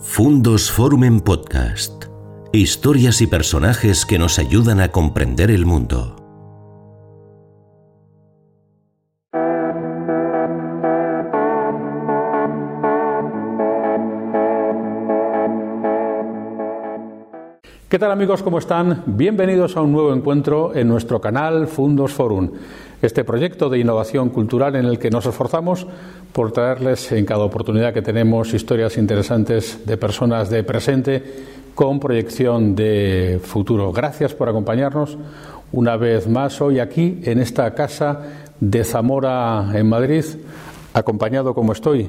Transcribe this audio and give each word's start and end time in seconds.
Fundos 0.00 0.70
Forum 0.70 1.02
en 1.02 1.20
Podcast. 1.20 2.04
Historias 2.52 3.20
y 3.20 3.26
personajes 3.26 4.06
que 4.06 4.16
nos 4.16 4.38
ayudan 4.38 4.80
a 4.80 4.92
comprender 4.92 5.50
el 5.50 5.66
mundo. 5.66 6.17
¿Qué 17.88 17.98
tal 17.98 18.10
amigos? 18.10 18.42
¿Cómo 18.42 18.58
están? 18.58 19.02
Bienvenidos 19.06 19.74
a 19.74 19.80
un 19.80 19.92
nuevo 19.92 20.12
encuentro 20.12 20.76
en 20.76 20.88
nuestro 20.88 21.22
canal 21.22 21.66
Fundos 21.68 22.12
Forum, 22.12 22.50
este 23.00 23.24
proyecto 23.24 23.70
de 23.70 23.78
innovación 23.78 24.28
cultural 24.28 24.76
en 24.76 24.84
el 24.84 24.98
que 24.98 25.08
nos 25.08 25.24
esforzamos 25.24 25.86
por 26.34 26.52
traerles 26.52 27.10
en 27.12 27.24
cada 27.24 27.44
oportunidad 27.44 27.94
que 27.94 28.02
tenemos 28.02 28.52
historias 28.52 28.98
interesantes 28.98 29.86
de 29.86 29.96
personas 29.96 30.50
de 30.50 30.64
presente 30.64 31.22
con 31.74 31.98
proyección 31.98 32.76
de 32.76 33.40
futuro. 33.42 33.90
Gracias 33.90 34.34
por 34.34 34.50
acompañarnos 34.50 35.16
una 35.72 35.96
vez 35.96 36.28
más 36.28 36.60
hoy 36.60 36.80
aquí 36.80 37.22
en 37.24 37.40
esta 37.40 37.72
casa 37.72 38.20
de 38.60 38.84
Zamora 38.84 39.66
en 39.72 39.88
Madrid, 39.88 40.26
acompañado 40.92 41.54
como 41.54 41.72
estoy 41.72 42.06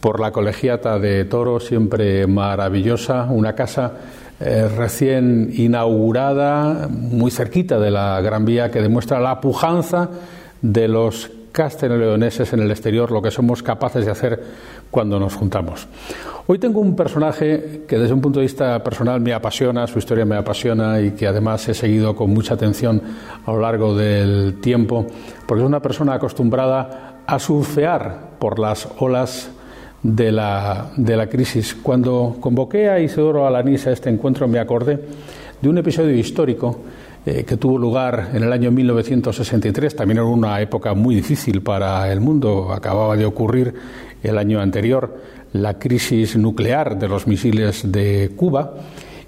por 0.00 0.20
la 0.20 0.30
colegiata 0.30 1.00
de 1.00 1.24
Toro, 1.24 1.58
siempre 1.58 2.24
maravillosa, 2.28 3.24
una 3.24 3.56
casa 3.56 3.94
eh, 4.40 4.68
recién 4.68 5.50
inaugurada, 5.52 6.88
muy 6.88 7.30
cerquita 7.30 7.78
de 7.78 7.90
la 7.90 8.20
Gran 8.20 8.44
Vía, 8.44 8.70
que 8.70 8.80
demuestra 8.80 9.18
la 9.20 9.40
pujanza 9.40 10.10
de 10.62 10.86
los 10.88 11.30
castellanoleoneses 11.50 12.52
en 12.52 12.60
el 12.60 12.70
exterior, 12.70 13.10
lo 13.10 13.20
que 13.20 13.32
somos 13.32 13.62
capaces 13.64 14.04
de 14.04 14.12
hacer 14.12 14.40
cuando 14.90 15.18
nos 15.18 15.34
juntamos. 15.34 15.88
Hoy 16.46 16.58
tengo 16.58 16.80
un 16.80 16.94
personaje 16.94 17.82
que 17.88 17.98
desde 17.98 18.14
un 18.14 18.20
punto 18.20 18.38
de 18.38 18.44
vista 18.44 18.82
personal 18.82 19.20
me 19.20 19.34
apasiona, 19.34 19.86
su 19.86 19.98
historia 19.98 20.24
me 20.24 20.36
apasiona 20.36 21.00
y 21.00 21.10
que 21.10 21.26
además 21.26 21.68
he 21.68 21.74
seguido 21.74 22.14
con 22.14 22.30
mucha 22.30 22.54
atención 22.54 23.02
a 23.44 23.52
lo 23.52 23.60
largo 23.60 23.94
del 23.94 24.60
tiempo, 24.60 25.04
porque 25.46 25.62
es 25.62 25.66
una 25.66 25.82
persona 25.82 26.14
acostumbrada 26.14 27.22
a 27.26 27.38
surfear 27.38 28.38
por 28.38 28.58
las 28.58 28.88
olas 28.98 29.50
de 30.02 30.32
la, 30.32 30.90
de 30.96 31.16
la 31.16 31.28
crisis. 31.28 31.74
Cuando 31.74 32.36
convoqué 32.40 32.88
a 32.88 33.00
Isidoro 33.00 33.46
Alanís 33.46 33.86
a 33.86 33.92
este 33.92 34.10
encuentro 34.10 34.46
me 34.48 34.58
acordé 34.58 34.98
de 35.60 35.68
un 35.68 35.78
episodio 35.78 36.14
histórico 36.14 36.80
eh, 37.26 37.44
que 37.44 37.56
tuvo 37.56 37.78
lugar 37.78 38.30
en 38.32 38.42
el 38.42 38.52
año 38.52 38.70
1963, 38.70 39.96
también 39.96 40.18
en 40.18 40.24
una 40.24 40.60
época 40.60 40.94
muy 40.94 41.14
difícil 41.14 41.62
para 41.62 42.10
el 42.12 42.20
mundo, 42.20 42.72
acababa 42.72 43.16
de 43.16 43.26
ocurrir 43.26 43.74
el 44.22 44.38
año 44.38 44.60
anterior 44.60 45.20
la 45.52 45.78
crisis 45.78 46.36
nuclear 46.36 46.98
de 46.98 47.08
los 47.08 47.26
misiles 47.26 47.90
de 47.90 48.32
Cuba, 48.36 48.74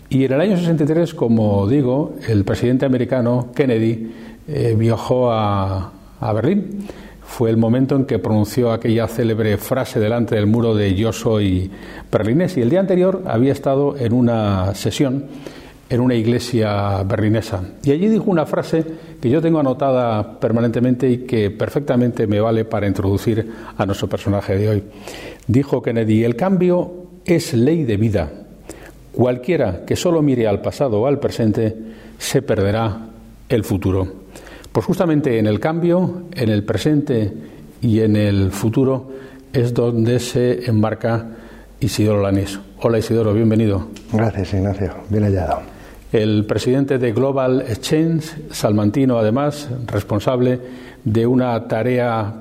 y 0.09 0.25
en 0.25 0.33
el 0.33 0.41
año 0.41 0.57
63, 0.57 1.15
como 1.15 1.67
digo, 1.69 2.15
el 2.29 2.45
presidente 2.45 2.85
americano 2.85 3.49
Kennedy 3.55 4.13
eh, 4.49 4.75
viajó 4.79 5.31
a, 5.31 5.93
a 6.21 6.33
Berlín 6.33 6.87
fue 7.31 7.49
el 7.49 7.57
momento 7.57 7.95
en 7.95 8.07
que 8.07 8.19
pronunció 8.19 8.73
aquella 8.73 9.07
célebre 9.07 9.57
frase 9.57 10.01
delante 10.01 10.35
del 10.35 10.49
muro 10.49 10.75
de 10.75 10.97
Yo 10.97 11.13
soy 11.13 11.71
berlinés. 12.11 12.57
Y 12.57 12.61
el 12.61 12.71
día 12.71 12.81
anterior 12.81 13.23
había 13.25 13.53
estado 13.53 13.97
en 13.97 14.13
una 14.13 14.75
sesión 14.75 15.27
en 15.89 16.01
una 16.01 16.17
iglesia 16.17 17.03
berlinesa. 17.05 17.63
Y 17.85 17.93
allí 17.93 18.09
dijo 18.09 18.25
una 18.27 18.47
frase 18.47 18.85
que 19.21 19.31
yo 19.31 19.41
tengo 19.41 19.61
anotada 19.61 20.41
permanentemente 20.41 21.09
y 21.09 21.19
que 21.19 21.53
perfectamente 21.53 22.27
me 22.27 22.41
vale 22.41 22.65
para 22.65 22.89
introducir 22.89 23.49
a 23.79 23.87
nuestro 23.87 24.09
personaje 24.09 24.59
de 24.59 24.69
hoy. 24.69 24.83
Dijo 25.47 25.81
Kennedy, 25.81 26.25
el 26.25 26.35
cambio 26.35 26.93
es 27.25 27.55
ley 27.55 27.85
de 27.85 27.97
vida. 27.97 28.29
Cualquiera 29.13 29.85
que 29.87 29.95
solo 29.95 30.21
mire 30.21 30.49
al 30.49 30.61
pasado 30.61 31.01
o 31.01 31.07
al 31.07 31.21
presente 31.21 31.77
se 32.19 32.43
perderá 32.43 33.07
el 33.49 33.65
futuro. 33.65 34.20
Pues 34.73 34.87
justamente 34.87 35.39
en 35.39 35.47
el 35.49 35.59
cambio, 35.59 36.23
en 36.33 36.49
el 36.49 36.63
presente 36.63 37.33
y 37.81 38.01
en 38.01 38.15
el 38.15 38.53
futuro 38.53 39.11
es 39.53 39.75
donde 39.75 40.21
se 40.21 40.71
embarca 40.71 41.27
Isidoro 41.81 42.23
Lanís. 42.23 42.61
Hola 42.81 42.99
Isidoro, 42.99 43.35
bienvenido. 43.35 43.89
Gracias 44.13 44.55
Ignacio, 44.55 44.95
bien 45.09 45.25
hallado. 45.25 45.63
El 46.13 46.45
presidente 46.47 46.99
de 46.99 47.13
Global 47.13 47.63
Exchange, 47.63 48.53
salmantino 48.53 49.19
además, 49.19 49.69
responsable 49.87 50.61
de 51.05 51.27
una 51.27 51.67
tarea 51.67 52.33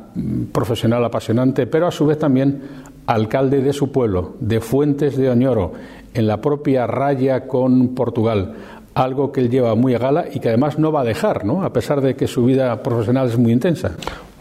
profesional 0.51 1.03
apasionante, 1.03 1.65
pero 1.65 1.87
a 1.87 1.91
su 1.91 2.05
vez 2.05 2.19
también 2.19 2.61
alcalde 3.07 3.61
de 3.61 3.73
su 3.73 3.91
pueblo, 3.91 4.35
de 4.39 4.59
Fuentes 4.59 5.17
de 5.17 5.31
Oñoro, 5.31 5.73
en 6.13 6.27
la 6.27 6.41
propia 6.41 6.85
raya 6.85 7.47
con 7.47 7.95
Portugal 7.95 8.53
algo 8.99 9.31
que 9.31 9.41
él 9.41 9.49
lleva 9.49 9.75
muy 9.75 9.95
a 9.95 9.99
gala 9.99 10.25
y 10.31 10.39
que 10.39 10.49
además 10.49 10.77
no 10.77 10.91
va 10.91 11.01
a 11.01 11.03
dejar, 11.05 11.45
¿no? 11.45 11.63
A 11.63 11.71
pesar 11.71 12.01
de 12.01 12.15
que 12.15 12.27
su 12.27 12.45
vida 12.45 12.83
profesional 12.83 13.27
es 13.27 13.37
muy 13.37 13.53
intensa. 13.53 13.91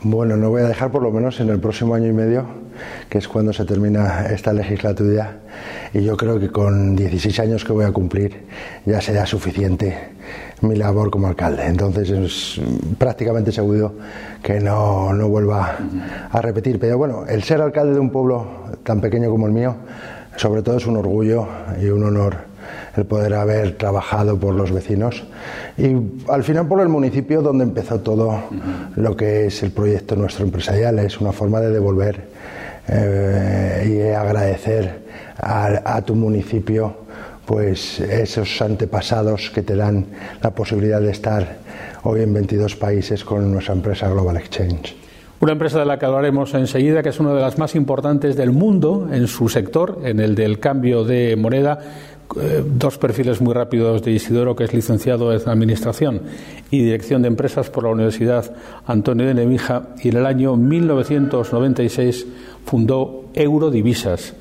Bueno, 0.02 0.36
no 0.36 0.50
voy 0.50 0.62
a 0.62 0.69
dejar 0.69 0.91
por 0.91 1.02
lo 1.02 1.10
menos 1.10 1.41
en 1.41 1.48
el 1.48 1.58
próximo 1.58 1.94
año 1.94 2.06
y 2.06 2.12
medio, 2.12 2.44
que 3.08 3.18
es 3.18 3.26
cuando 3.26 3.52
se 3.52 3.64
termina 3.64 4.26
esta 4.26 4.52
legislatura, 4.52 5.38
y 5.92 6.02
yo 6.02 6.16
creo 6.16 6.38
que 6.38 6.50
con 6.50 6.94
16 6.94 7.41
años 7.41 7.64
que 7.64 7.72
voy 7.72 7.84
a 7.84 7.91
cumplir 7.91 8.47
ya 8.84 9.00
será 9.00 9.26
suficiente 9.26 10.10
mi 10.60 10.76
labor 10.76 11.10
como 11.10 11.26
alcalde. 11.26 11.66
Entonces 11.66 12.10
es 12.10 12.60
prácticamente 12.97 13.50
seguro 13.50 13.94
que 14.42 14.60
no, 14.60 15.12
no 15.12 15.28
vuelva 15.28 15.78
a 16.30 16.41
repetir. 16.41 16.78
Pero 16.78 16.98
bueno, 16.98 17.24
el 17.28 17.42
ser 17.42 17.60
alcalde 17.60 17.94
de 17.94 18.00
un 18.00 18.10
pueblo 18.10 18.47
tan 18.84 19.00
pequeño 19.00 19.30
como 19.30 19.47
el 19.47 19.52
mío, 19.52 19.74
sobre 20.36 20.62
todo 20.62 20.76
es 20.76 20.86
un 20.86 20.97
orgullo 20.97 21.47
y 21.80 21.86
un 21.86 22.04
honor 22.04 22.47
el 22.98 23.06
poder 23.06 23.34
haber 23.34 23.76
trabajado 23.76 24.38
por 24.38 24.54
los 24.54 24.72
vecinos 24.72 25.25
y 25.76 25.97
al 26.28 26.42
final 26.42 26.66
por 26.66 26.81
el 26.81 26.88
municipio 26.88 27.42
donde 27.42 27.64
empezó 27.64 28.00
todo 28.00 28.44
lo 28.97 29.16
que 29.16 29.47
es 29.47 29.62
el 29.62 29.70
proyecto 29.70 30.16
nuestro 30.16 30.44
empresarial. 30.44 30.98
Es 30.98 31.20
una 31.20 31.32
forma 31.32 31.60
de 31.60 31.70
devolver 31.70 32.28
eh, 32.88 33.86
y 33.88 34.14
agradecer 34.14 35.06
a, 35.36 36.03
tu 36.03 36.14
municipio 36.14 37.06
pues 37.47 38.00
esos 38.00 38.60
antepasados 38.60 39.50
que 39.50 39.62
te 39.62 39.76
dan 39.76 40.06
la 40.42 40.50
posibilidad 40.50 41.00
de 41.00 41.12
estar 41.12 41.59
hoy 42.03 42.22
en 42.22 42.34
22 42.34 42.76
países 42.76 43.25
con 43.25 43.53
nuestra 43.53 43.75
empresa 43.75 44.09
Global 44.09 44.36
Exchange. 44.36 45.07
Una 45.41 45.53
empresa 45.53 45.78
de 45.78 45.87
la 45.87 45.99
que 46.00 46.06
hablaremos 46.06 46.53
enseguida, 46.54 47.00
que 47.00 47.10
es 47.10 47.21
una 47.21 47.32
de 47.32 47.41
las 47.41 47.59
más 47.59 47.76
importantes 47.76 48.37
del 48.37 48.50
mundo 48.50 49.09
en 49.12 49.28
su 49.28 49.49
sector, 49.49 50.00
en 50.03 50.19
el 50.19 50.34
del 50.34 50.59
cambio 50.59 51.04
de 51.04 51.37
moneda, 51.37 51.78
eh, 52.41 52.65
dos 52.66 52.99
perfiles 52.99 53.41
muy 53.41 53.54
rápidos 53.54 54.03
de 54.03 54.10
Isidoro, 54.10 54.56
que 54.56 54.65
es 54.65 54.75
licenciado 54.75 55.32
en 55.32 55.48
Administración 55.48 56.22
y 56.72 56.82
Dirección 56.82 57.22
de 57.22 57.28
Empresas 57.28 57.71
por 57.71 57.84
la 57.84 57.91
Universidad 57.91 58.53
Antonio 58.84 59.27
de 59.27 59.34
Nevija, 59.34 59.91
y 60.03 60.09
en 60.09 60.16
el 60.16 60.27
año 60.27 60.56
1996 60.56 62.27
fundó 62.66 63.27
Eurodivisas. 63.32 64.34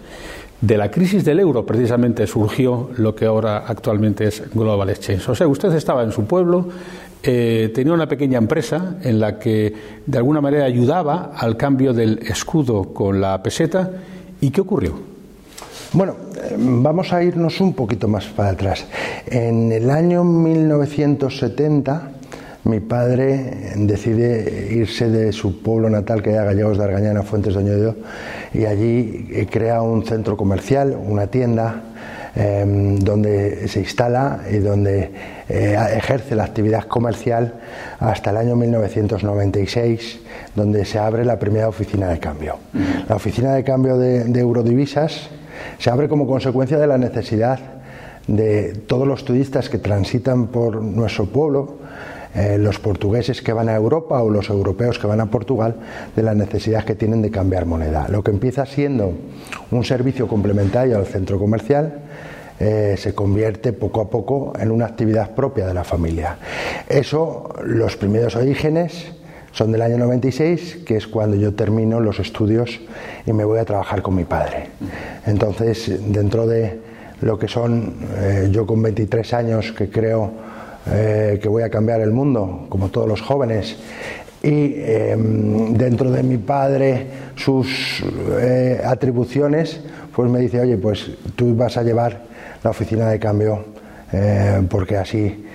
De 0.60 0.76
la 0.76 0.90
crisis 0.90 1.24
del 1.24 1.40
euro, 1.40 1.64
precisamente, 1.68 2.26
surgió 2.26 2.90
lo 2.98 3.14
que 3.14 3.26
ahora 3.26 3.60
actualmente 3.68 4.26
es 4.26 4.44
Global 4.52 4.90
Exchange. 4.90 5.30
O 5.30 5.36
sea, 5.36 5.48
usted 5.48 5.72
estaba 5.74 6.02
en 6.02 6.12
su 6.12 6.26
pueblo, 6.26 6.68
eh, 7.24 7.72
tenía 7.74 7.94
una 7.94 8.08
pequeña 8.08 8.38
empresa 8.38 8.98
en 9.02 9.20
la 9.20 9.40
que 9.40 9.74
de 10.06 10.18
alguna 10.18 10.42
manera 10.42 10.66
ayudaba 10.66 11.32
al 11.36 11.58
cambio 11.58 11.94
del 11.94 12.20
escudo 12.20 12.94
con 12.94 13.20
la 13.20 13.42
peseta. 13.42 13.92
¿Y 14.40 14.52
qué 14.52 14.62
ocurrió? 14.62 14.94
Bueno, 15.94 16.16
eh, 16.36 16.56
vamos 16.58 17.14
a 17.14 17.24
irnos 17.24 17.60
un 17.62 17.74
poquito 17.74 18.08
más 18.08 18.26
para 18.26 18.50
atrás. 18.50 18.86
En 19.26 19.72
el 19.72 19.90
año 19.90 20.24
1970, 20.24 22.12
mi 22.66 22.82
padre 22.82 23.74
decide 23.78 24.70
irse 24.72 25.10
de 25.10 25.32
su 25.32 25.62
pueblo 25.62 25.90
natal, 25.90 26.22
que 26.22 26.32
era 26.32 26.44
Gallegos 26.44 26.78
de 26.78 26.84
Argañana, 26.84 27.24
Fuentes 27.24 27.54
de 27.54 27.60
Oñedo, 27.62 27.96
y 28.54 28.66
allí 28.66 29.28
eh, 29.32 29.48
crea 29.50 29.82
un 29.82 30.06
centro 30.06 30.36
comercial, 30.36 30.98
una 31.02 31.28
tienda, 31.28 31.84
em, 32.38 33.00
donde 33.00 33.68
se 33.68 33.80
instala 33.80 34.42
y 34.52 34.58
donde 34.58 35.12
eh, 35.50 35.78
ejerce 35.96 36.36
la 36.36 36.44
actividad 36.44 36.84
comercial 36.84 37.56
hasta 38.00 38.30
el 38.30 38.38
año 38.38 38.56
1996, 38.56 40.20
donde 40.56 40.86
se 40.86 41.00
abre 41.00 41.26
la 41.26 41.40
primera 41.40 41.68
oficina 41.68 42.10
de 42.10 42.20
cambio. 42.20 42.58
La 43.10 43.16
oficina 43.16 43.54
de 43.54 43.64
cambio 43.64 43.98
de 43.98 44.40
Eurodivisas 44.40 45.30
se 45.80 45.90
abre 45.90 46.08
como 46.08 46.28
consecuencia 46.28 46.78
de 46.78 46.88
la 46.88 46.98
necesidad 46.98 47.60
de 48.28 48.74
todos 48.88 49.08
los 49.08 49.24
turistas 49.26 49.70
que 49.70 49.78
transitan 49.78 50.48
por 50.48 50.82
nuestro 50.82 51.26
pueblo, 51.26 51.78
eh, 52.36 52.58
los 52.60 52.78
portugueses 52.78 53.42
que 53.42 53.54
van 53.54 53.70
a 53.70 53.76
Europa 53.76 54.22
o 54.22 54.30
los 54.30 54.50
europeos 54.50 55.00
que 55.00 55.08
van 55.08 55.22
a 55.22 55.28
Portugal, 55.28 55.76
de 56.16 56.24
la 56.24 56.36
necesidad 56.36 56.84
que 56.84 56.94
tienen 56.94 57.22
de 57.22 57.32
cambiar 57.32 57.66
moneda. 57.66 58.08
Lo 58.10 58.24
que 58.24 58.32
empieza 58.32 58.66
siendo 58.66 59.14
un 59.72 59.84
servicio 59.84 60.28
complementario 60.28 60.98
al 60.98 61.06
centro 61.06 61.40
comercial, 61.40 62.02
eh, 62.60 62.96
se 62.98 63.14
convierte 63.14 63.72
poco 63.72 64.02
a 64.02 64.10
poco 64.10 64.52
en 64.60 64.72
una 64.72 64.86
actividad 64.86 65.36
propia 65.36 65.68
de 65.68 65.76
la 65.76 65.84
familia. 65.84 66.40
Eso, 66.90 67.54
los 67.64 67.96
primeros 67.98 68.36
orígenes, 68.36 69.12
son 69.52 69.72
del 69.72 69.84
año 69.84 70.00
96, 70.00 70.80
que 70.84 70.98
es 70.98 71.08
cuando 71.08 71.38
yo 71.38 71.54
termino 71.54 72.00
los 72.00 72.20
estudios 72.20 72.80
y 73.28 73.32
me 73.32 73.44
voy 73.44 73.60
a 73.60 73.66
trabajar 73.66 74.02
con 74.02 74.16
mi 74.16 74.24
padre. 74.24 74.70
Entonces, 75.28 76.12
dentro 76.12 76.48
de 76.48 76.80
lo 77.22 77.38
que 77.38 77.48
son, 77.48 77.94
eh, 78.18 78.50
yo 78.52 78.66
con 78.66 78.82
23 78.82 79.34
años 79.36 79.72
que 79.72 79.90
creo 79.92 80.32
eh, 80.92 81.40
que 81.40 81.50
voy 81.50 81.62
a 81.62 81.70
cambiar 81.70 82.02
el 82.02 82.12
mundo, 82.12 82.66
como 82.70 82.90
todos 82.90 83.08
los 83.08 83.22
jóvenes, 83.22 83.78
y 84.42 84.74
em, 84.78 85.76
dentro 85.76 86.10
de 86.10 86.24
mi 86.24 86.38
padre 86.38 87.08
sus 87.36 88.04
atribuciones, 88.84 89.80
pues 90.16 90.32
me 90.32 90.40
dice, 90.40 90.60
oye, 90.60 90.78
pues 90.78 91.12
tú 91.36 91.56
vas 91.56 91.78
a 91.78 91.84
llevar 91.84 92.26
la 92.64 92.70
oficina 92.70 93.10
de 93.10 93.20
cambio, 93.20 93.66
porque 94.70 94.98
así 94.98 95.46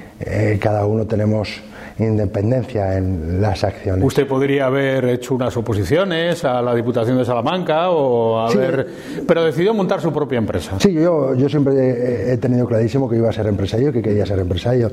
cada 0.60 0.86
uno 0.86 1.04
tenemos 1.06 1.60
independencia 1.98 2.96
en 2.96 3.40
las 3.40 3.64
acciones. 3.64 4.04
Usted 4.04 4.26
podría 4.26 4.66
haber 4.66 5.04
hecho 5.04 5.34
unas 5.34 5.56
oposiciones 5.56 6.44
a 6.44 6.62
la 6.62 6.74
Diputación 6.74 7.18
de 7.18 7.24
Salamanca 7.24 7.90
o 7.90 8.38
haber, 8.40 8.88
pero 9.26 9.44
decidió 9.44 9.74
montar 9.74 10.00
su 10.00 10.12
propia 10.12 10.38
empresa. 10.38 10.72
Sí, 10.80 10.92
yo, 10.92 11.34
yo 11.34 11.48
siempre 11.48 12.32
he 12.32 12.36
tenido 12.38 12.66
clarísimo 12.66 13.08
que 13.08 13.16
iba 13.16 13.28
a 13.28 13.32
ser 13.32 13.46
empresario, 13.46 13.92
que 13.92 14.02
quería 14.02 14.24
ser 14.26 14.38
empresario. 14.38 14.90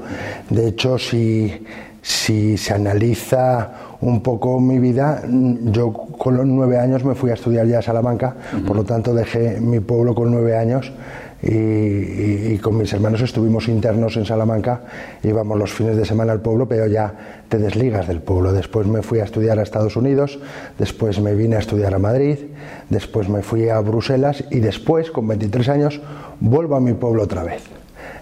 De 0.49 0.67
hecho, 0.67 0.97
si, 0.97 1.65
si 2.01 2.57
se 2.57 2.73
analiza 2.73 3.71
un 4.01 4.21
poco 4.21 4.59
mi 4.59 4.77
vida, 4.77 5.23
yo 5.25 5.91
con 5.91 6.37
los 6.37 6.45
nueve 6.45 6.77
años 6.77 7.03
me 7.05 7.15
fui 7.15 7.31
a 7.31 7.35
estudiar 7.35 7.65
ya 7.65 7.79
a 7.79 7.81
Salamanca, 7.81 8.35
por 8.67 8.75
lo 8.75 8.83
tanto 8.83 9.13
dejé 9.13 9.59
mi 9.61 9.79
pueblo 9.79 10.13
con 10.13 10.31
nueve 10.31 10.55
años 10.57 10.91
y, 11.41 12.57
con 12.57 12.77
mis 12.77 12.91
hermanos 12.91 13.21
estuvimos 13.21 13.69
internos 13.69 14.17
en 14.17 14.25
Salamanca, 14.25 14.81
íbamos 15.23 15.57
los 15.57 15.71
fines 15.71 15.95
de 15.95 16.05
semana 16.05 16.33
al 16.33 16.41
pueblo, 16.41 16.67
pero 16.67 16.85
ya 16.87 17.43
te 17.47 17.57
desligas 17.57 18.07
del 18.07 18.19
pueblo. 18.21 18.51
Después 18.51 18.87
me 18.87 19.01
fui 19.01 19.19
a 19.19 19.23
estudiar 19.23 19.57
a 19.59 19.63
Estados 19.63 19.95
Unidos, 19.95 20.39
después 20.77 21.19
me 21.21 21.35
vine 21.35 21.55
a 21.55 21.59
estudiar 21.59 21.93
a 21.93 21.99
Madrid, 21.99 22.37
después 22.89 23.29
me 23.29 23.41
fui 23.41 23.69
a 23.69 23.79
Bruselas 23.79 24.43
y 24.51 24.59
después, 24.59 25.11
con 25.11 25.27
23 25.27 25.69
años, 25.69 26.01
vuelvo 26.41 26.75
a 26.75 26.81
mi 26.81 26.93
pueblo 26.93 27.23
otra 27.23 27.43
vez. 27.43 27.63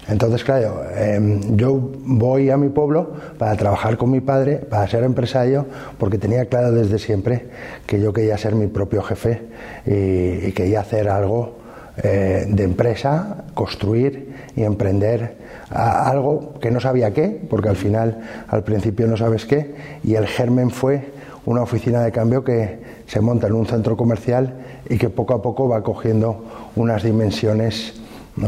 Entonces, 0.08 0.42
claro, 0.42 0.84
em, 0.96 1.56
yo 1.56 1.90
voy 2.04 2.48
a 2.48 2.56
mi 2.56 2.70
pueblo 2.70 3.12
para 3.36 3.54
trabajar 3.56 3.98
con 3.98 4.10
mi 4.10 4.20
padre, 4.20 4.56
para 4.56 4.88
ser 4.88 5.04
empresario, 5.04 5.66
porque 5.98 6.16
tenía 6.16 6.46
claro 6.46 6.72
desde 6.72 6.98
siempre 6.98 7.48
que 7.84 8.00
yo 8.00 8.12
quería 8.12 8.38
ser 8.38 8.54
mi 8.54 8.68
propio 8.68 9.02
jefe 9.02 9.42
y 9.84 10.52
quería 10.52 10.80
hacer 10.80 11.10
algo 11.10 11.57
eh, 12.02 12.46
de 12.48 12.64
empresa, 12.64 13.44
construir 13.54 14.34
y 14.56 14.62
emprender 14.62 15.36
algo 15.70 16.54
que 16.60 16.70
no 16.70 16.80
sabía 16.80 17.12
qué, 17.12 17.40
porque 17.48 17.68
al 17.68 17.76
final, 17.76 18.20
al 18.48 18.64
principio 18.64 19.06
no 19.06 19.16
sabes 19.16 19.44
qué, 19.44 19.74
y 20.02 20.14
el 20.14 20.26
germen 20.26 20.70
fue 20.70 21.12
una 21.44 21.62
oficina 21.62 22.02
de 22.02 22.12
cambio 22.12 22.44
que 22.44 22.78
se 23.06 23.20
monta 23.20 23.46
en 23.46 23.54
un 23.54 23.66
centro 23.66 23.96
comercial 23.96 24.54
y 24.88 24.98
que 24.98 25.10
poco 25.10 25.34
a 25.34 25.42
poco 25.42 25.68
va 25.68 25.82
cogiendo 25.82 26.44
unas 26.76 27.02
dimensiones 27.02 27.94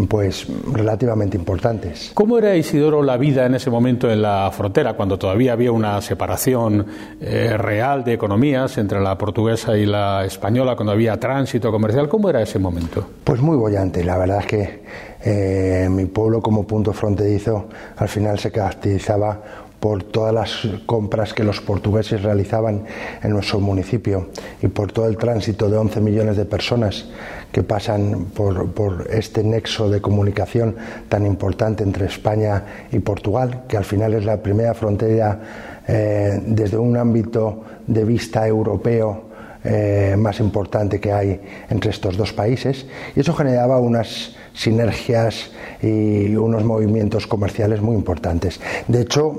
pues 0.09 0.47
relativamente 0.73 1.37
importantes. 1.37 2.13
¿Cómo 2.15 2.39
era 2.39 2.57
Isidoro 2.57 3.03
la 3.03 3.17
vida 3.17 3.47
en 3.47 3.55
ese 3.55 3.71
momento 3.71 4.11
en 4.11 4.23
la 4.23 4.51
frontera, 4.53 4.95
cuando 4.95 5.19
todavía 5.19 5.53
había 5.53 5.73
una 5.73 6.01
separación 6.01 6.87
eh, 7.21 7.57
real 7.57 8.05
de 8.05 8.15
economías 8.15 8.79
entre 8.79 9.01
la 9.01 9.17
portuguesa 9.17 9.77
y 9.77 9.87
la 9.87 10.25
española, 10.25 10.77
cuando 10.77 10.93
había 10.93 11.19
tránsito 11.19 11.71
comercial? 11.71 12.09
¿Cómo 12.09 12.31
era 12.31 12.43
ese 12.43 12.59
momento? 12.59 13.07
Pues 13.25 13.41
muy 13.41 13.57
bollante. 13.57 14.05
La 14.05 14.19
verdad 14.19 14.41
es 14.41 14.47
que 14.47 14.83
eh, 15.23 15.89
mi 15.91 16.07
pueblo 16.07 16.41
como 16.41 16.67
punto 16.67 16.93
fronterizo 16.93 17.69
al 17.97 18.09
final 18.09 18.39
se 18.39 18.51
caracterizaba 18.51 19.41
por 19.81 20.03
todas 20.05 20.35
las 20.35 20.69
compras 20.85 21.33
que 21.33 21.43
los 21.43 21.61
portugueses 21.61 22.23
realizaban 22.23 22.85
en 23.23 23.31
nuestro 23.31 23.61
municipio 23.61 24.29
y 24.63 24.69
por 24.69 24.93
todo 24.93 25.09
el 25.09 25.17
tránsito 25.17 25.71
de 25.71 25.79
11 25.79 26.01
millones 26.03 26.37
de 26.37 26.45
personas 26.45 27.07
que 27.51 27.63
pasan 27.63 28.27
por, 28.27 29.09
este 29.11 29.43
nexo 29.43 29.89
de 29.89 30.01
comunicación 30.01 30.77
tan 31.09 31.27
importante 31.27 31.83
entre 31.83 32.07
España 32.07 32.87
y 32.93 33.01
Portugal, 33.01 33.65
que 33.67 33.77
al 33.77 33.85
final 33.85 34.15
es 34.15 34.25
la 34.25 34.43
primera 34.43 34.75
frontera 34.75 35.41
eh, 35.89 36.41
desde 36.47 36.77
un 36.77 36.97
ámbito 36.97 37.65
de 37.87 38.05
vista 38.05 38.47
europeo 38.47 39.30
eh, 39.65 40.15
más 40.19 40.41
importante 40.41 41.01
que 41.01 41.13
hay 41.13 41.41
entre 41.69 41.91
estos 41.91 42.17
dos 42.17 42.33
países 42.33 42.87
y 43.15 43.21
eso 43.21 43.35
generaba 43.35 43.79
unas 43.79 44.37
sinergias 44.55 45.51
y 45.83 46.35
unos 46.35 46.65
movimientos 46.65 47.27
comerciales 47.27 47.81
muy 47.81 47.95
importantes. 47.95 48.61
De 48.89 49.03
hecho, 49.03 49.35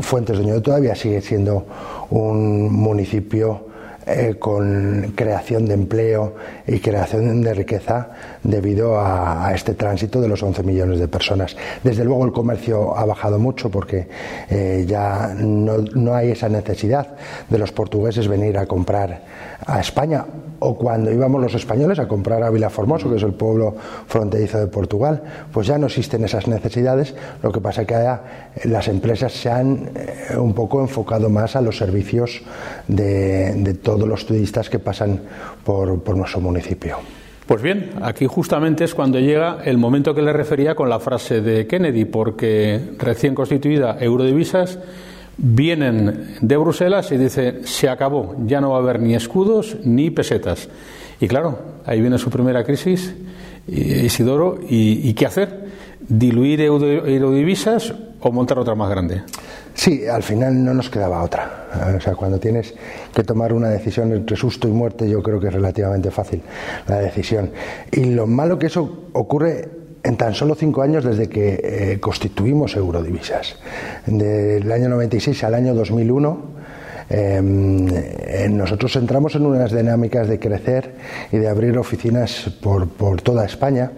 Fuentes 0.00 0.38
de 0.38 0.60
todavía 0.60 0.94
sigue 0.94 1.20
siendo 1.20 1.66
un 2.10 2.72
municipio 2.72 3.66
eh, 4.08 4.36
con 4.38 5.14
creación 5.16 5.66
de 5.66 5.74
empleo 5.74 6.36
y 6.64 6.78
creación 6.78 7.42
de 7.42 7.52
riqueza 7.54 8.10
debido 8.40 9.00
a, 9.00 9.50
este 9.52 9.74
tránsito 9.74 10.20
de 10.20 10.28
los 10.28 10.40
11 10.44 10.62
millones 10.62 11.00
de 11.00 11.08
personas. 11.08 11.56
Desde 11.82 12.04
luego 12.04 12.24
el 12.24 12.30
comercio 12.30 12.96
ha 12.96 13.04
bajado 13.04 13.40
mucho 13.40 13.68
porque 13.68 14.06
eh, 14.48 14.84
ya 14.86 15.34
no, 15.36 15.78
no, 15.78 16.14
hay 16.14 16.30
esa 16.30 16.48
necesidad 16.48 17.16
de 17.50 17.58
los 17.58 17.72
portugueses 17.72 18.28
venir 18.28 18.58
a 18.58 18.66
comprar 18.66 19.22
a 19.66 19.80
España 19.80 20.24
o 20.58 20.78
cuando 20.78 21.12
íbamos 21.12 21.40
los 21.42 21.54
españoles 21.54 21.98
a 21.98 22.06
comprar 22.08 22.42
a 22.42 22.50
Vilaformoso, 22.50 23.10
que 23.10 23.16
es 23.16 23.22
el 23.22 23.34
pueblo 23.34 23.74
fronterizo 24.06 24.58
de 24.58 24.68
Portugal, 24.68 25.22
pues 25.52 25.66
ya 25.66 25.76
no 25.76 25.86
existen 25.86 26.24
esas 26.24 26.46
necesidades. 26.46 27.14
Lo 27.42 27.52
que 27.52 27.60
pasa 27.60 27.82
es 27.82 27.88
que 27.88 27.94
eh, 27.94 28.68
las 28.68 28.88
empresas 28.88 29.32
se 29.32 29.50
han 29.50 29.90
un 30.38 30.54
poco 30.54 30.80
enfocado 30.80 31.28
más 31.28 31.56
a 31.56 31.60
los 31.60 31.76
servicios 31.76 32.40
de, 32.88 33.52
de 33.54 33.74
todo 33.74 33.96
todos 33.96 34.08
los 34.08 34.26
turistas 34.26 34.68
que 34.68 34.78
pasan 34.78 35.20
por, 35.64 36.02
por 36.02 36.16
nuestro 36.16 36.40
municipio. 36.40 36.98
Pues 37.46 37.62
bien, 37.62 37.92
aquí 38.02 38.26
justamente 38.26 38.84
es 38.84 38.94
cuando 38.94 39.18
llega 39.18 39.58
el 39.64 39.78
momento 39.78 40.14
que 40.14 40.20
le 40.20 40.32
refería 40.32 40.74
con 40.74 40.90
la 40.90 41.00
frase 41.00 41.40
de 41.40 41.66
Kennedy, 41.66 42.04
porque 42.04 42.80
recién 42.98 43.34
constituida 43.34 43.96
Eurodivisas 43.98 44.78
vienen 45.38 46.36
de 46.40 46.56
Bruselas 46.56 47.12
y 47.12 47.16
dice 47.16 47.60
se 47.64 47.88
acabó, 47.88 48.36
ya 48.46 48.60
no 48.60 48.70
va 48.70 48.76
a 48.76 48.80
haber 48.80 49.00
ni 49.00 49.14
escudos 49.14 49.76
ni 49.84 50.10
pesetas. 50.10 50.68
Y 51.20 51.28
claro, 51.28 51.58
ahí 51.84 52.00
viene 52.00 52.18
su 52.18 52.30
primera 52.30 52.64
crisis, 52.64 53.14
Isidoro, 53.66 54.58
¿y, 54.68 55.08
y 55.08 55.14
qué 55.14 55.26
hacer? 55.26 55.66
¿Diluir 56.08 56.60
Eurodivisas 56.60 57.94
o 58.20 58.30
montar 58.30 58.58
otra 58.58 58.74
más 58.74 58.90
grande? 58.90 59.22
Sí, 59.74 60.06
al 60.06 60.22
final 60.22 60.64
no 60.64 60.72
nos 60.72 60.88
quedaba 60.88 61.22
otra. 61.22 61.94
O 61.96 62.00
sea, 62.00 62.14
cuando 62.14 62.38
tienes 62.38 62.74
que 63.14 63.22
tomar 63.24 63.52
una 63.52 63.68
decisión 63.68 64.12
entre 64.12 64.36
susto 64.36 64.66
y 64.68 64.70
muerte, 64.70 65.08
yo 65.08 65.22
creo 65.22 65.38
que 65.38 65.48
es 65.48 65.52
relativamente 65.52 66.10
fácil 66.10 66.40
la 66.88 66.98
decisión. 66.98 67.50
Y 67.92 68.06
lo 68.06 68.26
malo 68.26 68.58
que 68.58 68.66
eso 68.66 69.08
ocurre 69.12 69.68
en 70.06 70.16
tan 70.16 70.34
solo 70.34 70.54
cinco 70.54 70.82
años 70.82 71.04
desde 71.04 71.28
que 71.28 71.60
eh, 71.62 72.00
constituimos 72.00 72.76
Eurodivisas. 72.76 73.56
Del 74.06 74.70
año 74.70 74.88
96 74.88 75.42
al 75.44 75.54
año 75.54 75.74
2001, 75.74 76.38
em, 77.10 77.88
eh, 77.88 78.48
nosotros 78.48 78.94
entramos 78.96 79.34
en 79.34 79.46
unas 79.46 79.72
dinámicas 79.72 80.28
de 80.28 80.38
crecer 80.38 80.94
y 81.32 81.38
de 81.38 81.48
abrir 81.48 81.76
oficinas 81.76 82.50
por, 82.62 82.88
por 82.88 83.20
toda 83.20 83.44
España. 83.44 83.90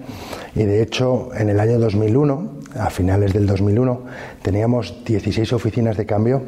Y 0.55 0.65
de 0.65 0.83
hecho, 0.83 1.29
en 1.37 1.51
el 1.51 1.61
año 1.61 1.79
2001, 1.79 2.58
a 2.75 2.91
finales 2.91 3.33
del 3.33 3.47
2001, 3.47 4.01
teníamos 4.43 5.05
16 5.05 5.53
oficinas 5.53 5.97
de 5.97 6.07
cambio 6.07 6.43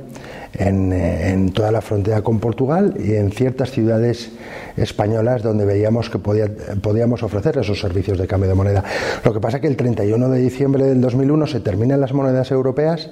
en, 0.53 0.93
eh, 0.93 1.31
en, 1.31 1.53
toda 1.53 1.71
la 1.73 1.81
frontera 1.81 2.23
con 2.23 2.41
Portugal 2.41 2.95
y 2.99 3.15
en 3.15 3.31
ciertas 3.31 3.71
ciudades 3.71 4.33
españolas 4.77 5.43
donde 5.43 5.65
veíamos 5.65 6.11
que 6.11 6.19
podía, 6.19 6.49
podíamos 6.83 7.23
ofrecer 7.23 7.59
esos 7.59 7.81
servicios 7.81 8.19
de 8.19 8.27
cambio 8.27 8.49
de 8.49 8.55
moneda. 8.55 8.85
Lo 9.25 9.33
que 9.33 9.41
pasa 9.41 9.57
es 9.59 9.61
que 9.63 9.69
el 9.69 9.77
31 9.77 10.29
de 10.29 10.41
diciembre 10.41 10.85
del 10.85 11.01
2001 11.01 11.47
se 11.47 11.61
terminan 11.61 12.01
las 12.01 12.13
monedas 12.13 12.51
europeas 12.51 13.11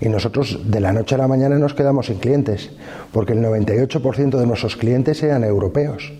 y 0.00 0.08
nosotros 0.08 0.60
de 0.64 0.80
la 0.80 0.92
noche 0.92 1.14
a 1.14 1.18
la 1.18 1.28
mañana 1.28 1.58
nos 1.58 1.74
quedamos 1.74 2.06
sin 2.06 2.18
clientes, 2.18 2.70
porque 3.12 3.32
el 3.32 3.42
98% 3.42 4.38
de 4.38 4.46
nuestros 4.46 4.76
clientes 4.76 5.22
eran 5.22 5.44
europeos. 5.44 6.12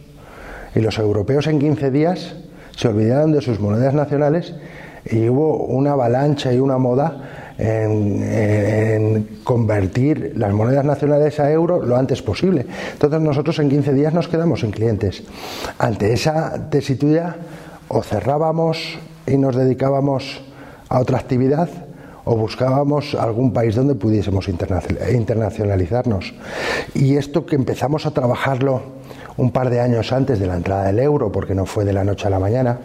Y 0.74 0.80
los 0.80 0.98
europeos 0.98 1.46
en 1.46 1.58
15 1.58 1.90
días 1.90 2.34
se 2.76 2.88
olvidaron 2.88 3.32
de 3.32 3.40
sus 3.40 3.58
monedas 3.58 3.94
nacionales 3.94 4.54
y 5.10 5.28
hubo 5.28 5.64
una 5.64 5.92
avalancha 5.92 6.52
y 6.52 6.58
una 6.58 6.78
moda 6.78 7.54
en, 7.58 9.38
convertir 9.42 10.32
las 10.36 10.52
monedas 10.52 10.84
nacionales 10.84 11.40
a 11.40 11.50
euro 11.50 11.82
lo 11.82 11.96
antes 11.96 12.22
posible. 12.22 12.66
Entonces 12.92 13.20
nosotros 13.20 13.58
en 13.58 13.68
15 13.68 13.94
días 13.94 14.14
nos 14.14 14.28
quedamos 14.28 14.60
sin 14.60 14.70
clientes. 14.70 15.24
Ante 15.78 16.12
esa 16.12 16.70
tesitura 16.70 17.36
o 17.88 18.02
cerrábamos 18.02 18.98
y 19.26 19.36
nos 19.36 19.56
dedicábamos 19.56 20.42
a 20.88 21.00
otra 21.00 21.18
actividad 21.18 21.68
o 22.24 22.36
buscábamos 22.36 23.14
algún 23.14 23.52
país 23.52 23.74
donde 23.74 23.94
pudiésemos 23.94 24.48
internacionalizarnos. 24.48 26.34
Y 26.94 27.16
esto 27.16 27.46
que 27.46 27.56
empezamos 27.56 28.04
a 28.04 28.10
trabajarlo 28.10 28.82
un 29.38 29.52
par 29.52 29.70
de 29.70 29.80
años 29.80 30.12
antes 30.12 30.38
de 30.38 30.46
la 30.46 30.56
entrada 30.56 30.86
del 30.86 30.98
euro, 30.98 31.32
porque 31.32 31.54
no 31.54 31.64
fue 31.64 31.84
de 31.84 31.92
la 31.92 32.04
noche 32.04 32.26
a 32.26 32.30
la 32.30 32.38
mañana, 32.38 32.78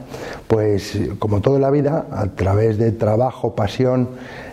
pues 0.48 0.98
como 1.19 1.41
toda 1.41 1.60
la 1.60 1.69
vida, 1.69 2.05
a 2.12 2.27
través 2.27 2.77
de 2.77 2.91
trabajo, 2.91 3.55
pasión 3.55 4.10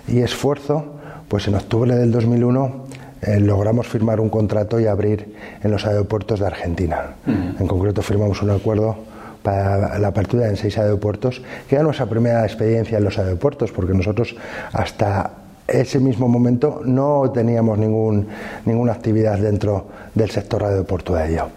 y 0.09 0.21
esfuerzo, 0.21 0.85
pues 1.29 1.47
en 1.47 1.55
octubre 1.55 1.95
del 1.95 2.11
2001 2.11 2.87
eh, 3.23 3.39
logramos 3.39 3.87
firmar 3.87 4.19
un 4.19 4.31
contrato 4.31 4.81
y 4.81 4.87
abrir 4.87 5.35
en 5.63 5.71
los 5.71 5.87
aeropuertos 5.87 6.41
de 6.41 6.47
Argentina. 6.47 7.17
En 7.27 7.67
concreto 7.67 8.03
firmamos 8.03 8.43
un 8.43 8.51
acuerdo 8.51 8.97
para 9.43 9.99
la 9.99 10.09
apertura 10.09 10.49
en 10.49 10.57
seis 10.57 10.79
aeropuertos, 10.79 11.43
que 11.69 11.75
era 11.75 11.85
nuestra 11.85 12.07
primera 12.07 12.45
experiencia 12.45 12.99
en 12.99 13.05
los 13.05 13.19
aeropuertos, 13.19 13.73
porque 13.73 13.93
nosotros 13.93 14.35
hasta 14.73 15.31
ese 15.69 16.01
mismo 16.01 16.29
momento 16.29 16.81
no 16.85 17.31
teníamos 17.33 17.79
ningún, 17.79 18.27
ninguna 18.65 18.93
actividad 18.93 19.39
dentro 19.39 19.87
del 20.15 20.31
sector 20.31 20.65
aeroportuario. 20.65 21.49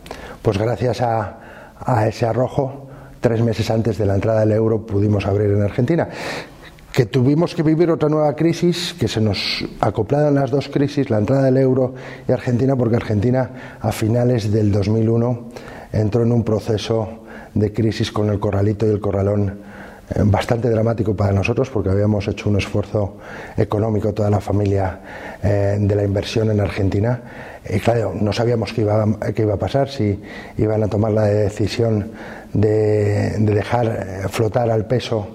Pues 0.43 0.57
gracias 0.57 0.99
a, 0.99 1.39
a 1.79 2.05
ese 2.05 2.25
arrojo, 2.25 2.87
tres 3.21 3.41
meses 3.41 3.71
antes 3.71 3.97
de 3.97 4.05
la 4.05 4.15
entrada 4.15 4.41
del 4.41 4.51
euro 4.51 4.85
pudimos 4.85 5.25
abrir 5.25 5.49
en 5.51 5.61
Argentina. 5.61 6.09
Que 6.91 7.05
tuvimos 7.05 7.55
que 7.55 7.63
vivir 7.63 7.89
otra 7.89 8.09
nueva 8.09 8.35
crisis, 8.35 8.93
que 8.99 9.07
se 9.07 9.21
nos 9.21 9.63
acoplaron 9.79 10.35
las 10.35 10.51
dos 10.51 10.67
crisis, 10.67 11.09
la 11.09 11.19
entrada 11.19 11.43
del 11.43 11.55
euro 11.55 11.95
y 12.27 12.31
Argentina, 12.33 12.75
porque 12.75 12.97
Argentina 12.97 13.77
a 13.79 13.93
finales 13.93 14.51
del 14.51 14.69
2001 14.73 15.49
entró 15.93 16.23
en 16.23 16.33
un 16.33 16.43
proceso 16.43 17.23
de 17.53 17.71
crisis 17.71 18.11
con 18.11 18.29
el 18.29 18.37
corralito 18.37 18.85
y 18.85 18.89
el 18.89 18.99
corralón 18.99 19.47
eh, 20.09 20.21
bastante 20.25 20.69
dramático 20.69 21.15
para 21.15 21.31
nosotros 21.31 21.69
porque 21.69 21.89
habíamos 21.89 22.27
hecho 22.27 22.49
un 22.49 22.57
esfuerzo 22.57 23.17
económico 23.55 24.13
toda 24.13 24.29
la 24.29 24.41
familia 24.41 24.99
eh, 25.41 25.77
de 25.79 25.95
la 25.95 26.03
inversión 26.03 26.51
en 26.51 26.59
Argentina 26.59 27.21
y 27.69 27.79
claro, 27.79 28.13
no 28.19 28.33
sabíamos 28.33 28.73
qué 28.73 28.81
iba, 28.81 29.05
qué 29.33 29.43
iba 29.43 29.53
a 29.53 29.57
pasar, 29.57 29.89
si 29.89 30.19
iban 30.57 30.83
a 30.83 30.87
tomar 30.87 31.13
la 31.13 31.25
decisión 31.25 32.11
de, 32.51 33.37
de 33.39 33.53
dejar 33.53 33.87
eh, 33.87 34.27
flotar 34.29 34.69
al 34.69 34.85
peso 34.85 35.27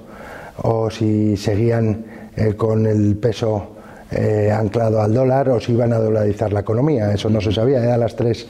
o 0.62 0.90
si 0.90 1.36
seguían 1.36 2.04
eh, 2.36 2.54
con 2.54 2.86
el 2.86 3.16
peso 3.16 3.76
eh, 4.10 4.52
anclado 4.54 5.00
al 5.00 5.14
dólar 5.14 5.48
o 5.50 5.60
si 5.60 5.72
iban 5.72 5.92
a 5.92 5.98
dolarizar 5.98 6.52
la 6.52 6.60
economía. 6.60 7.12
Eso 7.12 7.30
no 7.30 7.40
se 7.40 7.52
sabía, 7.52 7.82
eran 7.82 8.00
las 8.00 8.14
tres, 8.14 8.46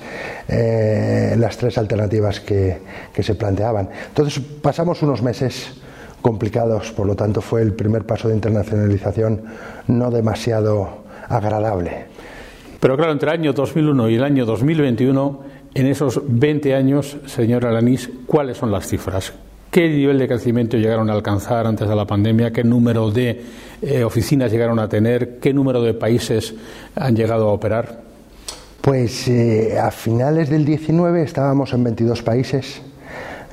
las 0.48 1.56
tres 1.56 1.78
alternativas 1.78 2.40
que, 2.40 2.78
que, 3.12 3.22
se 3.22 3.34
planteaban. 3.34 3.88
Entonces 4.08 4.42
pasamos 4.62 5.02
unos 5.02 5.22
meses 5.22 5.72
complicados, 6.20 6.92
por 6.92 7.06
lo 7.06 7.14
tanto 7.16 7.40
fue 7.40 7.62
el 7.62 7.74
primer 7.74 8.04
paso 8.04 8.28
de 8.28 8.34
internacionalización 8.34 9.42
no 9.86 10.10
demasiado 10.10 11.04
agradable. 11.28 12.17
Pero 12.80 12.96
claro, 12.96 13.12
entre 13.12 13.30
el 13.30 13.40
año 13.40 13.52
2001 13.52 14.08
y 14.10 14.14
el 14.14 14.24
año 14.24 14.46
2021, 14.46 15.40
en 15.74 15.86
esos 15.86 16.22
20 16.26 16.74
años, 16.74 17.16
señor 17.26 17.66
Alanís, 17.66 18.10
¿cuáles 18.26 18.56
son 18.56 18.70
las 18.70 18.86
cifras? 18.86 19.32
qué 19.70 19.88
nivel 19.88 20.18
de 20.18 20.28
crecimiento 20.28 20.76
llegaron 20.76 21.10
a 21.10 21.12
alcanzar 21.12 21.66
antes 21.66 21.88
de 21.88 21.94
la 21.94 22.06
pandemia, 22.06 22.52
qué 22.52 22.64
número 22.64 23.10
de 23.10 23.44
eh, 23.82 24.04
oficinas 24.04 24.50
llegaron 24.50 24.78
a 24.78 24.88
tener, 24.88 25.38
qué 25.38 25.52
número 25.52 25.82
de 25.82 25.94
países 25.94 26.54
han 26.94 27.14
llegado 27.14 27.48
a 27.48 27.52
operar. 27.52 28.00
Pues 28.80 29.28
eh, 29.28 29.78
a 29.78 29.90
finales 29.90 30.48
del 30.48 30.64
19 30.64 31.22
estábamos 31.22 31.72
en 31.74 31.84
22 31.84 32.22
países, 32.22 32.80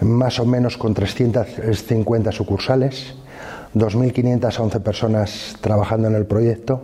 más 0.02 0.40
o 0.40 0.46
menos 0.46 0.78
con 0.78 0.94
350 0.94 2.32
sucursales, 2.32 3.16
2.511 3.76 4.80
personas 4.80 5.56
trabajando 5.62 6.08
en 6.08 6.16
el 6.16 6.26
proyecto 6.26 6.82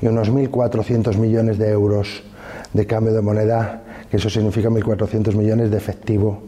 y 0.00 0.06
unos 0.06 0.32
1.400 0.32 1.16
millones 1.16 1.58
de 1.58 1.70
euros 1.70 2.22
de 2.72 2.86
cambio 2.86 3.12
de 3.12 3.22
moneda 3.22 3.82
que 4.10 4.16
eso 4.16 4.28
significa 4.30 4.70
1.400 4.70 5.34
millones 5.34 5.70
de 5.70 5.76
efectivo 5.76 6.44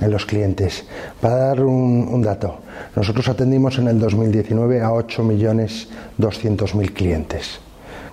en 0.00 0.10
los 0.10 0.24
clientes. 0.26 0.84
Para 1.20 1.36
dar 1.36 1.60
un, 1.62 2.22
dato, 2.22 2.60
nosotros 2.94 3.28
atendimos 3.28 3.78
en 3.78 3.88
el 3.88 3.98
2019 3.98 4.80
a 4.80 4.90
8.200.000 4.90 6.92
clientes, 6.92 7.58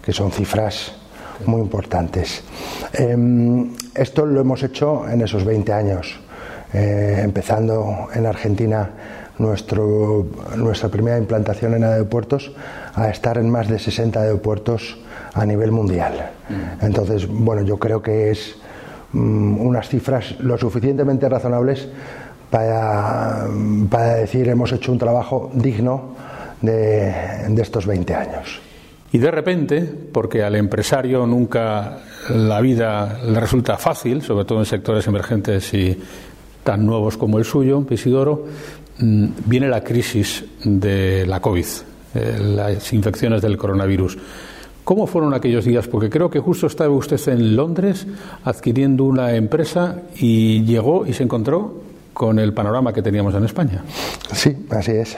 que 0.02 0.14
son 0.14 0.32
cifras 0.32 0.94
muy 1.46 1.62
importantes. 1.62 2.42
Em, 2.94 3.76
esto 3.94 4.26
lo 4.26 4.42
hemos 4.42 4.64
hecho 4.64 5.08
en 5.08 5.22
esos 5.22 5.46
20 5.46 5.74
años, 5.74 6.20
eh, 6.74 7.22
empezando 7.24 8.08
en 8.14 8.26
Argentina 8.26 8.90
nuestro, 9.40 10.26
nuestra 10.56 10.90
primera 10.90 11.18
implantación 11.18 11.76
en 11.76 11.84
aeropuertos 11.84 12.52
a 12.96 13.10
estar 13.10 13.38
en 13.38 13.50
más 13.50 13.68
de 13.68 13.80
60 13.80 14.20
aeropuertos 14.20 14.98
a 15.34 15.46
nivel 15.46 15.72
mundial. 15.72 16.32
Entonces, 16.82 17.28
bueno, 17.28 17.62
yo 17.62 17.78
creo 17.78 18.02
que 18.02 18.32
es 18.32 18.58
Mm, 19.14 19.62
unas 19.62 19.88
cifras 19.88 20.36
lo 20.40 20.58
suficientemente 20.58 21.30
razonables 21.30 21.88
para, 22.50 23.48
para, 23.90 24.16
decir 24.16 24.50
hemos 24.50 24.72
hecho 24.74 24.92
un 24.92 24.98
trabajo 24.98 25.50
digno 25.54 26.16
de, 26.62 27.14
de 27.48 27.62
estos 27.62 27.86
20 27.86 28.14
años. 28.14 28.60
Y 29.14 29.18
de 29.20 29.32
repente, 29.32 29.82
porque 30.12 30.44
al 30.44 30.56
empresario 30.56 31.26
nunca 31.26 32.00
la 32.30 32.60
vida 32.60 33.20
le 33.26 33.40
resulta 33.40 33.78
fácil, 33.78 34.22
sobre 34.22 34.44
todo 34.44 34.60
en 34.60 34.66
sectores 34.66 35.08
emergentes 35.08 35.74
y 35.74 35.98
tan 36.64 36.86
nuevos 36.86 37.16
como 37.16 37.38
el 37.38 37.46
suyo, 37.46 37.82
Pisidoro, 37.88 38.46
mm, 38.46 38.87
viene 39.00 39.68
la 39.68 39.84
crisis 39.84 40.44
de 40.64 41.26
la 41.28 41.40
COVID, 41.40 41.66
eh, 42.16 42.40
las 42.40 42.94
infecciones 42.94 43.42
del 43.42 43.58
coronavirus. 43.58 44.18
¿Cómo 44.84 45.06
fueron 45.06 45.34
aquellos 45.34 45.66
días? 45.66 45.88
Porque 45.88 46.10
creo 46.10 46.30
que 46.30 46.40
justo 46.40 46.68
estaba 46.68 46.94
usted 46.94 47.20
en 47.28 47.56
Londres 47.56 48.08
adquiriendo 48.44 49.04
una 49.04 49.36
empresa 49.36 50.02
y 50.16 50.64
llegó 50.64 51.06
y 51.06 51.14
se 51.14 51.24
encontró 51.24 51.82
con 52.14 52.40
el 52.40 52.54
panorama 52.54 52.94
que 52.94 53.02
teníamos 53.02 53.36
en 53.36 53.44
España. 53.44 53.84
Sí, 54.32 54.66
así 54.70 54.92
es. 54.94 55.18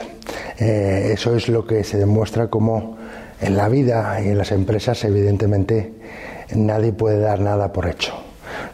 Eh, 0.58 1.12
eso 1.14 1.34
es 1.34 1.48
lo 1.48 1.64
que 1.64 1.84
se 1.84 1.98
demuestra 1.98 2.48
como 2.48 2.98
en 3.40 3.56
la 3.56 3.68
vida 3.68 4.20
y 4.22 4.28
en 4.28 4.38
las 4.38 4.52
empresas, 4.52 5.02
evidentemente, 5.04 5.92
nadie 6.54 6.92
puede 6.92 7.20
dar 7.20 7.40
nada 7.40 7.72
por 7.72 7.86
hecho. 7.86 8.12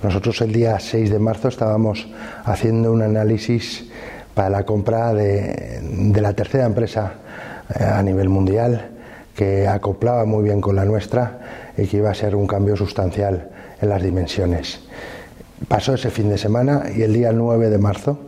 Nosotros 0.02 0.40
el 0.40 0.52
día 0.52 0.80
6 0.80 1.10
de 1.10 1.18
marzo 1.18 1.48
estábamos 1.48 2.08
haciendo 2.44 2.90
un 2.90 3.02
análisis 3.02 3.86
para 4.36 4.50
la 4.50 4.66
compra 4.66 5.14
de, 5.14 5.80
la 6.20 6.34
tercera 6.34 6.66
empresa 6.66 7.14
eh, 7.74 7.82
a 7.82 8.02
nivel 8.02 8.28
mundial 8.28 8.90
que 9.34 9.66
acoplaba 9.66 10.26
muy 10.26 10.44
bien 10.44 10.60
con 10.60 10.76
la 10.76 10.84
nuestra 10.84 11.72
y 11.74 11.86
que 11.86 11.96
iba 11.96 12.10
a 12.10 12.14
ser 12.14 12.36
un 12.36 12.46
cambio 12.46 12.76
sustancial 12.76 13.48
en 13.80 13.88
las 13.88 14.02
dimensiones. 14.02 14.80
Pasó 15.68 15.94
ese 15.94 16.10
fin 16.10 16.28
de 16.28 16.36
semana 16.36 16.82
y 16.94 17.00
el 17.00 17.14
día 17.14 17.32
9 17.32 17.70
de 17.70 17.78
marzo 17.78 18.18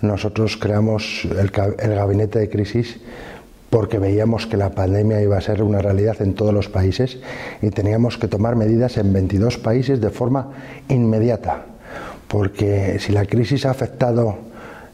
nosotros 0.00 0.56
creamos 0.58 1.24
el, 1.24 1.50
el 1.80 1.94
gabinete 1.96 2.38
de 2.38 2.48
crisis 2.48 3.00
porque 3.68 3.98
veíamos 3.98 4.46
que 4.46 4.56
la 4.56 4.70
pandemia 4.70 5.20
iba 5.20 5.38
a 5.38 5.40
ser 5.40 5.64
una 5.64 5.80
realidad 5.80 6.22
en 6.22 6.34
todos 6.34 6.54
los 6.54 6.68
países 6.68 7.18
y 7.62 7.70
teníamos 7.70 8.16
que 8.16 8.28
tomar 8.28 8.54
medidas 8.54 8.96
en 8.96 9.12
22 9.12 9.58
países 9.58 10.00
de 10.00 10.10
forma 10.10 10.52
inmediata. 10.88 11.66
Porque 12.28 13.00
si 13.00 13.10
la 13.10 13.24
crisis 13.24 13.66
ha 13.66 13.70
afectado 13.70 14.47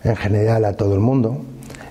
en 0.05 0.17
general 0.17 0.65
a 0.65 0.75
todo 0.75 0.95
el 0.95 1.01
mundo, 1.01 1.41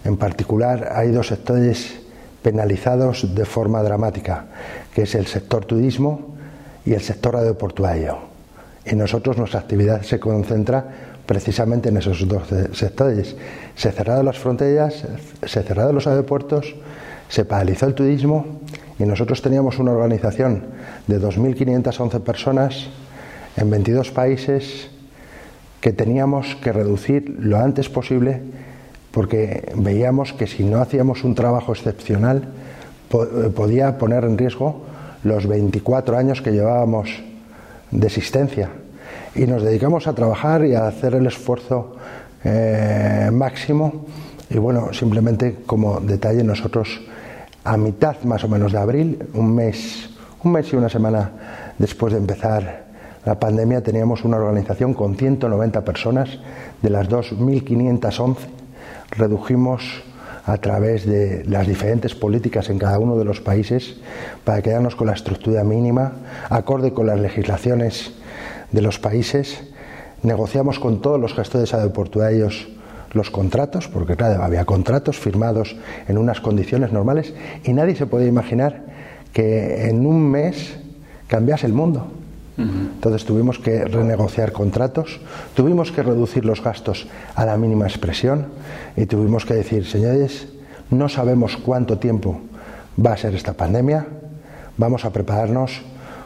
en 0.05 0.17
particular 0.17 0.91
hay 0.93 1.11
dos 1.11 1.27
sectores 1.27 1.99
penalizados 2.41 3.33
de 3.33 3.45
forma 3.45 3.81
dramática, 3.81 4.45
que 4.93 5.03
es 5.03 5.15
el 5.15 5.25
sector 5.25 5.65
turismo 5.65 6.35
y 6.85 6.93
el 6.93 7.01
sector 7.01 7.35
aeroportuario. 7.35 8.17
Y 8.85 8.95
nosotros 8.95 9.37
nuestra 9.37 9.61
actividad 9.61 10.01
se 10.03 10.19
concentra 10.19 10.85
precisamente 11.25 11.89
en 11.89 11.97
esos 11.97 12.27
dos 12.27 12.43
sectores. 12.73 13.35
Se 13.75 13.91
cerraron 13.91 14.25
las 14.25 14.37
fronteras, 14.37 15.05
se 15.41 15.63
cerraron 15.63 15.95
los 15.95 16.05
aeropuertos, 16.05 16.75
se 17.29 17.45
paralizó 17.45 17.87
el 17.87 17.93
turismo 17.93 18.45
y 18.99 19.03
nosotros 19.05 19.41
teníamos 19.41 19.79
una 19.79 19.91
organización 19.91 20.63
de 21.07 21.19
2.511 21.19 22.19
personas 22.19 22.87
en 23.55 23.69
22 23.69 24.11
países 24.11 24.89
que 25.83 25.91
teníamos 25.91 26.55
que 26.63 26.71
reducir 26.71 27.35
lo 27.39 27.57
antes 27.57 27.89
posible 27.89 28.39
porque 29.11 29.73
veíamos 29.75 30.31
que 30.31 30.47
si 30.47 30.63
no 30.63 30.79
hacíamos 30.79 31.25
un 31.25 31.35
trabajo 31.35 31.73
excepcional 31.73 32.47
eh, 33.11 33.49
podía 33.53 33.97
poner 33.97 34.23
en 34.23 34.37
riesgo 34.37 34.85
los 35.25 35.45
24 35.45 36.17
años 36.17 36.41
que 36.41 36.53
llevábamos 36.53 37.09
de 37.91 38.07
existencia. 38.07 38.69
Y 39.35 39.45
nos 39.45 39.61
dedicamos 39.61 40.07
a 40.07 40.13
trabajar 40.13 40.63
y 40.63 40.73
a 40.73 40.87
hacer 40.87 41.15
el 41.15 41.27
esfuerzo 41.27 41.97
eh, 42.45 43.29
máximo. 43.33 44.05
Y 44.49 44.59
bueno, 44.59 44.93
simplemente 44.93 45.57
como 45.65 45.99
detalle, 45.99 46.45
nosotros 46.45 47.01
a 47.65 47.75
mitad 47.75 48.15
más 48.23 48.41
o 48.45 48.47
menos 48.47 48.71
de 48.71 48.79
abril, 48.79 49.19
un 49.33 49.53
mes, 49.53 50.09
un 50.45 50.53
mes 50.53 50.71
y 50.71 50.77
una 50.77 50.87
semana 50.87 51.73
después 51.77 52.13
de 52.13 52.19
empezar 52.19 52.82
la 53.25 53.39
pandemia, 53.39 53.81
teníamos 53.81 54.23
una 54.25 54.37
organización 54.37 54.93
con 54.93 55.15
190 55.15 55.85
personas 55.85 56.39
de 56.81 56.89
las 56.89 57.09
2.511 57.09 58.35
redujimos 59.17 60.03
a 60.45 60.57
través 60.57 61.05
de 61.05 61.45
las 61.45 61.67
diferentes 61.67 62.15
políticas 62.15 62.69
en 62.69 62.77
cada 62.77 62.99
uno 62.99 63.17
de 63.17 63.23
los 63.23 63.39
países 63.39 63.95
para 64.43 64.61
quedarnos 64.61 64.95
con 64.95 65.07
la 65.07 65.13
estructura 65.13 65.63
mínima, 65.63 66.13
acorde 66.49 66.91
con 66.91 67.07
las 67.07 67.19
legislaciones 67.19 68.11
de 68.71 68.81
los 68.81 68.99
países. 68.99 69.63
Negociamos 70.21 70.79
con 70.79 71.01
todos 71.01 71.19
los 71.19 71.33
gestores 71.33 71.73
aeroportuarios 71.73 72.67
los 73.13 73.29
contratos, 73.29 73.87
porque 73.87 74.15
claro, 74.15 74.43
había 74.43 74.65
contratos 74.65 75.17
firmados 75.17 75.77
en 76.07 76.17
unas 76.17 76.41
condiciones 76.41 76.91
normales 76.91 77.33
y 77.63 77.71
nadie 77.71 77.95
se 77.95 78.07
podía 78.07 78.27
imaginar 78.27 78.85
que 79.31 79.87
en 79.87 80.05
un 80.05 80.29
mes 80.29 80.75
cambiase 81.27 81.67
el 81.67 81.73
mundo. 81.73 82.11
Entonces 82.57 83.25
tuvimos 83.25 83.57
que 83.57 83.83
renegociar 83.85 84.51
contratos, 84.51 85.19
tuvimos 85.55 85.91
que 85.91 86.03
reducir 86.03 86.45
los 86.45 86.63
gastos 86.63 87.07
a 87.33 87.45
la 87.45 87.57
mínima 87.57 87.87
expresión 87.87 88.47
y 88.95 89.07
tuvimos 89.07 89.45
que 89.45 89.55
decir, 89.55 89.87
señores, 89.87 90.47
no 90.91 91.09
sabemos 91.09 91.57
cuánto 91.57 91.97
tiempo 91.97 92.41
va 93.03 93.13
a 93.13 93.17
ser 93.17 93.33
esta 93.33 93.53
pandemia, 93.53 94.05
vamos 94.77 95.03
a 95.03 95.11
prepararnos 95.11 95.81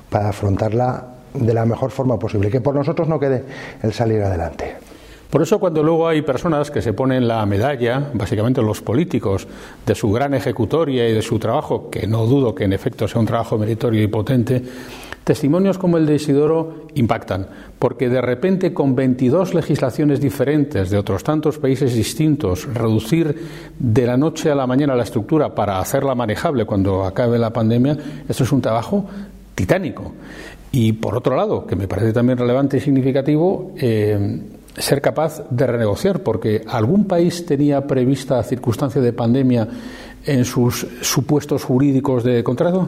para 0.10 0.30
afrontarla 0.30 1.06
de 1.34 1.54
la 1.54 1.66
mejor 1.66 1.92
forma 1.92 2.20
posible, 2.20 2.50
que 2.50 2.62
por 2.62 2.76
nosotros 2.76 3.08
no 3.08 3.20
quede 3.20 3.44
el 3.82 3.94
salir 3.94 4.22
adelante. 4.22 4.76
Por 5.30 5.42
eso 5.42 5.60
cuando 5.60 5.84
luego 5.84 6.08
hay 6.08 6.22
personas 6.22 6.72
que 6.72 6.82
se 6.82 6.94
ponen 6.94 7.28
la 7.28 7.46
medalla, 7.46 8.12
básicamente 8.14 8.62
los 8.62 8.82
políticos, 8.82 9.48
de 9.86 9.94
su 9.94 10.10
gran 10.12 10.34
ejecutoria 10.34 11.08
y 11.08 11.14
de 11.14 11.22
su 11.22 11.38
trabajo, 11.38 11.90
que 11.90 12.08
no 12.08 12.26
dudo 12.26 12.56
que 12.56 12.64
en 12.64 12.72
efecto 12.72 13.08
sea 13.08 13.20
un 13.20 13.28
trabajo 13.28 13.58
meritorio 13.58 14.02
y 14.02 14.08
potente, 14.08 14.64
testimonios 15.28 15.78
como 15.78 15.98
el 15.98 16.06
de 16.06 16.16
Isidoro 16.16 16.88
impactan, 16.96 17.48
porque 17.78 18.08
de 18.08 18.22
repente 18.22 18.74
con 18.74 18.96
22 18.96 19.54
legislaciones 19.54 20.22
diferentes 20.22 20.90
de 20.90 20.98
otros 20.98 21.22
tantos 21.22 21.58
países 21.58 21.94
distintos, 21.94 22.66
reducir 22.74 23.36
de 23.78 24.06
la 24.06 24.16
noche 24.16 24.50
a 24.50 24.56
la 24.56 24.66
mañana 24.66 24.96
la 24.96 25.04
estructura 25.04 25.54
para 25.54 25.80
hacerla 25.80 26.16
manejable 26.16 26.64
cuando 26.64 27.04
acabe 27.04 27.38
la 27.38 27.52
pandemia, 27.52 27.98
esto 28.30 28.46
es 28.46 28.52
un 28.54 28.62
trabajo 28.62 29.06
titánico. 29.54 30.14
Y 30.72 30.94
por 30.94 31.18
otro 31.18 31.36
lado, 31.36 31.68
que 31.68 31.76
me 31.76 31.90
parece 31.90 32.14
también 32.14 32.38
relevante 32.38 32.78
y 32.78 32.80
significativo, 32.80 33.74
eh, 33.76 34.40
ser 34.78 35.02
capaz 35.02 35.44
de 35.50 35.68
renegociar, 35.68 36.24
porque 36.24 36.62
algún 36.70 37.04
país 37.04 37.46
tenía 37.46 37.86
prevista 37.86 38.42
circunstancia 38.44 39.02
de 39.02 39.12
pandemia 39.12 39.68
en 40.26 40.46
sus 40.46 40.88
supuestos 41.02 41.66
jurídicos 41.66 42.24
de 42.24 42.46
contrato. 42.46 42.88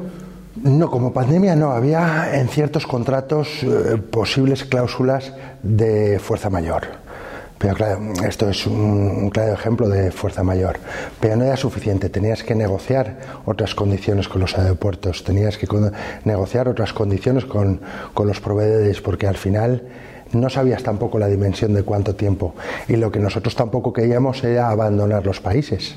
No, 0.56 0.90
como 0.90 1.14
pandemia 1.14 1.56
no. 1.56 1.72
Había 1.72 2.40
en 2.40 2.48
ciertos 2.50 2.88
contratos 2.88 3.64
eh, 3.64 3.98
posibles 3.98 4.66
cláusulas 4.66 5.34
de 5.64 6.20
fuerza 6.20 6.50
mayor. 6.50 6.88
Pero 7.60 7.76
claro, 7.76 8.00
esto 8.26 8.50
es 8.50 8.66
un, 8.66 9.30
claro 9.32 9.54
ejemplo 9.54 9.90
de 9.90 10.12
fuerza 10.12 10.44
mayor. 10.44 10.80
Pero 11.20 11.36
no 11.36 11.44
era 11.44 11.58
suficiente, 11.58 12.10
tenías 12.10 12.42
que 12.42 12.56
negociar 12.56 13.18
otras 13.46 13.76
condiciones 13.76 14.30
con 14.30 14.40
los 14.40 14.58
aeropuertos, 14.58 15.26
tenías 15.26 15.58
que 15.58 15.68
negociar 16.24 16.70
otras 16.70 16.94
condiciones 16.94 17.44
con, 17.44 17.82
con 18.14 18.28
los 18.28 18.40
proveedores, 18.40 19.02
porque 19.02 19.28
al 19.28 19.36
final 19.36 19.84
no 20.32 20.50
sabías 20.50 20.84
tampoco 20.84 21.20
la 21.20 21.28
dimensión 21.28 21.74
de 21.74 21.84
cuánto 21.84 22.16
tiempo. 22.16 22.56
Y 22.88 22.96
lo 22.96 23.12
que 23.12 23.20
nosotros 23.20 23.56
tampoco 23.56 23.92
queríamos 23.92 24.42
era 24.44 24.70
abandonar 24.70 25.26
los 25.26 25.42
países, 25.42 25.96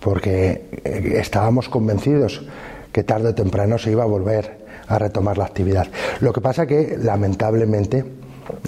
porque 0.00 0.70
eh, 0.84 1.16
estábamos 1.18 1.68
convencidos 1.68 2.46
que 2.92 3.02
tarde 3.02 3.30
o 3.30 3.34
temprano 3.34 3.78
se 3.78 3.90
iba 3.90 4.02
a 4.02 4.06
volver 4.06 4.58
a 4.88 4.98
retomar 4.98 5.38
la 5.38 5.44
actividad. 5.44 5.86
Lo 6.20 6.32
que 6.32 6.40
pasa 6.40 6.66
que, 6.66 6.96
lamentablemente, 6.98 8.04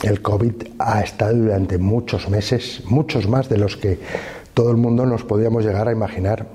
el 0.02 0.20
COVID 0.20 0.54
ha 0.78 1.00
estado 1.00 1.36
durante 1.36 1.78
muchos 1.78 2.28
meses, 2.28 2.82
muchos 2.86 3.28
más 3.28 3.48
de 3.48 3.58
los 3.58 3.76
que 3.76 3.98
todo 4.52 4.70
el 4.70 4.76
mundo 4.76 5.06
nos 5.06 5.24
podíamos 5.24 5.64
llegar 5.64 5.88
a 5.88 5.92
imaginar 5.92 6.46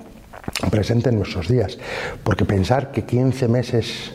presente 0.70 1.10
en 1.10 1.18
nuestros 1.18 1.48
días. 1.48 1.78
Porque 2.24 2.46
pensar 2.46 2.92
que 2.92 3.04
15 3.04 3.48
meses 3.48 4.14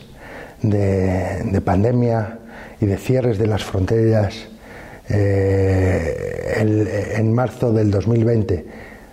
de, 0.61 1.43
de 1.43 1.61
pandemia 1.61 2.39
y 2.79 2.85
de 2.85 2.97
cierres 2.97 3.37
de 3.37 3.47
las 3.47 3.63
fronteras 3.63 4.47
eh, 5.09 7.15
en 7.17 7.33
marzo 7.33 7.73
del 7.73 7.91
2020 7.91 8.65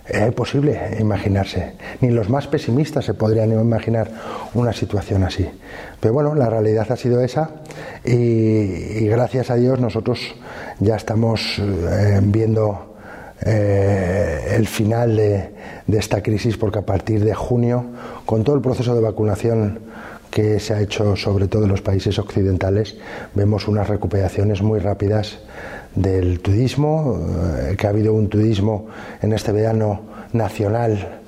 es 0.09 0.33
posible 0.33 0.97
imaginarse. 0.99 1.73
Ni 2.01 2.09
los 2.09 2.29
más 2.29 2.47
pesimistas 2.47 3.05
se 3.05 3.13
podrían 3.13 3.51
imaginar 3.51 4.09
una 4.53 4.73
situación 4.73 5.23
así. 5.23 5.47
Pero 5.99 6.13
bueno, 6.13 6.35
la 6.35 6.49
realidad 6.49 6.91
ha 6.91 6.95
sido 6.95 7.21
esa 7.21 7.49
y, 8.03 9.07
gracias 9.07 9.49
a 9.49 9.55
Dios 9.55 9.79
nosotros 9.79 10.19
ya 10.79 10.95
estamos 10.95 11.59
eh, 11.59 12.19
viendo 12.23 12.95
eh, 13.41 14.55
el 14.55 14.67
final 14.67 15.15
de, 15.15 15.49
de 15.87 15.97
esta 15.97 16.21
crisis 16.21 16.57
porque 16.57 16.79
a 16.79 16.85
partir 16.85 17.23
de 17.23 17.33
junio, 17.33 17.85
con 18.25 18.43
todo 18.43 18.55
el 18.55 18.61
proceso 18.61 18.95
de 18.95 19.01
vacunación 19.01 19.79
que 20.29 20.59
se 20.59 20.73
ha 20.73 20.81
hecho 20.81 21.15
sobre 21.15 21.47
todo 21.47 21.63
en 21.63 21.71
los 21.71 21.81
países 21.81 22.19
occidentales, 22.19 22.97
vemos 23.33 23.67
unas 23.67 23.87
recuperaciones 23.87 24.61
muy 24.61 24.79
rápidas 24.79 25.39
del 25.95 26.39
turismo, 26.39 27.19
eh, 27.69 27.75
que 27.75 27.87
ha 27.87 27.89
habido 27.89 28.13
un 28.13 28.29
turismo 28.29 28.87
en 29.21 29.33
este 29.33 29.51
verano 29.51 30.01
nacional, 30.33 31.19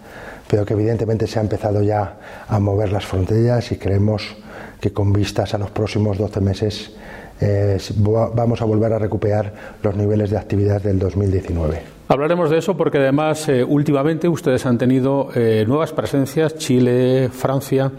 pero 0.47 0.65
que 0.65 0.73
evidentemente 0.73 1.27
se 1.27 1.39
ha 1.39 1.41
empezado 1.41 1.81
ya 1.81 2.17
a 2.47 2.59
mover 2.59 2.91
las 2.91 3.05
fronteras 3.05 3.71
y 3.71 3.77
creemos 3.77 4.35
que 4.79 4.91
con 4.91 5.13
vistas 5.13 5.53
a 5.53 5.57
los 5.57 5.71
próximos 5.71 6.17
12 6.17 6.41
meses 6.41 6.91
eh, 7.39 7.77
vamos 7.97 8.61
a 8.61 8.65
volver 8.65 8.93
a 8.93 8.99
recuperar 8.99 9.53
los 9.81 9.95
niveles 9.95 10.29
de 10.29 10.37
actividad 10.37 10.81
del 10.81 10.99
2019. 10.99 11.81
Hablaremos 12.07 12.49
de 12.49 12.57
eso 12.57 12.75
porque 12.75 12.97
además 12.97 13.47
eh, 13.47 13.63
últimamente 13.63 14.27
ustedes 14.27 14.65
han 14.65 14.77
tenido 14.77 15.29
nuevas 15.65 15.93
presencias, 15.93 16.55
Chile, 16.57 17.29
Francia. 17.31 17.91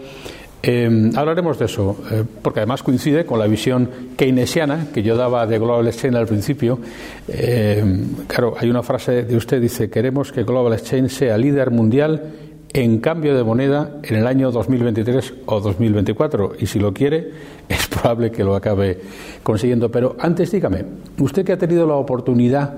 Eh, 0.65 1.11
hablaremos 1.17 1.59
de 1.59 1.65
eso, 1.65 1.97
eh, 2.09 2.23
porque 2.41 2.61
además 2.61 2.83
coincide 2.83 3.25
con 3.25 3.37
la 3.37 3.47
visión 3.47 3.89
keynesiana 4.15 4.87
que 4.93 5.03
yo 5.03 5.17
daba 5.17 5.45
de 5.45 5.59
Global 5.59 5.85
Exchange 5.87 6.15
al 6.15 6.25
principio. 6.25 6.79
Eh, 7.27 7.83
claro, 8.27 8.55
hay 8.57 8.69
una 8.69 8.81
frase 8.81 9.23
de 9.23 9.35
usted, 9.35 9.59
dice, 9.59 9.89
queremos 9.89 10.31
que 10.31 10.43
Global 10.43 10.71
Exchange 10.71 11.11
sea 11.11 11.37
líder 11.37 11.69
mundial 11.69 12.31
en 12.71 12.99
cambio 12.99 13.35
de 13.35 13.43
moneda 13.43 13.97
en 14.03 14.15
el 14.15 14.25
año 14.25 14.51
2023 14.51 15.33
o 15.47 15.59
2024. 15.59 16.53
Y 16.57 16.67
si 16.67 16.79
lo 16.79 16.93
quiere, 16.93 17.31
es 17.67 17.85
probable 17.87 18.31
que 18.31 18.45
lo 18.45 18.55
acabe 18.55 19.01
consiguiendo. 19.43 19.91
Pero 19.91 20.15
antes 20.17 20.49
dígame, 20.49 20.85
usted 21.19 21.43
que 21.43 21.51
ha 21.51 21.57
tenido 21.57 21.85
la 21.85 21.95
oportunidad 21.95 22.75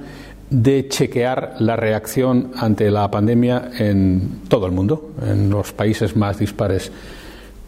de 0.50 0.88
chequear 0.88 1.58
la 1.60 1.76
reacción 1.76 2.52
ante 2.58 2.90
la 2.90 3.12
pandemia 3.12 3.70
en 3.78 4.42
todo 4.48 4.66
el 4.66 4.72
mundo, 4.72 5.12
en 5.24 5.52
los 5.52 5.72
países 5.72 6.16
más 6.16 6.40
dispares, 6.40 6.92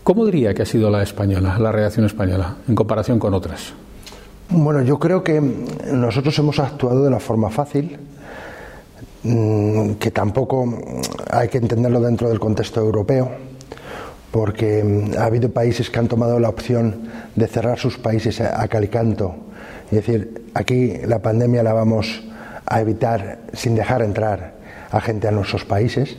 ¿Cómo 0.07 0.25
diría 0.25 0.53
que 0.53 0.61
ha 0.61 0.65
sido 0.65 0.89
la 0.89 1.03
española, 1.03 1.59
la 1.59 1.69
reacción 1.69 2.05
española, 2.05 2.55
en 2.65 2.75
comparación 2.75 3.19
con 3.19 3.33
otras? 3.33 3.73
Bueno, 4.47 4.81
yo 4.81 4.97
creo 4.97 5.21
que 5.21 5.41
nosotros 5.91 6.39
hemos 6.39 6.59
actuado 6.59 7.03
de 7.03 7.09
la 7.09 7.19
forma 7.19 7.49
fácil, 7.49 7.97
mm, 9.23 9.95
que 9.95 10.09
tampoco 10.11 10.63
hay 11.29 11.49
que 11.49 11.57
entenderlo 11.57 11.99
dentro 11.99 12.29
del 12.29 12.39
contexto 12.39 12.79
europeo, 12.79 13.31
porque 14.31 15.11
ha 15.19 15.25
habido 15.25 15.51
países 15.51 15.89
que 15.89 15.99
han 15.99 16.07
tomado 16.07 16.39
la 16.39 16.47
opción 16.47 17.09
de 17.35 17.47
cerrar 17.47 17.77
sus 17.77 17.97
países 17.97 18.39
a 18.39 18.65
calicanto. 18.69 19.35
Es 19.91 20.05
decir, 20.05 20.45
aquí 20.53 20.99
la 21.05 21.19
pandemia 21.19 21.63
la 21.63 21.73
vamos 21.73 22.23
a 22.65 22.79
evitar 22.79 23.39
sin 23.51 23.75
dejar 23.75 24.01
entrar 24.03 24.53
a 24.89 25.01
gente 25.01 25.27
a 25.27 25.31
nuestros 25.31 25.65
países 25.65 26.15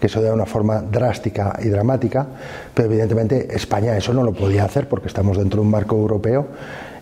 que 0.00 0.06
eso 0.06 0.22
de 0.22 0.32
una 0.32 0.46
forma 0.46 0.80
drástica 0.80 1.58
y 1.62 1.68
dramática, 1.68 2.26
pero 2.74 2.88
evidentemente 2.88 3.54
España 3.54 3.96
eso 3.96 4.14
no 4.14 4.22
lo 4.22 4.32
podía 4.32 4.64
hacer 4.64 4.88
porque 4.88 5.08
estamos 5.08 5.36
dentro 5.36 5.60
de 5.60 5.66
un 5.66 5.70
marco 5.70 5.96
europeo 5.96 6.48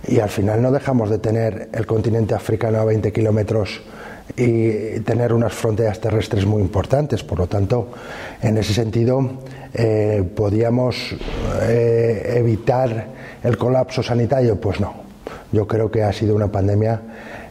y 0.06 0.20
al 0.20 0.28
final 0.28 0.60
no 0.60 0.72
dejamos 0.72 1.08
de 1.10 1.18
tener 1.18 1.68
el 1.72 1.86
continente 1.86 2.34
africano 2.34 2.78
a 2.78 2.84
20 2.84 3.12
kilómetros 3.12 3.80
y 4.36 5.00
tener 5.00 5.32
unas 5.32 5.52
fronteras 5.52 6.00
terrestres 6.00 6.44
muy 6.44 6.62
importantes. 6.62 7.24
Por 7.24 7.38
lo 7.38 7.46
tanto, 7.46 7.88
en 8.42 8.58
ese 8.58 8.74
sentido, 8.74 9.38
eh, 9.74 10.22
¿podíamos 10.34 11.16
eh, 11.62 12.34
evitar 12.36 13.06
el 13.42 13.56
colapso 13.56 14.02
sanitario? 14.02 14.60
Pues 14.60 14.80
no. 14.80 15.08
Yo 15.50 15.66
creo 15.66 15.90
que 15.90 16.02
ha 16.02 16.12
sido 16.12 16.34
una 16.36 16.48
pandemia 16.48 17.00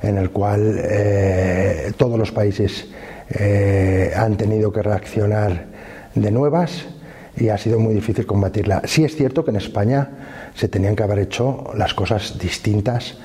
en 0.03 0.15
la 0.15 0.27
cual 0.29 0.79
eh, 0.83 1.91
todos 1.97 2.17
los 2.19 2.31
países 2.31 2.87
eh, 3.29 4.13
han 4.15 4.37
tenido 4.37 4.71
que 4.71 4.81
reaccionar 4.81 5.65
de 6.15 6.31
nuevas 6.31 6.85
y 7.35 7.49
ha 7.49 7.57
sido 7.57 7.79
muy 7.79 7.93
difícil 7.93 8.25
combatirla. 8.25 8.81
Sí 8.85 9.03
es 9.03 9.15
cierto 9.15 9.43
que 9.43 9.51
en 9.51 9.57
España 9.57 10.09
se 10.55 10.67
tenían 10.67 10.95
que 10.95 11.03
haber 11.03 11.19
hecho 11.19 11.71
las 11.75 11.93
cosas 11.93 12.37
distintas 12.39 13.15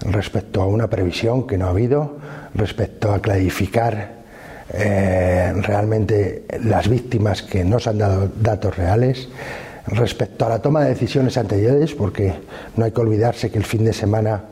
respecto 0.00 0.62
a 0.62 0.66
una 0.66 0.88
previsión 0.88 1.46
que 1.46 1.58
no 1.58 1.66
ha 1.66 1.70
habido, 1.70 2.16
respecto 2.54 3.12
a 3.12 3.20
clarificar 3.20 4.20
eh, 4.72 5.52
realmente 5.62 6.44
las 6.64 6.88
víctimas 6.88 7.42
que 7.42 7.64
no 7.64 7.78
se 7.78 7.90
han 7.90 7.98
dado 7.98 8.28
datos 8.40 8.76
reales, 8.76 9.28
respecto 9.86 10.46
a 10.46 10.48
la 10.48 10.62
toma 10.62 10.82
de 10.82 10.90
decisiones 10.90 11.36
anteriores, 11.36 11.94
porque 11.94 12.34
no 12.76 12.84
hay 12.84 12.92
que 12.92 13.00
olvidarse 13.00 13.50
que 13.50 13.58
el 13.58 13.64
fin 13.64 13.84
de 13.84 13.92
semana 13.92 14.42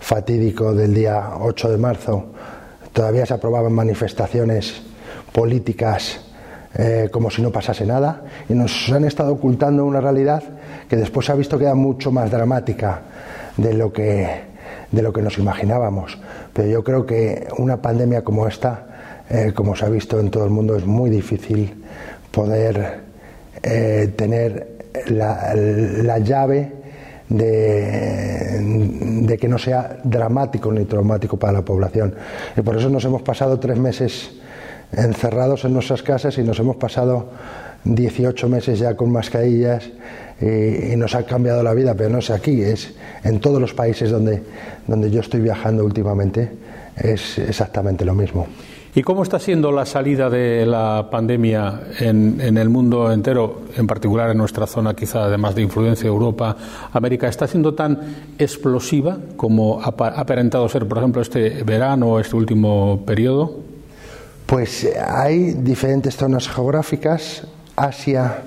fatídico 0.00 0.74
del 0.74 0.94
día 0.94 1.30
8 1.40 1.70
de 1.70 1.78
marzo 1.78 2.32
todavía 2.96 3.26
se 3.26 3.34
aprobaban 3.34 3.74
manifestaciones 3.74 4.80
políticas 5.30 6.18
eh, 6.74 7.10
como 7.12 7.30
si 7.30 7.42
no 7.42 7.52
pasase 7.52 7.84
nada 7.84 8.22
y 8.48 8.54
nos 8.54 8.90
han 8.90 9.04
estado 9.04 9.34
ocultando 9.34 9.84
una 9.84 10.00
realidad 10.00 10.42
que 10.88 10.96
después 10.96 11.26
se 11.26 11.32
ha 11.32 11.34
visto 11.34 11.58
que 11.58 11.64
era 11.64 11.74
mucho 11.74 12.10
más 12.10 12.30
dramática 12.30 13.02
de 13.58 13.74
lo 13.74 13.92
que, 13.92 14.26
de 14.90 15.02
lo 15.02 15.12
que 15.12 15.20
nos 15.20 15.36
imaginábamos. 15.36 16.18
Pero 16.54 16.68
yo 16.68 16.82
creo 16.82 17.04
que 17.04 17.46
una 17.58 17.82
pandemia 17.82 18.24
como 18.24 18.48
esta, 18.48 18.86
eh, 19.28 19.52
como 19.54 19.76
se 19.76 19.84
ha 19.84 19.90
visto 19.90 20.18
en 20.18 20.30
todo 20.30 20.46
el 20.46 20.50
mundo, 20.50 20.74
es 20.74 20.86
muy 20.86 21.10
difícil 21.10 21.84
poder 22.30 23.00
eh, 23.62 24.10
tener 24.16 24.86
la, 25.08 25.52
la 25.54 26.18
llave 26.18 26.75
de, 27.28 28.58
que 29.38 29.48
no 29.48 29.58
sea 29.58 29.98
dramático 30.04 30.72
ni 30.72 30.84
traumático 30.84 31.36
para 31.36 31.52
la 31.54 31.62
población. 31.62 32.14
Y 32.56 32.62
por 32.62 32.76
eso 32.76 32.88
nos 32.88 33.04
hemos 33.04 33.22
pasado 33.22 33.58
tres 33.58 33.78
meses 33.78 34.30
encerrados 34.92 35.64
en 35.64 35.72
nuestras 35.72 36.02
casas 36.02 36.38
y 36.38 36.42
nos 36.42 36.58
hemos 36.58 36.76
pasado 36.76 37.30
18 37.84 38.48
meses 38.48 38.78
ya 38.78 38.96
con 38.96 39.10
mascarillas 39.10 39.90
y, 40.40 40.92
y, 40.92 40.96
nos 40.96 41.14
ha 41.14 41.24
cambiado 41.24 41.62
la 41.62 41.74
vida, 41.74 41.94
pero 41.94 42.10
no 42.10 42.18
es 42.18 42.30
aquí, 42.30 42.62
es 42.62 42.94
en 43.24 43.40
todos 43.40 43.60
los 43.60 43.74
países 43.74 44.10
donde, 44.10 44.42
donde 44.86 45.10
yo 45.10 45.20
estoy 45.20 45.40
viajando 45.40 45.84
últimamente, 45.84 46.50
es 46.96 47.38
exactamente 47.38 48.04
lo 48.04 48.14
mismo. 48.14 48.46
¿Y 48.96 49.02
cómo 49.02 49.22
está 49.22 49.38
siendo 49.38 49.72
la 49.72 49.84
salida 49.84 50.30
de 50.30 50.64
la 50.64 51.08
pandemia 51.10 51.82
en, 52.00 52.56
el 52.56 52.70
mundo 52.70 53.12
entero, 53.12 53.64
en 53.76 53.86
particular 53.86 54.30
en 54.30 54.38
nuestra 54.38 54.66
zona, 54.66 54.94
quizá 54.94 55.24
además 55.24 55.54
de 55.54 55.60
influencia 55.60 56.08
Europa, 56.08 56.56
América? 56.94 57.28
¿Está 57.28 57.46
siendo 57.46 57.74
tan 57.74 57.98
explosiva 58.38 59.18
como 59.36 59.82
ha 59.82 59.88
aparentado 59.88 60.66
ser, 60.70 60.88
por 60.88 60.96
ejemplo, 60.96 61.20
este 61.20 61.62
verano 61.62 62.12
o 62.12 62.20
este 62.20 62.36
último 62.36 63.02
periodo? 63.04 63.58
Pues 64.46 64.88
hay 65.06 65.52
diferentes 65.52 66.16
zonas 66.16 66.48
geográficas. 66.48 67.46
Asia 67.76 68.44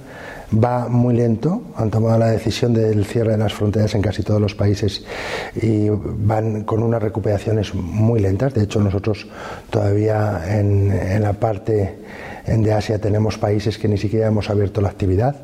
va 0.52 0.88
muy 0.88 1.16
lento, 1.16 1.62
han 1.76 1.90
tomado 1.92 2.18
la 2.18 2.28
decisión 2.28 2.74
del 2.74 3.06
cierre 3.06 3.32
de 3.32 3.38
las 3.38 3.54
fronteras 3.54 3.94
en 3.96 4.02
casi 4.02 4.24
todos 4.24 4.42
los 4.42 4.56
países 4.56 5.04
y 5.62 5.90
van 5.90 6.64
con 6.64 6.82
unas 6.82 7.02
recuperaciones 7.02 7.74
muy 7.76 8.20
lentas. 8.20 8.54
De 8.54 8.64
hecho, 8.64 8.80
nosotros 8.80 9.28
todavía 9.70 10.42
en, 10.48 11.22
la 11.22 11.34
parte 11.34 11.98
de 12.48 12.74
Asia 12.74 13.00
tenemos 13.00 13.38
países 13.38 13.78
que 13.78 13.88
ni 13.88 13.98
siquiera 13.98 14.28
hemos 14.28 14.50
abierto 14.50 14.82
la 14.82 14.90
actividad. 14.90 15.36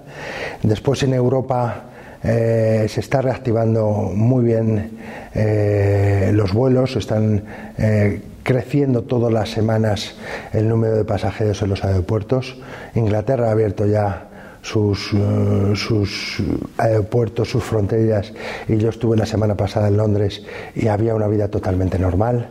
Después 0.63 1.03
en 1.03 1.13
Europa 1.13 1.83
eh, 2.23 2.87
se 2.89 3.01
está 3.01 3.21
reactivando 3.21 3.87
muy 3.91 4.43
bien 4.43 4.97
eh, 5.35 6.31
los 6.33 6.53
vuelos, 6.53 6.95
están 6.95 7.43
eh, 7.77 8.21
creciendo 8.41 9.03
todas 9.03 9.31
las 9.31 9.49
semanas 9.49 10.15
el 10.51 10.67
número 10.67 10.95
de 10.95 11.03
pasajeros 11.03 11.61
en 11.61 11.69
los 11.69 11.83
aeropuertos. 11.83 12.57
Inglaterra 12.95 13.49
ha 13.49 13.51
abierto 13.51 13.85
ya 13.85 14.29
sus, 14.65 15.13
eh, 15.13 15.73
sus 15.75 16.41
aeropuertos, 16.77 17.49
sus 17.49 17.63
fronteras. 17.63 18.33
Y 18.67 18.77
yo 18.77 18.89
estuve 18.89 19.15
la 19.15 19.27
semana 19.27 19.55
pasada 19.55 19.89
en 19.89 19.97
Londres 19.97 20.41
y 20.75 20.87
había 20.87 21.13
una 21.13 21.27
vida 21.27 21.49
totalmente 21.49 21.99
normal. 21.99 22.49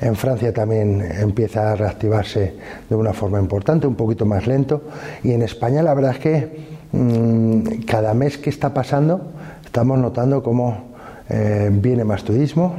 En 0.00 0.14
Francia 0.14 0.54
también 0.54 1.02
empieza 1.02 1.72
a 1.72 1.74
reactivarse 1.74 2.54
de 2.88 2.94
una 2.94 3.12
forma 3.12 3.40
importante, 3.40 3.88
un 3.88 3.96
poquito 3.96 4.24
más 4.24 4.46
lento. 4.46 4.82
Y 5.24 5.32
en 5.32 5.42
España 5.42 5.82
la 5.82 5.92
verdad 5.92 6.12
es 6.12 6.18
que 6.20 6.60
mm, 6.92 7.82
cada 7.84 8.14
mes 8.14 8.38
que 8.38 8.50
está 8.50 8.72
pasando 8.72 9.32
estamos 9.64 9.98
notando 9.98 10.44
cómo 10.44 10.94
eh, 11.28 11.68
viene 11.72 12.04
más 12.04 12.22
turismo, 12.22 12.76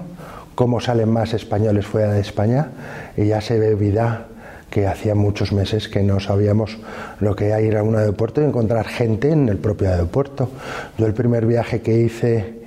cómo 0.55 0.79
salen 0.79 1.09
más 1.09 1.33
españoles 1.33 1.85
fuera 1.85 2.13
de 2.13 2.21
España 2.21 2.69
y 3.17 3.25
ya 3.25 3.41
se 3.41 3.59
ve 3.59 3.75
vida 3.75 4.27
que 4.69 4.87
hacía 4.87 5.15
muchos 5.15 5.51
meses 5.51 5.87
que 5.87 6.03
no 6.03 6.19
sabíamos 6.19 6.77
lo 7.19 7.35
que 7.35 7.47
era 7.47 7.61
ir 7.61 7.77
a 7.77 7.83
un 7.83 7.95
aeropuerto 7.95 8.41
y 8.41 8.45
encontrar 8.45 8.87
gente 8.87 9.31
en 9.31 9.49
el 9.49 9.57
propio 9.57 9.89
aeropuerto. 9.89 10.49
Yo 10.97 11.05
el 11.05 11.13
primer 11.13 11.45
viaje 11.45 11.81
que 11.81 11.97
hice 11.97 12.57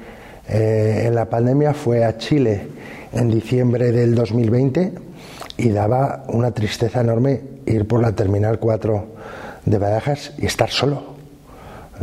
eh, 0.48 1.04
en 1.06 1.14
la 1.14 1.26
pandemia 1.26 1.74
fue 1.74 2.04
a 2.04 2.16
Chile 2.16 2.66
en 3.12 3.30
diciembre 3.30 3.92
del 3.92 4.14
2020 4.14 4.92
y 5.58 5.68
daba 5.70 6.24
una 6.28 6.52
tristeza 6.52 7.00
enorme 7.00 7.40
ir 7.66 7.86
por 7.86 8.00
la 8.00 8.12
Terminal 8.12 8.58
4 8.58 9.06
de 9.66 9.78
Badajas 9.78 10.32
y 10.38 10.46
estar 10.46 10.70
solo. 10.70 11.10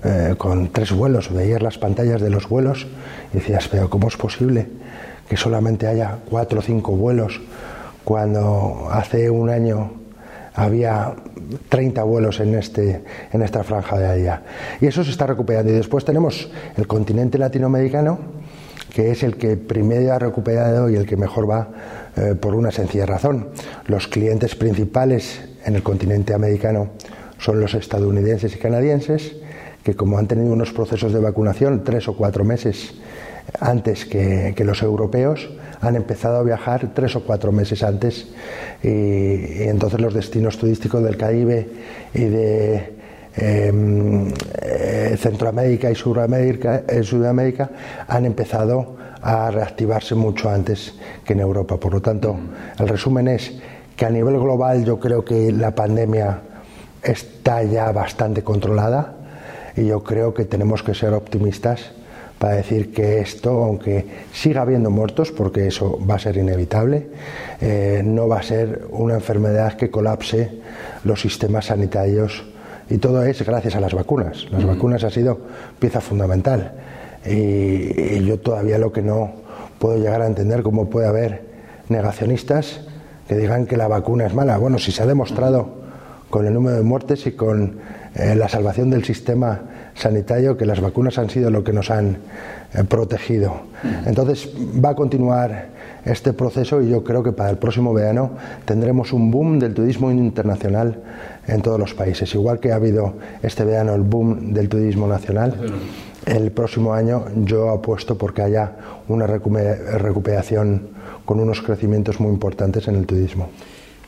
Eh, 0.04 0.36
con 0.38 0.68
tres 0.72 0.92
vuelos, 0.92 1.34
veías 1.34 1.62
las 1.64 1.80
pantallas 1.80 2.22
de 2.22 2.30
los 2.30 2.48
vuelos 2.48 2.86
y 3.34 3.38
decías, 3.38 3.68
pero 3.68 3.90
¿cómo 3.90 4.08
es 4.10 4.16
posible 4.16 4.68
que 5.28 5.38
solamente 5.38 5.88
haya 5.88 6.20
cuatro 6.30 6.60
o 6.60 6.62
cinco 6.62 6.92
vuelos 6.92 7.42
cuando 8.08 8.88
hace 8.90 9.30
un 9.30 9.50
año 9.50 9.92
había 10.54 11.14
30 11.68 12.04
vuelos 12.04 12.40
en, 12.40 12.56
este, 12.56 13.04
en 13.34 13.42
esta 13.42 13.66
franja 13.66 13.98
de 13.98 14.08
allá. 14.08 14.44
Y 14.80 14.86
eso 14.86 15.04
se 15.04 15.12
está 15.12 15.28
recuperando. 15.28 15.74
Y 15.74 15.76
después 15.76 16.06
tenemos 16.06 16.50
el 16.78 16.88
continente 16.88 17.38
latinoamericano, 17.38 18.18
que 18.94 19.12
es 19.12 19.24
el 19.24 19.36
que 19.36 19.58
primero 19.58 20.14
ha 20.14 20.20
recuperado 20.20 20.90
y 20.90 20.96
el 20.96 21.06
que 21.06 21.18
mejor 21.18 21.50
va 21.50 21.68
eh, 22.16 22.36
por 22.36 22.56
una 22.56 22.72
sencilla 22.72 23.06
razón. 23.06 23.50
Los 23.88 24.08
clientes 24.08 24.56
principales 24.56 25.42
en 25.66 25.76
el 25.76 25.84
continente 25.84 26.34
americano 26.34 26.92
son 27.40 27.60
los 27.60 27.74
estadounidenses 27.74 28.56
y 28.56 28.58
canadienses, 28.58 29.36
que 29.84 29.96
como 29.96 30.18
han 30.18 30.28
tenido 30.28 30.54
unos 30.54 30.72
procesos 30.72 31.12
de 31.12 31.20
vacunación 31.20 31.84
tres 31.84 32.08
o 32.08 32.16
cuatro 32.16 32.46
meses 32.46 32.94
antes 33.60 34.06
que, 34.06 34.54
los 34.60 34.82
europeos 34.82 35.50
han 35.82 35.96
empezado 35.96 36.38
a 36.38 36.44
viajar 36.44 36.92
tres 36.94 37.16
o 37.16 37.24
cuatro 37.24 37.52
meses 37.52 37.84
antes 37.84 38.28
y, 38.84 39.64
entonces 39.64 40.00
los 40.00 40.14
destinos 40.14 40.58
turísticos 40.58 41.04
del 41.04 41.18
Caribe 41.18 41.68
y 42.14 42.26
de 42.26 42.94
em, 43.36 44.32
eh, 44.62 45.16
Centroamérica 45.20 45.92
y 45.92 45.96
Sudamérica, 45.96 46.84
en 46.88 47.04
Sudamérica 47.04 47.70
han 48.08 48.26
empezado 48.26 48.98
a 49.22 49.52
reactivarse 49.52 50.16
mucho 50.16 50.50
antes 50.50 50.94
que 51.26 51.34
en 51.34 51.40
Europa. 51.40 51.78
Por 51.78 51.94
lo 51.94 52.02
tanto, 52.02 52.38
el 52.80 52.88
resumen 52.88 53.28
es 53.28 53.54
que 53.96 54.06
a 54.06 54.10
nivel 54.10 54.40
global 54.40 54.86
yo 54.86 55.00
creo 55.00 55.26
que 55.26 55.52
la 55.52 55.72
pandemia 55.72 56.42
está 57.04 57.64
ya 57.64 57.92
bastante 57.92 58.44
controlada 58.44 59.16
y 59.76 59.86
yo 59.86 60.04
creo 60.04 60.34
que 60.34 60.46
tenemos 60.46 60.84
que 60.84 60.94
ser 60.94 61.14
optimistas 61.14 61.92
para 62.40 62.56
decir 62.56 62.94
que 62.94 63.20
esto, 63.20 63.64
aunque 63.64 64.06
siga 64.32 64.62
habiendo 64.62 64.90
muertos, 64.90 65.32
porque 65.32 65.68
eso 65.68 66.00
va 66.08 66.16
a 66.16 66.20
ser 66.20 66.38
inevitable, 66.38 67.08
eh, 67.62 68.02
no 68.06 68.28
va 68.28 68.40
a 68.40 68.44
ser 68.44 68.86
una 68.92 69.16
enfermedad 69.16 69.74
que 69.74 69.90
colapse 69.90 70.52
los 71.04 71.22
sistemas 71.22 71.66
sanitarios 71.66 72.46
y 72.90 72.98
todo 73.00 73.24
es 73.24 73.44
gracias 73.44 73.76
a 73.76 73.82
las 73.82 73.94
vacunas. 73.94 74.48
Las 74.52 74.66
vacunas 74.66 75.04
han 75.04 75.12
sido 75.12 75.40
pieza 75.80 76.00
fundamental 76.00 76.74
y, 77.26 78.24
yo 78.24 78.40
todavía 78.40 78.78
lo 78.78 78.92
que 78.92 79.02
no 79.02 79.32
puedo 79.80 79.98
llegar 79.98 80.22
a 80.22 80.28
entender 80.28 80.64
cómo 80.64 80.90
puede 80.90 81.08
haber 81.08 81.42
negacionistas 81.90 82.82
que 83.28 83.36
digan 83.36 83.66
que 83.66 83.78
la 83.78 83.88
vacuna 83.88 84.26
es 84.26 84.34
mala. 84.34 84.58
Bueno, 84.58 84.80
si 84.80 84.92
se 84.92 85.04
ha 85.04 85.06
demostrado 85.06 85.76
con 86.30 86.46
el 86.46 86.54
número 86.54 86.78
de 86.78 86.84
muertes 86.84 87.26
y 87.28 87.32
con 87.32 87.80
eh, 88.16 88.36
la 88.36 88.48
salvación 88.48 88.90
del 88.90 89.04
sistema 89.04 89.62
sanitario, 89.98 90.58
que 90.58 90.66
las 90.66 90.80
vacunas 90.80 91.18
han 91.18 91.30
sido 91.30 91.50
lo 91.50 91.64
que 91.64 91.74
nos 91.74 91.90
han 91.90 92.18
eh, 92.74 92.84
protegido. 92.88 93.62
Entonces 94.06 94.50
va 94.84 94.90
a 94.90 94.96
continuar 94.96 95.78
este 96.06 96.34
proceso 96.34 96.82
y 96.82 96.90
yo 96.90 97.04
creo 97.04 97.24
que 97.24 97.32
para 97.32 97.50
el 97.50 97.58
próximo 97.58 97.94
verano 97.94 98.32
tendremos 98.66 99.12
un 99.12 99.32
boom 99.32 99.60
del 99.60 99.74
turismo 99.74 100.12
internacional 100.12 100.98
en 101.48 101.62
todos 101.62 101.80
los 101.80 101.94
países. 101.94 102.34
Igual 102.34 102.60
que 102.60 102.72
ha 102.72 102.76
habido 102.76 103.14
este 103.42 103.66
verano 103.66 103.94
el 103.94 104.02
boom 104.02 104.54
del 104.54 104.70
turismo 104.70 105.08
nacional, 105.08 105.56
el 106.26 106.52
próximo 106.52 106.94
año 106.94 107.26
yo 107.44 107.70
apuesto 107.70 108.18
porque 108.18 108.42
haya 108.42 108.72
una 109.08 109.28
recuperación 109.28 110.90
con 111.26 111.40
unos 111.40 111.62
crecimientos 111.62 112.20
muy 112.20 112.32
importantes 112.32 112.88
en 112.88 112.96
el 112.96 113.06
turismo. 113.06 113.50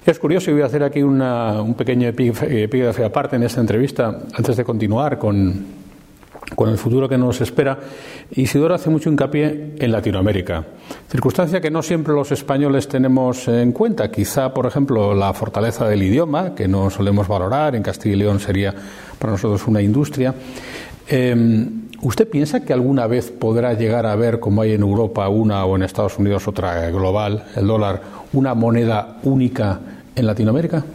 Es 0.06 0.17
curioso 0.17 0.49
y 0.49 0.54
voy 0.54 0.63
a 0.63 0.65
hacer 0.65 0.84
aquí 0.84 1.04
un 1.04 1.75
pequeño 1.78 2.08
epígrafe 2.08 3.04
aparte 3.04 3.36
en 3.36 3.43
esta 3.43 3.62
entrevista 3.62 4.21
antes 4.34 4.56
de 4.56 4.63
continuar 4.63 5.19
con, 5.19 5.79
con 6.56 6.70
el 6.70 6.78
futuro 6.78 7.08
que 7.08 7.18
nos 7.18 7.42
espera. 7.42 7.78
Isidoro 8.32 8.76
hace 8.76 8.90
mucho 8.90 9.10
hincapié 9.10 9.76
en 9.78 9.92
Latinoamérica, 9.92 10.66
circunstancia 11.10 11.62
que 11.62 11.72
no 11.72 11.82
siempre 11.82 12.14
los 12.14 12.32
españoles 12.32 12.88
tenemos 12.88 13.48
en 13.48 13.72
cuenta. 13.72 14.12
Quizá, 14.12 14.54
por 14.54 14.66
ejemplo, 14.66 15.14
la 15.14 15.34
fortaleza 15.34 15.88
del 15.88 16.04
idioma, 16.04 16.56
que 16.56 16.68
no 16.68 16.90
solemos 16.90 17.28
valorar, 17.28 17.76
en 17.76 17.84
Castilla 17.84 18.16
y 18.16 18.20
León 18.20 18.40
sería 18.40 18.74
para 19.18 19.34
nosotros 19.34 19.68
una 19.68 19.82
industria. 19.82 20.34
Em, 21.08 21.90
¿Usted 22.02 22.30
piensa 22.30 22.64
que 22.64 22.72
alguna 22.72 23.08
vez 23.08 23.30
podrá 23.30 23.74
llegar 23.74 24.06
a 24.06 24.16
ver, 24.16 24.40
como 24.40 24.62
hay 24.62 24.72
en 24.72 24.82
Europa 24.82 25.28
una 25.28 25.66
o 25.66 25.76
en 25.76 25.84
Estados 25.84 26.18
Unidos 26.18 26.48
otra 26.48 26.90
global, 26.92 27.44
el 27.58 27.68
dólar, 27.68 28.02
una 28.32 28.54
moneda 28.54 29.18
única 29.24 29.80
en 30.16 30.26
Latinoamérica? 30.26 30.86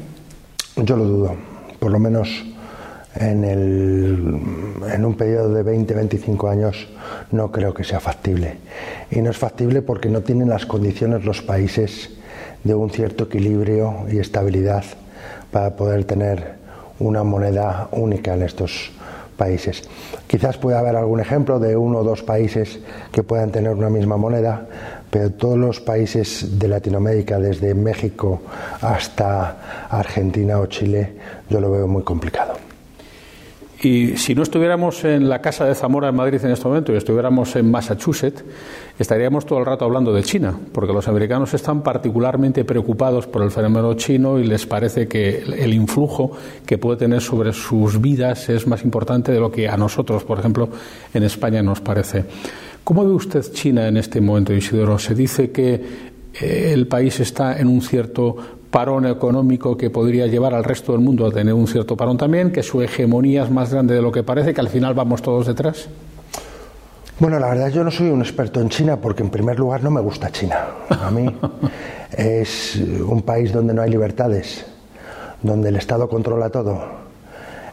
Yo 0.77 0.97
lo 0.97 1.05
dudo. 1.05 1.37
Por 1.79 1.93
lo 1.93 1.99
menos 1.99 2.45
en, 3.17 3.45
el, 3.45 4.41
en 4.93 5.05
un 5.05 5.15
periodo 5.17 5.53
de 5.53 5.65
20-25 5.65 6.51
años 6.51 6.89
no 7.31 7.51
creo 7.51 7.73
que 7.73 7.85
sea 7.85 8.01
factible. 8.01 8.59
Y 9.11 9.21
no 9.21 9.31
es 9.31 9.39
factible 9.39 9.83
porque 9.83 10.09
no 10.09 10.23
tienen 10.23 10.49
las 10.49 10.67
condiciones 10.67 11.25
los 11.25 11.43
países 11.43 12.11
de 12.65 12.75
un 12.75 12.91
cierto 12.91 13.25
equilibrio 13.25 14.07
y 14.11 14.19
estabilidad 14.19 14.85
para 15.51 15.77
poder 15.77 16.05
tener 16.05 16.55
una 16.99 17.23
moneda 17.23 17.89
única 17.93 18.35
en 18.35 18.43
estos 18.43 18.91
países. 19.37 19.83
Quizás 20.27 20.57
pueda 20.59 20.79
haber 20.79 20.97
algún 20.97 21.21
ejemplo 21.21 21.59
de 21.59 21.77
uno 21.77 21.99
o 21.99 22.05
dos 22.05 22.23
países 22.23 22.79
que 23.13 23.23
puedan 23.23 23.51
tener 23.51 23.73
una 23.73 23.91
misma 23.91 24.17
moneda, 24.17 24.67
pero 25.11 25.31
todos 25.31 25.59
los 25.59 25.81
países 25.81 26.59
de 26.59 26.69
Latinoamérica, 26.69 27.39
desde 27.39 27.75
México 27.75 28.43
hasta 28.81 29.87
Argentina 29.91 30.59
o 30.59 30.67
Chile, 30.67 31.15
yo 31.49 31.61
lo 31.61 31.71
veo 31.71 31.87
muy 31.87 32.03
complicado. 32.03 32.64
Y 33.85 34.17
si 34.17 34.35
no 34.35 34.43
estuviéramos 34.43 35.05
en 35.05 35.29
la 35.29 35.43
casa 35.43 35.67
de 35.67 35.75
Zamora 35.75 36.09
en 36.09 36.17
Madrid 36.17 36.43
en 36.43 36.53
este 36.53 36.67
momento 36.67 36.95
y 36.95 36.97
estuviéramos 36.97 37.55
en 37.55 37.71
Massachusetts, 37.71 38.43
estaríamos 38.99 39.45
todo 39.45 39.59
el 39.59 39.67
rato 39.67 39.85
hablando 39.85 40.11
de 40.15 40.23
China, 40.23 40.59
porque 40.73 40.95
los 40.95 41.07
americanos 41.07 41.53
están 41.53 41.83
particularmente 41.83 42.65
preocupados 42.65 43.27
por 43.27 43.43
el 43.43 43.51
fenómeno 43.51 43.93
chino 43.93 44.39
y 44.39 44.45
les 44.45 44.65
parece 44.65 45.07
que 45.07 45.43
el 45.43 45.75
influjo 45.75 46.33
que 46.65 46.79
puede 46.79 46.97
tener 46.97 47.21
sobre 47.21 47.53
sus 47.53 48.01
vidas 48.01 48.49
es 48.49 48.67
más 48.67 48.83
importante 48.85 49.33
de 49.33 49.41
lo 49.41 49.53
que 49.53 49.69
a 49.69 49.77
nosotros, 49.77 50.25
por 50.25 50.39
ejemplo, 50.39 50.71
en 51.13 51.23
España 51.23 51.63
nos 51.63 51.83
parece. 51.83 52.25
¿Cómo 52.85 53.05
ve 53.05 53.13
usted 53.13 53.45
China 53.53 53.87
en 53.87 53.99
este 53.99 54.19
momento, 54.19 54.55
Isidoro? 54.55 54.99
Se 54.99 55.15
dice 55.15 55.51
que 55.51 55.75
eh, 56.41 56.71
el 56.73 56.87
país 56.87 57.21
está 57.21 57.59
en 57.59 57.69
un 57.69 57.83
cierto 57.83 58.37
parón 58.75 59.07
económico 59.07 59.77
que 59.77 59.89
podría 59.89 60.27
llevar 60.27 60.53
al 60.53 60.65
resto 60.65 60.91
del 60.91 61.01
mundo 61.01 61.25
a 61.29 61.31
tener 61.31 61.55
un 61.55 61.69
cierto 61.69 61.97
parón 61.97 62.17
también, 62.17 62.51
que 62.51 62.65
su 62.65 62.83
hegemonía 62.83 63.45
es 63.45 63.51
más 63.51 63.73
grande 63.73 63.95
de 63.95 64.03
lo 64.03 64.11
que 64.11 64.25
parece, 64.25 64.53
que 64.53 64.61
al 64.61 64.69
final 64.69 64.95
vamos 64.95 65.23
todos 65.23 65.47
detrás? 65.47 65.87
Bueno, 67.21 67.39
la 67.39 67.51
verdad 67.51 67.69
yo 67.69 67.85
no 67.85 67.93
soy 67.93 68.09
un 68.09 68.21
experto 68.21 68.61
en 68.61 68.71
China 68.71 68.97
porque 68.97 69.23
en 69.23 69.31
primer 69.31 69.61
lugar 69.61 69.85
no 69.85 69.93
me 69.93 70.01
gusta 70.01 70.29
China. 70.33 70.57
A 70.89 71.09
mí 71.13 71.25
es 72.11 72.75
un 72.75 73.23
país 73.23 73.53
donde 73.53 73.75
no 73.75 73.81
hay 73.81 73.91
libertades, 73.91 74.67
donde 75.41 75.69
el 75.69 75.77
Estado 75.77 76.09
controla 76.09 76.51
todo 76.51 76.85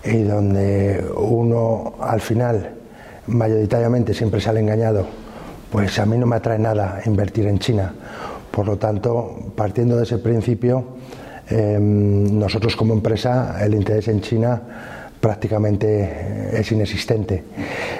y 0.06 0.22
donde 0.22 1.04
uno 1.18 1.96
al 2.00 2.22
final 2.22 2.76
mayoritariamente 3.26 4.14
siempre 4.14 4.40
sale 4.40 4.60
engañado. 4.60 5.08
Pues 5.72 5.98
a 5.98 6.06
mí 6.06 6.16
no 6.20 6.28
me 6.28 6.36
atrae 6.36 6.60
nada 6.60 7.02
invertir 7.08 7.48
en 7.48 7.58
China 7.58 7.92
por 8.52 8.68
lo 8.68 8.78
tanto, 8.78 9.54
partiendo 9.56 9.98
de 9.98 10.04
ese 10.04 10.18
principio, 10.18 10.84
em, 11.50 12.38
nosotros 12.38 12.76
como 12.76 12.94
empresa 12.94 13.58
el 13.64 13.74
interés 13.74 14.08
en 14.08 14.22
China 14.22 14.62
prácticamente 15.20 16.50
es 16.60 16.72
inexistente. 16.72 17.44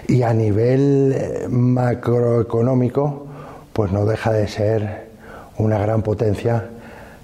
Y 0.08 0.24
a 0.24 0.34
nivel 0.34 1.14
eh, 1.16 1.48
macroeconómico, 1.50 3.28
pues 3.74 3.92
no 3.92 4.06
deja 4.06 4.32
de 4.32 4.48
ser 4.48 5.12
una 5.58 5.78
gran 5.78 6.02
potencia 6.02 6.70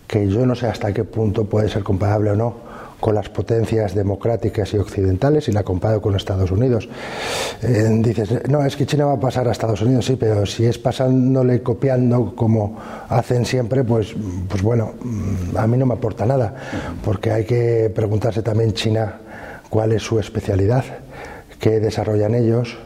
que 0.07 0.27
yo 0.27 0.45
no 0.45 0.55
sé 0.55 0.67
hasta 0.67 0.93
qué 0.93 1.03
punto 1.03 1.45
puede 1.45 1.67
ser 1.67 1.83
comparable 1.83 2.31
o 2.31 2.35
no 2.35 2.66
con 2.99 3.13
las 3.13 3.29
potencias 3.29 3.93
democráticas 3.93 4.73
y 4.73 4.77
occidentales 4.77 5.47
y 5.47 5.51
la 5.51 5.63
comparo 5.63 6.01
con 6.01 6.15
Estados 6.15 6.51
Unidos. 6.51 6.89
Eh, 7.62 7.89
dices, 8.01 8.49
no, 8.49 8.65
es 8.65 8.75
que 8.75 8.86
China 8.86 9.05
va 9.05 9.13
a 9.13 9.19
pasar 9.19 9.47
a 9.47 9.51
Estados 9.51 9.81
Unidos, 9.81 10.05
sí, 10.05 10.15
pero 10.19 10.45
si 10.45 10.65
es 10.65 10.77
pasándole, 10.77 11.62
copiando 11.62 12.36
como 12.36 12.77
hacen 13.10 13.45
siempre, 13.45 13.83
pues, 13.83 14.15
pues 14.47 14.62
bueno, 14.63 14.93
mm, 15.03 15.57
a 15.57 15.67
mí 15.67 15.77
no 15.77 15.86
me 15.86 15.93
aporta 15.93 16.25
nada, 16.25 16.55
porque 17.03 17.31
hay 17.31 17.45
que 17.45 17.91
preguntarse 17.93 18.41
también 18.41 18.73
China 18.73 19.19
cuál 19.69 19.91
es 19.91 20.01
su 20.01 20.19
especialidad, 20.19 20.83
qué 21.60 21.79
desarrollan 21.79 22.33
ellos, 22.33 22.77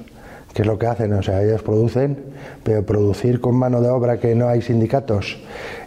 qué 0.54 0.64
es 0.64 0.68
lo 0.68 0.78
que 0.78 0.88
hacen. 0.88 1.14
O 1.14 1.24
sea, 1.24 1.42
ellos 1.44 1.62
producen, 1.62 2.18
pero 2.64 2.86
producir 2.86 3.40
con 3.40 3.56
mano 3.56 3.82
de 3.82 3.90
obra 3.90 4.20
que 4.20 4.36
no 4.36 4.50
hay 4.50 4.62
sindicatos 4.62 5.38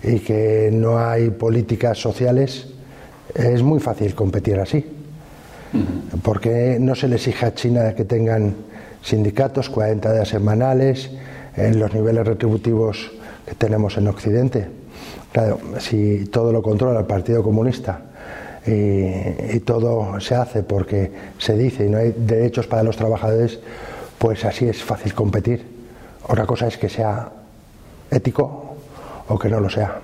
y 0.03 0.21
que 0.21 0.71
no 0.73 0.99
hay 0.99 1.31
políticas 1.31 1.99
sociales 1.99 2.74
es 3.35 3.63
muy 3.63 3.81
fácil 3.81 4.15
competir 4.15 4.59
así. 4.59 4.85
Porque 6.23 6.79
no 6.81 6.95
se 6.95 7.09
le 7.09 7.17
exige 7.17 7.47
a 7.47 7.55
China 7.55 7.95
que 7.95 8.05
tengan 8.05 8.55
sindicatos, 9.03 9.69
40 9.69 10.13
días 10.13 10.29
semanales, 10.29 11.11
en 11.57 11.79
los 11.79 11.93
niveles 11.93 12.27
retributivos 12.27 13.11
que 13.47 13.55
tenemos 13.55 13.97
en 13.97 14.09
Occidente. 14.09 14.69
Claro, 15.33 15.59
si 15.79 16.27
todo 16.27 16.53
lo 16.53 16.63
controla 16.63 17.01
el 17.01 17.07
Partido 17.07 17.43
Comunista 17.43 18.03
y, 18.67 19.57
y, 19.57 19.61
todo 19.65 20.21
se 20.21 20.37
hace 20.37 20.63
porque 20.63 21.11
se 21.39 21.59
dice 21.59 21.87
y 21.87 21.91
no 21.91 21.99
hay 21.99 22.15
derechos 22.17 22.67
para 22.67 22.85
los 22.85 22.97
trabajadores, 22.97 23.59
pues 24.19 24.45
así 24.45 24.69
es 24.69 24.83
fácil 24.83 25.13
competir. 25.13 25.67
Otra 26.29 26.47
cosa 26.47 26.69
es 26.69 26.79
que 26.79 26.89
sea 26.89 27.31
ético 28.11 28.77
o 29.29 29.39
que 29.39 29.49
no 29.49 29.61
lo 29.61 29.69
sea. 29.69 30.01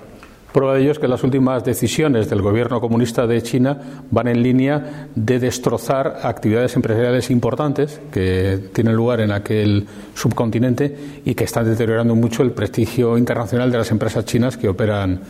Prueba 0.51 0.75
de 0.75 0.81
ello 0.81 0.91
es 0.91 0.99
que 0.99 1.07
las 1.07 1.23
últimas 1.23 1.63
decisiones 1.63 2.29
del 2.29 2.41
gobierno 2.41 2.81
comunista 2.81 3.25
de 3.25 3.41
China 3.41 3.79
van 4.11 4.27
en 4.27 4.43
línea 4.43 5.07
de 5.15 5.39
destrozar 5.39 6.19
actividades 6.23 6.75
empresariales 6.75 7.31
importantes 7.31 8.01
que 8.11 8.59
tienen 8.73 8.95
lugar 8.95 9.21
en 9.21 9.31
aquel 9.31 9.87
subcontinente 10.13 11.21
y 11.23 11.35
que 11.35 11.45
están 11.45 11.65
deteriorando 11.65 12.15
mucho 12.15 12.43
el 12.43 12.51
prestigio 12.51 13.17
internacional 13.17 13.71
de 13.71 13.77
las 13.77 13.91
empresas 13.91 14.25
chinas 14.25 14.57
que 14.57 14.67
operan 14.67 15.21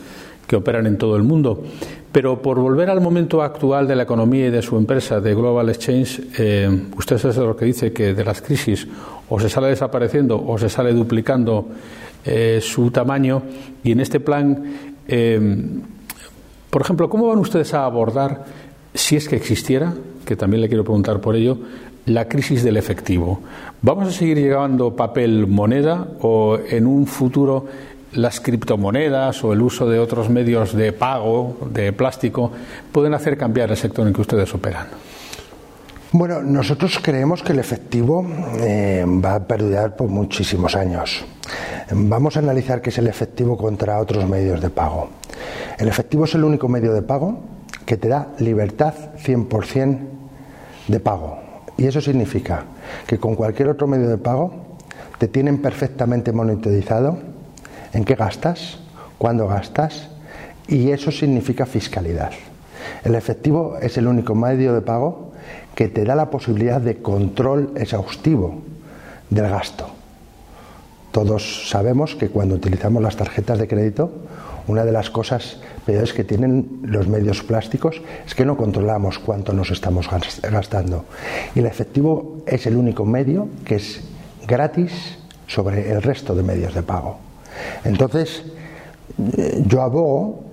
que 0.48 0.56
operan 0.58 0.86
en 0.86 0.98
todo 0.98 1.16
el 1.16 1.24
mundo. 1.24 1.64
Pero 2.12 2.42
por 2.42 2.60
volver 2.60 2.90
al 2.90 3.00
momento 3.00 3.42
actual 3.42 3.88
de 3.88 3.96
la 3.96 4.04
economía 4.04 4.48
y 4.48 4.50
de 4.50 4.62
su 4.62 4.76
empresa, 4.76 5.22
de 5.22 5.34
Global 5.34 5.70
Exchange, 5.70 6.22
eh, 6.38 6.88
usted 6.98 7.16
es 7.16 7.38
lo 7.38 7.56
que 7.56 7.64
dice 7.64 7.94
que 7.94 8.14
de 8.14 8.26
las 8.26 8.42
crisis 8.42 8.86
o 9.30 9.40
se 9.40 9.48
sale 9.48 9.68
desapareciendo 9.68 10.44
o 10.46 10.58
se 10.58 10.68
sale 10.68 10.92
duplicando 10.92 11.70
eh, 12.26 12.60
su 12.62 12.92
tamaño 12.92 13.44
y 13.84 13.94
en 13.94 14.02
este 14.02 14.20
plan 14.20 14.91
Em, 15.12 15.82
por 16.70 16.82
ejemplo, 16.82 17.10
¿cómo 17.10 17.28
van 17.28 17.40
ustedes 17.40 17.74
a 17.74 17.84
abordar, 17.84 18.46
si 18.94 19.18
es 19.18 19.28
que 19.28 19.36
existiera, 19.36 19.94
que 20.26 20.38
también 20.38 20.62
le 20.62 20.70
quiero 20.70 20.86
preguntar 20.86 21.20
por 21.20 21.36
ello, 21.36 21.58
la 22.06 22.30
crisis 22.30 22.64
del 22.64 22.78
efectivo? 22.78 23.42
¿Vamos 23.82 24.08
a 24.08 24.12
seguir 24.12 24.38
llevando 24.38 24.96
papel 24.96 25.48
moneda 25.48 26.08
o 26.22 26.58
en 26.58 26.88
un 26.88 27.08
futuro 27.08 27.66
las 28.14 28.40
criptomonedas 28.40 29.44
o 29.44 29.52
el 29.52 29.62
uso 29.62 29.90
de 29.90 30.00
otros 30.00 30.30
medios 30.30 30.74
de 30.74 30.94
pago, 30.94 31.58
de 31.74 31.92
plástico, 31.92 32.52
pueden 32.94 33.14
hacer 33.14 33.38
cambiar 33.38 33.70
el 33.70 33.78
sector 33.78 34.08
en 34.08 34.14
que 34.14 34.22
ustedes 34.22 34.54
operan? 34.54 34.88
Bueno, 36.14 36.42
nosotros 36.42 37.00
creemos 37.02 37.44
que 37.44 37.52
el 37.52 37.60
efectivo 37.60 38.26
eh, 38.60 39.06
va 39.08 39.36
a 39.36 39.40
perdurar 39.46 39.96
por 39.96 40.08
muchísimos 40.08 40.76
años. 40.76 41.26
Vamos 41.94 42.38
a 42.38 42.40
analizar 42.40 42.82
qué 42.82 42.90
es 42.90 42.98
el 43.00 43.08
efectivo 43.08 43.58
contra 43.58 44.00
otros 44.00 44.26
medios 44.26 44.62
de 44.62 44.70
pago. 44.70 45.10
El 45.78 45.90
efectivo 45.90 46.24
es 46.24 46.34
el 46.36 46.46
único 46.46 46.70
medio 46.70 46.94
de 46.94 47.02
pago 47.02 47.40
que 47.86 47.98
te 47.98 48.08
da 48.08 48.30
libertad 48.40 48.94
100% 49.22 50.00
de 50.88 51.00
pago. 51.02 51.38
Y 51.76 51.88
eso 51.88 52.00
significa 52.00 52.64
que 53.08 53.18
con 53.18 53.36
cualquier 53.36 53.68
otro 53.68 53.88
medio 53.88 54.08
de 54.08 54.18
pago 54.18 54.54
te 55.18 55.28
tienen 55.28 55.62
perfectamente 55.62 56.32
monitorizado 56.32 57.18
en 57.92 58.06
qué 58.06 58.16
gastas, 58.16 58.80
cuándo 59.18 59.48
gastas, 59.48 60.08
y 60.70 60.92
eso 60.92 61.12
significa 61.12 61.66
fiscalidad. 61.66 62.32
El 63.04 63.16
efectivo 63.16 63.78
es 63.82 63.98
el 63.98 64.08
único 64.08 64.34
medio 64.34 64.74
de 64.74 64.82
pago 64.82 65.34
que 65.76 65.90
te 65.90 66.06
da 66.06 66.16
la 66.16 66.30
posibilidad 66.30 66.80
de 66.80 67.02
control 67.02 67.74
exhaustivo 67.76 68.62
del 69.30 69.50
gasto. 69.50 70.01
Todos 71.12 71.70
sabemos 71.70 72.16
que 72.16 72.30
cuando 72.30 72.56
utilizamos 72.56 73.04
las 73.04 73.18
tarjetas 73.18 73.60
de 73.60 73.68
crédito, 73.68 74.12
una 74.68 74.86
de 74.86 74.92
las 74.92 75.10
cosas 75.10 75.58
peores 75.86 76.14
que 76.14 76.24
tienen 76.24 76.80
los 76.84 77.08
medios 77.08 77.44
plásticos 77.44 78.02
es 78.26 78.36
que 78.36 78.46
no 78.46 78.56
controlamos 78.56 79.20
cuánto 79.20 79.54
nos 79.54 79.72
estamos 79.72 80.08
gastando. 80.42 81.06
Y 81.56 81.60
el 81.60 81.66
efectivo 81.66 82.38
es 82.46 82.66
el 82.68 82.78
único 82.78 83.06
medio 83.06 83.50
que 83.66 83.76
es 83.76 84.02
gratis 84.48 85.18
sobre 85.48 85.92
el 85.92 86.02
resto 86.02 86.34
de 86.36 86.44
medios 86.44 86.74
de 86.74 86.84
pago. 86.84 87.18
Entonces, 87.84 88.44
eh, 89.38 89.64
yo 89.68 89.82
abogo 89.82 90.44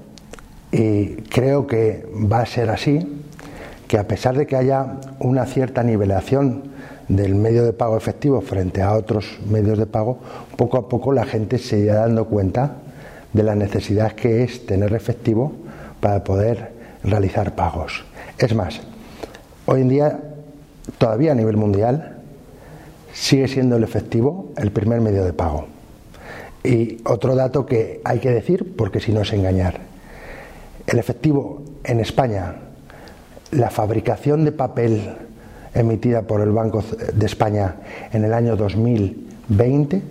y 0.73 1.17
creo 1.29 1.67
que 1.67 2.07
va 2.31 2.41
a 2.41 2.47
ser 2.47 2.71
así 2.71 3.23
que 3.87 3.99
a 3.99 4.07
pesar 4.07 4.37
de 4.37 4.47
que 4.47 4.57
haya 4.57 4.97
una 5.19 5.47
cierta 5.47 5.83
nivelación 5.83 6.68
del 7.09 7.35
medio 7.35 7.65
de 7.65 7.73
pago 7.73 7.97
efectivo 7.97 8.41
frente 8.41 8.83
a 8.83 8.95
otros 8.95 9.39
medios 9.49 9.79
de 9.79 9.87
pago, 9.87 10.19
poco 10.57 10.77
a 10.77 10.89
poco 10.89 11.13
la 11.13 11.25
gente 11.25 11.59
se 11.59 11.79
irá 11.79 11.95
dando 11.95 12.27
cuenta 12.27 12.77
de 13.33 13.43
la 13.43 13.55
necesidad 13.55 14.13
que 14.13 14.45
es 14.45 14.67
tener 14.67 14.93
efectivo 14.95 15.53
para 16.01 16.23
poder 16.25 16.73
realizar 17.03 17.55
pagos. 17.55 18.05
Es 18.39 18.55
más, 18.55 18.81
hoy 19.67 19.83
en 19.83 19.89
día, 19.89 20.21
todavía 20.99 21.33
a 21.33 21.35
nivel 21.35 21.57
mundial, 21.57 22.19
sigue 23.13 23.49
siendo 23.49 23.77
el 23.77 23.85
efectivo 23.85 24.53
el 24.57 24.71
primer 24.71 25.01
medio 25.01 25.25
de 25.25 25.33
pago. 25.33 25.67
Y 26.63 26.99
otro 27.05 27.35
dato 27.35 27.65
que 27.65 28.01
hay 28.05 28.19
que 28.19 28.31
decir, 28.31 28.75
porque 28.77 29.01
si 29.01 29.13
no 29.13 29.23
es 29.23 29.33
engañar, 29.33 29.81
el 30.87 30.99
efectivo 30.99 31.63
en 31.85 32.01
España 32.01 32.57
la 33.51 33.71
fabricación 33.71 34.45
de 34.45 34.53
papel 34.53 35.17
emitida 35.81 36.23
por 36.23 36.41
el 36.41 36.51
Banco 36.51 36.83
de 37.13 37.27
España 37.27 37.77
en 38.13 38.25
el 38.25 38.33
año 38.33 38.57
2020, 38.57 40.03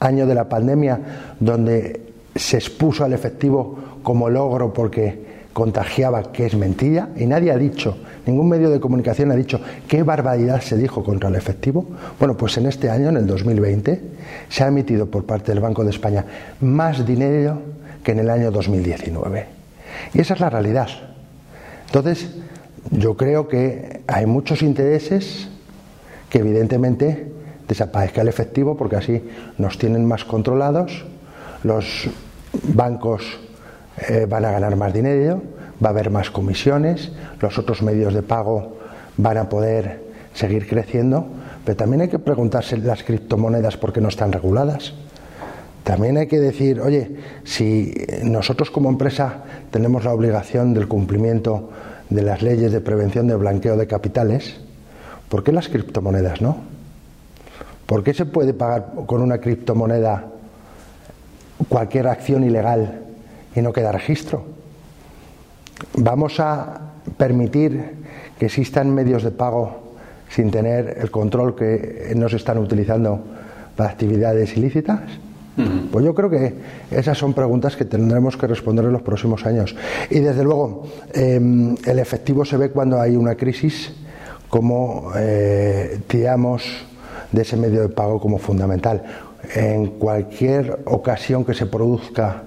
año 0.00 0.26
de 0.26 0.34
la 0.34 0.48
pandemia, 0.48 1.00
donde 1.38 2.00
se 2.34 2.56
expuso 2.56 3.04
al 3.04 3.12
efectivo 3.12 3.76
como 4.02 4.28
logro 4.28 4.72
porque 4.72 5.32
contagiaba, 5.52 6.32
que 6.32 6.46
es 6.46 6.56
mentira, 6.56 7.10
y 7.16 7.26
nadie 7.26 7.52
ha 7.52 7.58
dicho, 7.58 7.98
ningún 8.26 8.48
medio 8.48 8.70
de 8.70 8.80
comunicación 8.80 9.30
ha 9.30 9.36
dicho 9.36 9.60
qué 9.86 10.02
barbaridad 10.02 10.60
se 10.60 10.76
dijo 10.76 11.04
contra 11.04 11.28
el 11.28 11.36
efectivo. 11.36 11.86
Bueno, 12.18 12.36
pues 12.36 12.56
en 12.56 12.66
este 12.66 12.88
año, 12.88 13.10
en 13.10 13.18
el 13.18 13.26
2020, 13.26 14.00
se 14.48 14.64
ha 14.64 14.68
emitido 14.68 15.06
por 15.06 15.24
parte 15.24 15.52
del 15.52 15.60
Banco 15.60 15.84
de 15.84 15.90
España 15.90 16.24
más 16.60 17.06
dinero 17.06 17.60
que 18.02 18.12
en 18.12 18.20
el 18.20 18.30
año 18.30 18.50
2019. 18.50 19.46
Y 20.14 20.20
esa 20.20 20.34
es 20.34 20.40
la 20.40 20.50
realidad. 20.50 20.88
Entonces, 21.86 22.28
yo 22.90 23.16
creo 23.16 23.48
que 23.48 24.02
hay 24.06 24.26
muchos 24.26 24.62
intereses 24.62 25.48
que 26.28 26.38
evidentemente 26.38 27.30
desaparezca 27.68 28.22
el 28.22 28.28
efectivo 28.28 28.76
porque 28.76 28.96
así 28.96 29.22
nos 29.58 29.78
tienen 29.78 30.06
más 30.06 30.24
controlados, 30.24 31.04
los 31.62 32.08
bancos 32.62 33.22
eh, 34.08 34.26
van 34.28 34.44
a 34.44 34.50
ganar 34.50 34.76
más 34.76 34.92
dinero, 34.92 35.42
va 35.82 35.88
a 35.88 35.92
haber 35.92 36.10
más 36.10 36.30
comisiones, 36.30 37.12
los 37.40 37.58
otros 37.58 37.82
medios 37.82 38.14
de 38.14 38.22
pago 38.22 38.78
van 39.16 39.38
a 39.38 39.48
poder 39.48 40.02
seguir 40.34 40.66
creciendo, 40.66 41.26
pero 41.64 41.76
también 41.76 42.02
hay 42.02 42.08
que 42.08 42.18
preguntarse 42.18 42.76
las 42.78 43.02
criptomonedas 43.02 43.76
por 43.76 43.92
qué 43.92 44.00
no 44.00 44.08
están 44.08 44.32
reguladas. 44.32 44.94
También 45.84 46.16
hay 46.16 46.28
que 46.28 46.38
decir, 46.38 46.80
oye, 46.80 47.16
si 47.44 47.92
nosotros 48.22 48.70
como 48.70 48.88
empresa 48.88 49.42
tenemos 49.70 50.04
la 50.04 50.12
obligación 50.12 50.74
del 50.74 50.86
cumplimiento 50.86 51.70
de 52.14 52.22
las 52.22 52.42
leyes 52.42 52.72
de 52.72 52.80
prevención 52.80 53.26
de 53.26 53.36
blanqueo 53.36 53.76
de 53.76 53.86
capitales, 53.86 54.56
¿por 55.28 55.42
qué 55.44 55.52
las 55.52 55.68
criptomonedas 55.68 56.40
no? 56.40 56.58
¿Por 57.86 58.02
qué 58.04 58.14
se 58.14 58.26
puede 58.26 58.54
pagar 58.54 58.92
con 59.06 59.22
una 59.22 59.38
criptomoneda 59.38 60.26
cualquier 61.68 62.08
acción 62.08 62.44
ilegal 62.44 63.00
y 63.54 63.60
no 63.60 63.72
queda 63.72 63.92
registro? 63.92 64.44
¿Vamos 65.94 66.38
a 66.40 66.80
permitir 67.16 67.96
que 68.38 68.46
existan 68.46 68.94
medios 68.94 69.22
de 69.22 69.30
pago 69.30 69.94
sin 70.28 70.50
tener 70.50 70.98
el 71.00 71.10
control 71.10 71.54
que 71.54 72.12
nos 72.16 72.32
están 72.32 72.58
utilizando 72.58 73.20
para 73.76 73.90
actividades 73.90 74.56
ilícitas? 74.56 75.00
Pues 75.54 76.04
yo 76.04 76.14
creo 76.14 76.30
que 76.30 76.54
esas 76.90 77.18
son 77.18 77.34
preguntas 77.34 77.76
que 77.76 77.84
tendremos 77.84 78.36
que 78.36 78.46
responder 78.46 78.86
en 78.86 78.92
los 78.92 79.02
próximos 79.02 79.44
años. 79.44 79.76
Y 80.08 80.20
desde 80.20 80.44
luego, 80.44 80.84
em, 81.12 81.76
el 81.84 81.98
efectivo 81.98 82.44
se 82.44 82.56
ve 82.56 82.70
cuando 82.70 82.98
hay 82.98 83.16
una 83.16 83.34
crisis, 83.34 83.92
como 84.48 85.12
eh, 85.16 86.00
tiramos 86.06 86.62
de 87.30 87.42
ese 87.42 87.56
medio 87.56 87.82
de 87.82 87.88
pago 87.88 88.18
como 88.20 88.38
fundamental. 88.38 89.02
En 89.54 89.98
cualquier 89.98 90.80
ocasión 90.86 91.44
que 91.44 91.52
se 91.52 91.66
produzca 91.66 92.44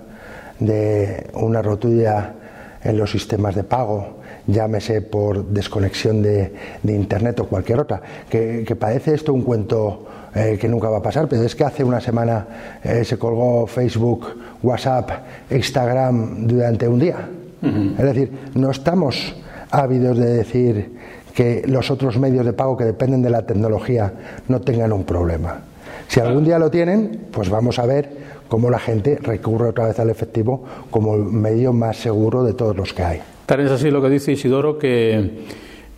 de 0.60 1.28
una 1.34 1.62
rotura 1.62 2.36
en 2.84 2.98
los 2.98 3.12
sistemas 3.12 3.56
de 3.56 3.64
pago, 3.64 4.20
llámese 4.48 5.02
por 5.02 5.46
desconexión 5.46 6.22
de, 6.22 6.54
Internet 6.84 7.40
o 7.40 7.48
cualquier 7.48 7.80
otra, 7.80 8.02
que, 8.30 8.76
parece 8.80 9.14
esto 9.14 9.34
un 9.34 9.42
cuento 9.42 10.06
eh, 10.36 10.58
que 10.60 10.68
nunca 10.68 10.90
va 10.90 10.98
a 10.98 11.02
pasar, 11.02 11.30
pero 11.30 11.44
es 11.44 11.56
que 11.56 11.64
hace 11.64 11.82
una 11.82 12.02
semana 12.02 12.46
eh, 12.84 13.06
se 13.06 13.18
colgó 13.18 13.66
Facebook, 13.68 14.28
WhatsApp, 14.62 15.10
Instagram 15.50 16.46
durante 16.46 16.88
un 16.88 17.00
día. 17.00 17.30
Es 17.98 18.06
decir, 18.06 18.32
no 18.54 18.70
estamos 18.70 19.34
ávidos 19.72 20.18
de 20.20 20.34
decir 20.36 20.92
que 21.34 21.64
los 21.66 21.90
otros 21.90 22.20
medios 22.20 22.46
de 22.46 22.54
pago 22.54 22.78
que 22.78 22.84
dependen 22.84 23.24
de 23.24 23.32
la 23.32 23.44
tecnología 23.44 24.14
no 24.48 24.62
tengan 24.62 24.94
un 24.94 25.04
problema. 25.04 25.62
Si 26.08 26.20
algún 26.20 26.44
día 26.44 26.60
lo 26.60 26.70
tienen, 26.70 27.28
pues 27.32 27.50
vamos 27.50 27.80
a 27.80 27.86
ver 27.86 28.10
cómo 28.48 28.70
la 28.70 28.78
gente 28.78 29.18
recurre 29.22 29.70
otra 29.70 29.88
vez 29.88 30.00
al 30.00 30.10
efectivo 30.10 30.64
como 30.92 31.16
el 31.16 31.24
medio 31.24 31.74
más 31.74 31.98
seguro 31.98 32.44
de 32.44 32.54
todos 32.54 32.76
los 32.76 32.94
que 32.94 33.04
hay. 33.04 33.22
Tal 33.46 33.62
es 33.62 33.72
así 33.72 33.90
lo 33.90 34.02
que 34.02 34.10
dice 34.10 34.32
Isidoro, 34.32 34.78
que 34.78 35.46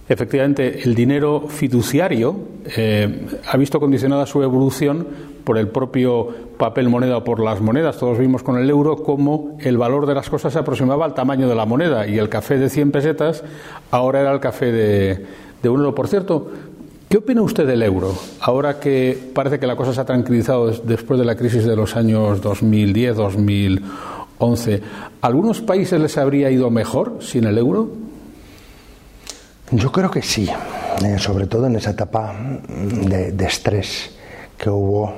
efectivamente 0.09 0.83
el 0.83 0.95
dinero 0.95 1.45
fiduciario 1.47 2.35
eh, 2.75 3.27
ha 3.47 3.57
visto 3.57 3.79
condicionada 3.79 4.25
su 4.25 4.41
evolución 4.41 5.07
por 5.43 5.57
el 5.57 5.67
propio 5.67 6.27
papel 6.57 6.89
moneda 6.89 7.17
o 7.17 7.23
por 7.23 7.39
las 7.39 7.61
monedas. 7.61 7.97
Todos 7.97 8.17
vimos 8.17 8.43
con 8.43 8.57
el 8.57 8.69
euro 8.69 8.97
cómo 9.03 9.57
el 9.59 9.77
valor 9.77 10.05
de 10.05 10.15
las 10.15 10.29
cosas 10.29 10.53
se 10.53 10.59
aproximaba 10.59 11.05
al 11.05 11.13
tamaño 11.13 11.47
de 11.47 11.55
la 11.55 11.65
moneda 11.65 12.07
y 12.07 12.17
el 12.17 12.29
café 12.29 12.57
de 12.57 12.69
100 12.69 12.91
pesetas 12.91 13.43
ahora 13.91 14.21
era 14.21 14.33
el 14.33 14.39
café 14.39 14.71
de, 14.71 15.15
de 15.15 15.25
euro. 15.63 15.93
Por 15.95 16.07
cierto, 16.07 16.51
¿Qué 17.09 17.19
opina 17.19 17.41
usted 17.41 17.65
del 17.65 17.83
euro? 17.83 18.13
Ahora 18.41 18.81
que 18.81 19.17
parece 19.33 19.59
que 19.59 19.65
la 19.65 19.77
cosa 19.77 19.93
se 19.93 20.01
ha 20.01 20.05
tranquilizado 20.05 20.69
después 20.69 21.17
de 21.17 21.25
la 21.25 21.37
crisis 21.37 21.63
de 21.63 21.73
los 21.73 21.95
años 21.95 22.41
2010, 22.41 23.15
2011, 23.15 24.81
¿algunos 25.21 25.61
países 25.61 26.01
les 26.01 26.17
habría 26.17 26.51
ido 26.51 26.69
mejor 26.69 27.19
sin 27.21 27.45
el 27.45 27.57
euro? 27.59 28.06
Yo 29.71 29.91
creo 29.91 30.09
que 30.09 30.21
sí, 30.21 30.49
eh, 31.03 31.17
sobre 31.19 31.47
todo 31.47 31.67
en 31.67 31.75
esa 31.75 31.91
etapa 31.91 32.33
de, 32.67 33.31
de 33.31 33.45
estrés 33.45 34.11
que 34.57 34.69
hubo, 34.69 35.13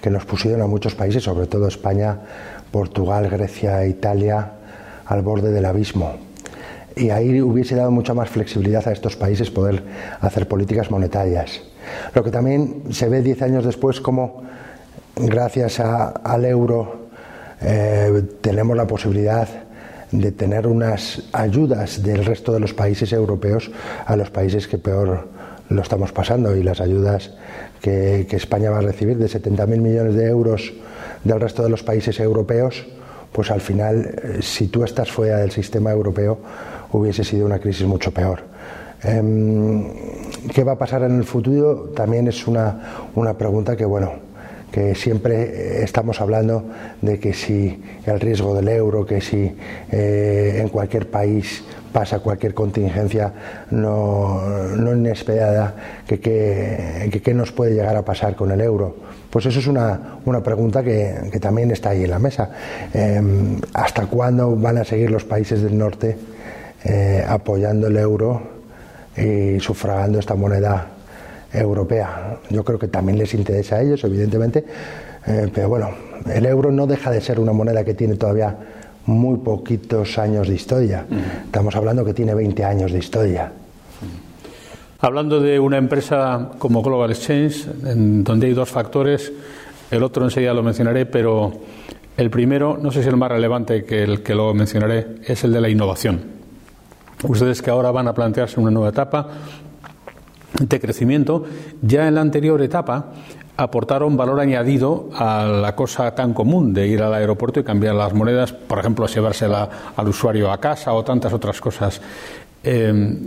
que 0.00 0.10
nos 0.10 0.24
pusieron 0.24 0.62
a 0.62 0.66
muchos 0.66 0.94
países, 0.94 1.22
sobre 1.22 1.46
todo 1.46 1.68
España, 1.68 2.18
Portugal, 2.70 3.28
Grecia, 3.28 3.84
Italia, 3.86 4.52
al 5.06 5.22
borde 5.22 5.50
del 5.50 5.64
abismo 5.64 6.30
y 6.96 7.10
ahí 7.10 7.40
hubiese 7.40 7.76
dado 7.76 7.90
mucha 7.90 8.14
más 8.14 8.28
flexibilidad 8.28 8.86
a 8.86 8.92
estos 8.92 9.16
países 9.16 9.50
poder 9.50 9.82
hacer 10.20 10.48
políticas 10.48 10.90
monetarias. 10.90 11.62
Lo 12.14 12.22
que 12.22 12.30
también 12.30 12.84
se 12.90 13.08
ve 13.08 13.22
diez 13.22 13.42
años 13.42 13.64
después 13.64 14.00
como 14.00 14.42
gracias 15.16 15.80
al 15.80 16.44
euro 16.44 17.08
eh, 17.60 18.22
tenemos 18.40 18.76
la 18.76 18.86
posibilidad 18.86 19.48
de 20.12 20.32
tener 20.32 20.66
unas 20.66 21.22
ayudas 21.32 22.02
del 22.02 22.24
resto 22.24 22.52
de 22.52 22.60
los 22.60 22.74
países 22.74 23.12
europeos 23.12 23.70
a 24.06 24.16
los 24.16 24.30
países 24.30 24.66
que 24.66 24.78
peor 24.78 25.28
lo 25.68 25.82
estamos 25.82 26.12
pasando 26.12 26.56
y 26.56 26.62
las 26.62 26.80
ayudas 26.80 27.32
que, 27.80 28.26
que 28.28 28.36
España 28.36 28.70
va 28.70 28.78
a 28.78 28.82
recibir 28.82 29.18
de 29.18 29.26
70.000 29.26 29.66
millones 29.80 30.14
de 30.14 30.26
euros 30.26 30.72
del 31.24 31.40
resto 31.40 31.62
de 31.62 31.70
los 31.70 31.82
países 31.82 32.18
europeos, 32.18 32.86
pues 33.32 33.50
al 33.50 33.60
final, 33.60 34.14
eh, 34.22 34.38
si 34.42 34.68
tú 34.68 34.84
estás 34.84 35.10
fuera 35.10 35.38
del 35.38 35.50
sistema 35.50 35.90
europeo, 35.90 36.38
hubiese 36.92 37.24
sido 37.24 37.46
una 37.46 37.58
crisis 37.58 37.86
mucho 37.86 38.12
peor. 38.12 38.42
Em, 39.02 39.84
¿Qué 40.52 40.64
va 40.64 40.72
a 40.72 40.78
pasar 40.78 41.02
en 41.04 41.18
el 41.18 41.24
futuro? 41.24 41.92
También 41.94 42.28
es 42.28 42.46
una, 42.46 43.08
una 43.14 43.36
pregunta 43.38 43.76
que, 43.76 43.84
bueno, 43.84 44.12
que 44.70 44.94
siempre 44.94 45.82
estamos 45.82 46.20
hablando 46.20 46.64
de 47.02 47.18
que 47.18 47.32
si 47.32 47.82
el 48.06 48.20
riesgo 48.20 48.54
del 48.54 48.68
euro, 48.68 49.04
que 49.04 49.20
si 49.20 49.54
eh, 49.90 50.58
en 50.60 50.68
cualquier 50.68 51.10
país 51.10 51.64
pasa 51.92 52.20
cualquier 52.20 52.54
contingencia 52.54 53.32
no, 53.70 54.40
no 54.76 54.94
inesperada, 54.94 55.74
que 56.06 56.20
qué 56.20 57.34
nos 57.34 57.50
puede 57.52 57.74
llegar 57.74 57.96
a 57.96 58.04
pasar 58.04 58.36
con 58.36 58.50
el 58.52 58.60
euro. 58.60 58.96
Pues 59.30 59.46
eso 59.46 59.60
es 59.60 59.66
una, 59.66 60.18
una 60.24 60.42
pregunta 60.42 60.82
que, 60.82 61.14
que, 61.30 61.38
también 61.38 61.70
está 61.70 61.90
ahí 61.90 62.04
en 62.04 62.10
la 62.10 62.18
mesa. 62.18 62.50
Em, 62.92 63.60
¿Hasta 63.74 64.06
cuándo 64.06 64.56
van 64.56 64.78
a 64.78 64.84
seguir 64.84 65.10
los 65.10 65.24
países 65.24 65.62
del 65.62 65.78
norte 65.78 66.16
eh, 66.84 67.24
apoyando 67.26 67.86
el 67.86 67.96
euro 67.96 68.42
y 69.16 69.60
sufragando 69.60 70.18
esta 70.18 70.34
moneda 70.34 70.86
europea. 71.52 72.38
Yo 72.50 72.64
creo 72.64 72.78
que 72.78 72.88
también 72.88 73.18
les 73.18 73.34
interesa 73.34 73.76
a 73.76 73.82
ellos, 73.82 74.02
evidentemente, 74.04 74.64
eh, 75.26 75.50
pero 75.52 75.68
bueno, 75.68 75.90
el 76.32 76.46
euro 76.46 76.70
no 76.70 76.86
deja 76.86 77.10
de 77.10 77.20
ser 77.20 77.40
una 77.40 77.52
moneda 77.52 77.84
que 77.84 77.94
tiene 77.94 78.16
todavía 78.16 78.56
muy 79.06 79.38
poquitos 79.38 80.18
años 80.18 80.48
de 80.48 80.54
historia. 80.54 81.06
Estamos 81.44 81.74
hablando 81.74 82.04
que 82.04 82.14
tiene 82.14 82.34
20 82.34 82.64
años 82.64 82.92
de 82.92 82.98
historia. 82.98 83.52
Hablando 85.00 85.40
de 85.40 85.58
una 85.58 85.78
empresa 85.78 86.50
como 86.58 86.82
Global 86.82 87.10
Exchange, 87.10 87.66
en 87.86 88.22
donde 88.22 88.48
hay 88.48 88.52
dos 88.52 88.68
factores, 88.68 89.32
el 89.90 90.02
otro 90.02 90.24
enseguida 90.24 90.52
lo 90.52 90.62
mencionaré, 90.62 91.06
pero 91.06 91.52
el 92.16 92.30
primero, 92.30 92.78
no 92.80 92.92
sé 92.92 93.02
si 93.02 93.08
el 93.08 93.16
más 93.16 93.30
relevante 93.30 93.84
que 93.84 94.02
el 94.02 94.22
que 94.22 94.34
lo 94.34 94.52
mencionaré, 94.52 95.16
es 95.24 95.42
el 95.42 95.52
de 95.52 95.60
la 95.60 95.70
innovación. 95.70 96.20
Ustedes 97.26 97.62
que 97.62 97.70
ahora 97.70 97.90
van 97.90 98.08
a 98.08 98.14
plantearse 98.14 98.60
una 98.60 98.70
nueva 98.70 98.90
etapa 98.90 99.28
de 100.58 100.80
crecimiento, 100.80 101.44
ya 101.82 102.08
en 102.08 102.14
la 102.14 102.20
anterior 102.20 102.60
etapa 102.62 103.12
aportaron 103.56 104.16
valor 104.16 104.40
añadido 104.40 105.10
a 105.14 105.44
la 105.44 105.76
cosa 105.76 106.14
tan 106.14 106.32
común 106.32 106.72
de 106.72 106.88
ir 106.88 107.02
al 107.02 107.12
aeropuerto 107.12 107.60
y 107.60 107.64
cambiar 107.64 107.94
las 107.94 108.14
monedas, 108.14 108.52
por 108.52 108.78
ejemplo, 108.78 109.06
llevársela 109.06 109.68
al 109.96 110.08
usuario 110.08 110.50
a 110.50 110.58
casa 110.58 110.94
o 110.94 111.04
tantas 111.04 111.32
otras 111.32 111.60
cosas. 111.60 112.00
Em, 112.62 113.18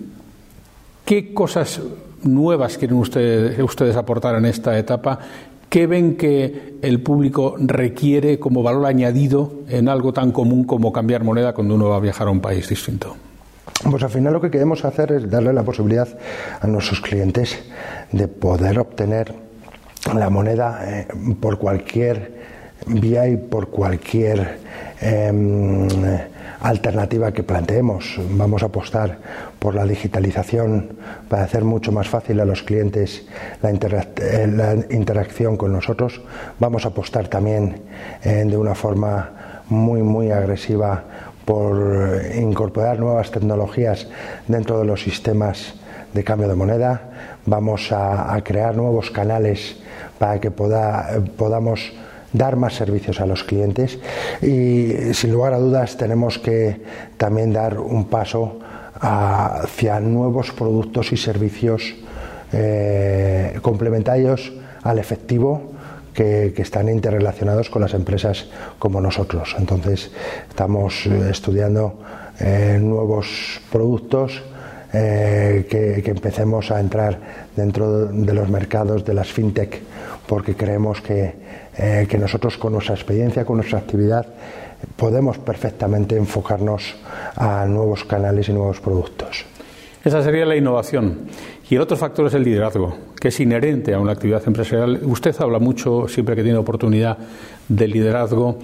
¿Qué 1.05 1.33
cosas 1.33 1.81
nuevas 2.23 2.77
quieren 2.77 2.97
ustedes, 2.97 3.59
ustedes 3.59 3.95
aportar 3.95 4.36
en 4.36 4.45
esta 4.45 4.77
etapa? 4.77 5.19
¿Qué 5.69 5.86
ven 5.86 6.15
que 6.15 6.77
el 6.81 7.01
público 7.01 7.55
requiere 7.59 8.39
como 8.39 8.63
valor 8.63 8.86
añadido 8.86 9.51
en 9.67 9.89
algo 9.89 10.13
tan 10.13 10.32
común 10.32 10.63
como 10.63 10.93
cambiar 10.93 11.24
moneda 11.24 11.53
cuando 11.53 11.76
uno 11.76 11.89
va 11.89 11.97
a 11.97 11.99
viajar 11.99 12.28
a 12.28 12.32
un 12.32 12.39
país 12.39 12.69
distinto? 12.69 13.15
Pues 13.89 14.03
al 14.03 14.09
final 14.09 14.34
lo 14.34 14.41
que 14.41 14.51
queremos 14.51 14.86
hacer 14.86 15.11
es 15.11 15.30
darle 15.30 15.53
la 15.53 15.63
posibilidad 15.63 16.07
a 16.61 16.67
nuestros 16.67 17.01
clientes 17.01 17.59
de 18.11 18.28
poder 18.28 18.80
obtener 18.80 19.34
la 20.15 20.30
moneda 20.30 20.80
eh, 20.86 21.07
por 21.39 21.57
cualquier 21.57 22.43
vía 22.88 23.28
y 23.28 23.38
por 23.38 23.69
cualquier 23.69 24.59
em, 25.01 25.88
alternativa 26.61 27.32
que 27.32 27.43
planteemos. 27.43 28.19
Vamos 28.32 28.63
a 28.63 28.67
apostar 28.67 29.17
por 29.59 29.76
la 29.76 29.86
digitalización 29.86 30.97
para 31.30 31.43
hacer 31.43 31.63
mucho 31.63 31.91
más 31.91 32.07
fácil 32.07 32.39
a 32.39 32.45
los 32.45 32.63
clientes 32.63 33.26
la, 33.61 33.69
eh, 33.69 34.88
interacción 34.91 35.57
con 35.57 35.74
nosotros. 35.74 36.21
Vamos 36.59 36.86
a 36.86 36.89
apostar 36.89 37.28
también 37.28 37.82
eh, 38.24 38.43
de 38.45 38.57
una 38.57 38.76
forma 38.76 39.61
muy, 39.69 40.01
muy 40.01 40.32
agresiva 40.32 41.03
por 41.46 42.22
incorporar 42.36 43.00
nuevas 43.00 43.32
tecnologías 43.32 44.08
dentro 44.48 44.80
de 44.80 44.86
los 44.86 45.02
sistemas 45.02 45.76
de 46.14 46.24
cambio 46.24 46.48
de 46.48 46.56
moneda, 46.56 47.10
vamos 47.46 47.91
a, 47.91 48.39
crear 48.44 48.76
nuevos 48.76 49.10
canales 49.10 49.78
para 50.20 50.39
que 50.39 50.52
podamos 50.52 51.91
dar 52.32 52.56
más 52.56 52.76
servicios 52.76 53.20
a 53.20 53.26
los 53.26 53.44
clientes. 53.44 53.98
Y 54.41 55.14
sin 55.14 55.32
lugar 55.32 55.54
a 55.54 55.60
dudas 55.60 55.98
tenemos 55.98 56.38
que 56.39 56.82
también 57.18 57.52
dar 57.52 57.80
un 57.80 58.06
paso 58.06 58.60
hacia 59.00 60.00
nuevos 60.00 60.52
productos 60.52 61.12
y 61.12 61.18
servicios 61.18 61.96
eh, 62.54 63.58
complementarios 63.62 64.54
al 64.84 65.00
efectivo 65.00 65.72
que, 66.14 66.53
están 66.57 66.89
interrelacionados 66.89 67.70
con 67.70 67.82
las 67.82 67.93
empresas 67.93 68.47
como 68.80 69.01
nosotros. 69.01 69.55
Entonces, 69.57 70.11
estamos 70.49 71.05
eh, 71.05 71.30
estudiando 71.30 71.99
eh, 72.39 72.80
nuevos 72.82 73.61
productos 73.72 74.41
que, 74.91 75.66
que, 76.05 76.11
empecemos 76.11 76.70
a 76.70 76.80
entrar 76.80 77.18
dentro 77.55 78.05
de 78.05 78.32
los 78.32 78.47
mercados 78.47 79.03
de 79.03 79.16
las 79.16 79.32
fintech, 79.32 79.82
porque 80.28 80.55
creemos 80.55 81.01
que, 81.01 81.34
que 82.07 82.18
nosotros 82.20 82.59
con 82.59 82.74
nuestra 82.74 82.93
experiencia, 82.93 83.43
con 83.43 83.57
nuestra 83.57 83.80
actividad, 83.80 84.28
podemos 84.95 85.39
perfectamente 85.39 86.16
enfocarnos 86.16 86.95
a 87.36 87.66
nuevos 87.66 88.03
canales 88.03 88.49
y 88.49 88.53
nuevos 88.53 88.80
productos. 88.80 89.45
Esa 90.03 90.22
sería 90.22 90.45
la 90.45 90.55
innovación. 90.55 91.28
Y 91.74 91.76
el 91.76 91.82
otro 91.82 91.97
factor 91.97 92.28
es 92.28 92.36
el 92.36 92.43
liderazgo, 92.43 92.95
que 93.19 93.30
es 93.30 93.39
inherente 93.39 93.95
a 93.95 93.99
una 93.99 94.11
actividad 94.11 94.43
empresarial. 94.45 94.99
Usted 95.05 95.36
habla 95.39 95.57
mucho, 95.57 96.07
siempre 96.07 96.36
que 96.36 96.43
tiene 96.43 96.59
oportunidad, 96.59 97.17
del 97.67 97.89
liderazgo. 97.89 98.59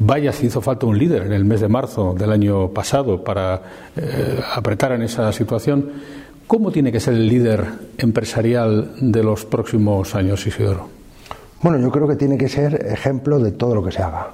Vaya 0.00 0.32
si 0.32 0.46
hizo 0.46 0.60
falta 0.60 0.86
un 0.86 0.98
líder 0.98 1.22
en 1.22 1.32
el 1.32 1.44
mes 1.44 1.60
de 1.60 1.68
marzo 1.68 2.12
del 2.18 2.32
año 2.32 2.70
pasado 2.70 3.22
para 3.22 3.62
eh, 3.94 4.40
apretar 4.56 4.90
en 4.90 5.02
esa 5.02 5.32
situación. 5.32 5.92
¿Cómo 6.48 6.72
tiene 6.72 6.90
que 6.90 6.98
ser 6.98 7.14
el 7.14 7.28
líder 7.28 7.64
empresarial 7.98 8.90
de 9.00 9.22
los 9.22 9.44
próximos 9.44 10.16
años, 10.16 10.44
Isidoro? 10.48 10.88
Bueno, 11.62 11.78
yo 11.78 11.92
creo 11.92 12.08
que 12.08 12.16
tiene 12.16 12.36
que 12.36 12.48
ser 12.48 12.86
ejemplo 12.86 13.38
de 13.38 13.52
todo 13.52 13.72
lo 13.76 13.84
que 13.84 13.92
se 13.92 14.02
haga. 14.02 14.30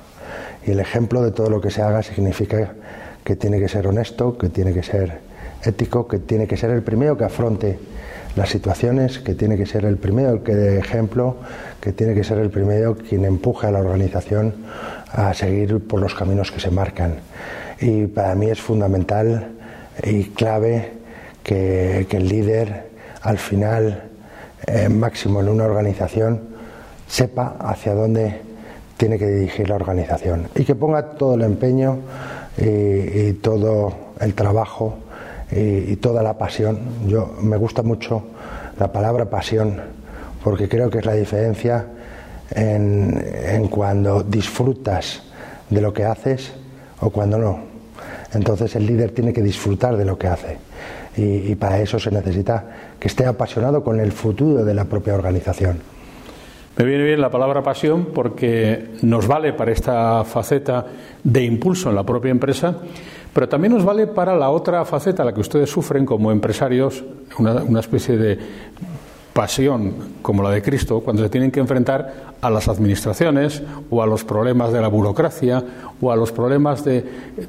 Y 0.67 0.71
el 0.71 0.81
ejemplo 0.81 1.21
de 1.21 1.33
todo 1.33 1.51
lo 1.51 1.61
que 1.61 1.71
se 1.71 1.83
haga 1.83 2.03
significa 2.03 2.73
que 3.23 3.37
tiene 3.37 3.59
que 3.61 3.69
ser 3.69 3.87
honesto, 3.87 4.39
que 4.39 4.49
tiene 4.49 4.73
que 4.73 4.83
ser 4.83 5.30
ético, 5.65 6.09
que 6.09 6.19
tiene 6.19 6.47
que 6.47 6.57
ser 6.57 6.71
el 6.71 6.83
primero 6.83 7.17
que 7.17 7.25
afronte 7.25 7.79
las 8.37 8.49
situaciones, 8.49 9.19
que 9.19 9.35
tiene 9.35 9.57
que 9.57 9.67
ser 9.67 9.85
el 9.85 9.97
primero 9.97 10.43
que 10.45 10.55
dé 10.55 10.79
ejemplo, 10.79 11.37
que 11.81 11.93
tiene 11.93 12.15
que 12.15 12.25
ser 12.25 12.39
el 12.39 12.51
primero 12.51 12.97
quien 12.97 13.25
empuje 13.25 13.67
a 13.67 13.71
la 13.71 13.81
organización 13.81 14.55
a 15.13 15.35
seguir 15.35 15.87
por 15.87 16.01
los 16.01 16.15
caminos 16.15 16.51
que 16.51 16.61
se 16.61 16.71
marcan. 16.71 17.17
Y 17.81 18.07
para 18.07 18.35
mí 18.35 18.51
es 18.51 18.61
fundamental 18.61 19.53
y 20.05 20.25
clave 20.25 20.93
que, 21.43 22.07
el 22.11 22.29
líder 22.29 22.91
al 23.23 23.39
final 23.39 24.05
eh, 24.67 24.89
máximo 24.89 25.41
en 25.41 25.49
una 25.49 25.65
organización 25.65 26.41
sepa 27.07 27.57
hacia 27.59 27.95
dónde 27.95 28.41
tiene 28.97 29.19
que 29.19 29.27
dirigir 29.27 29.69
la 29.69 29.77
organización 29.77 30.49
y 30.55 30.65
que 30.65 30.75
ponga 30.75 31.13
todo 31.13 31.35
el 31.35 31.43
empeño 31.43 31.99
y, 32.59 33.33
todo 33.35 33.95
el 34.21 34.35
trabajo 34.35 34.99
y, 35.53 35.97
toda 35.97 36.23
la 36.23 36.39
pasión. 36.39 36.79
Yo 37.07 37.35
me 37.43 37.57
gusta 37.57 37.83
mucho 37.83 38.23
la 38.79 38.93
palabra 38.93 39.27
pasión 39.29 39.81
porque 40.43 40.69
creo 40.69 40.91
que 40.91 40.99
es 40.99 41.07
la 41.07 41.15
diferencia 41.15 41.87
en, 42.51 43.69
cuando 43.69 44.23
disfrutas 44.23 45.23
de 45.69 45.81
lo 45.81 45.93
que 45.93 46.05
haces 46.05 46.53
o 47.01 47.11
cuando 47.11 47.39
no. 47.39 47.59
Entonces 48.33 48.75
el 48.77 48.87
líder 48.87 49.11
tiene 49.11 49.33
que 49.33 49.43
disfrutar 49.43 49.97
de 49.97 50.05
lo 50.05 50.19
que 50.19 50.29
hace 50.29 50.59
y 51.17 51.55
para 51.57 51.81
eso 51.81 51.99
se 51.99 52.11
necesita 52.11 52.65
que 52.99 53.09
esté 53.09 53.27
apasionado 53.27 53.83
con 53.83 53.99
el 53.99 54.13
futuro 54.13 54.65
de 54.65 54.75
la 54.75 54.85
propia 54.85 55.15
organización. 55.15 55.81
Me 56.81 56.87
viene 56.87 57.05
bien 57.05 57.21
la 57.21 57.31
palabra 57.31 57.63
pasión 57.63 58.07
porque 58.15 58.93
nos 59.03 59.27
vale 59.27 59.53
para 59.53 59.71
esta 59.71 60.25
faceta 60.25 60.87
de 61.23 61.43
impulso 61.43 61.91
en 61.91 61.97
la 61.97 62.05
propia 62.05 62.31
empresa, 62.31 62.79
pero 63.33 63.49
también 63.49 63.73
nos 63.73 63.85
vale 63.85 64.07
para 64.07 64.37
la 64.37 64.51
otra 64.51 64.85
faceta, 64.85 65.25
la 65.25 65.33
que 65.33 65.41
ustedes 65.41 65.71
sufren 65.71 66.05
como 66.05 66.33
empresarios, 66.33 67.05
una, 67.39 67.81
especie 67.81 68.17
de 68.17 68.39
pasión 69.33 69.95
como 70.23 70.43
la 70.43 70.51
de 70.51 70.61
Cristo 70.61 71.01
cuando 71.01 71.23
se 71.23 71.29
tienen 71.29 71.53
que 71.53 71.61
enfrentar 71.61 72.35
a 72.41 72.51
las 72.51 72.69
administraciones 72.69 73.63
o 73.89 74.03
a 74.03 74.07
los 74.07 74.25
problemas 74.25 74.73
de 74.73 74.81
la 74.81 74.89
burocracia 74.89 75.63
o 76.01 76.11
a 76.11 76.17
los 76.17 76.33
problemas 76.33 76.85
de 76.85 77.05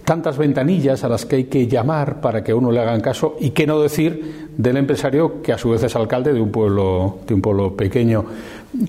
tantas 0.06 0.38
ventanillas 0.38 1.04
a 1.04 1.10
las 1.10 1.26
que 1.26 1.38
hay 1.38 1.44
que 1.46 1.68
llamar 1.68 2.22
para 2.22 2.44
que 2.44 2.54
uno 2.54 2.72
le 2.72 2.80
hagan 2.80 3.02
caso 3.02 3.36
y 3.40 3.50
qué 3.50 3.66
no 3.66 3.82
decir 3.82 4.50
del 4.56 4.78
empresario 4.78 5.42
que 5.42 5.54
a 5.54 5.58
su 5.58 5.72
vez 5.72 5.82
es 5.82 5.96
alcalde 5.96 6.34
de 6.34 6.42
un 6.42 6.52
pueblo 6.52 7.18
de 7.26 7.34
un 7.34 7.42
pueblo 7.42 7.76
pequeño. 7.76 8.26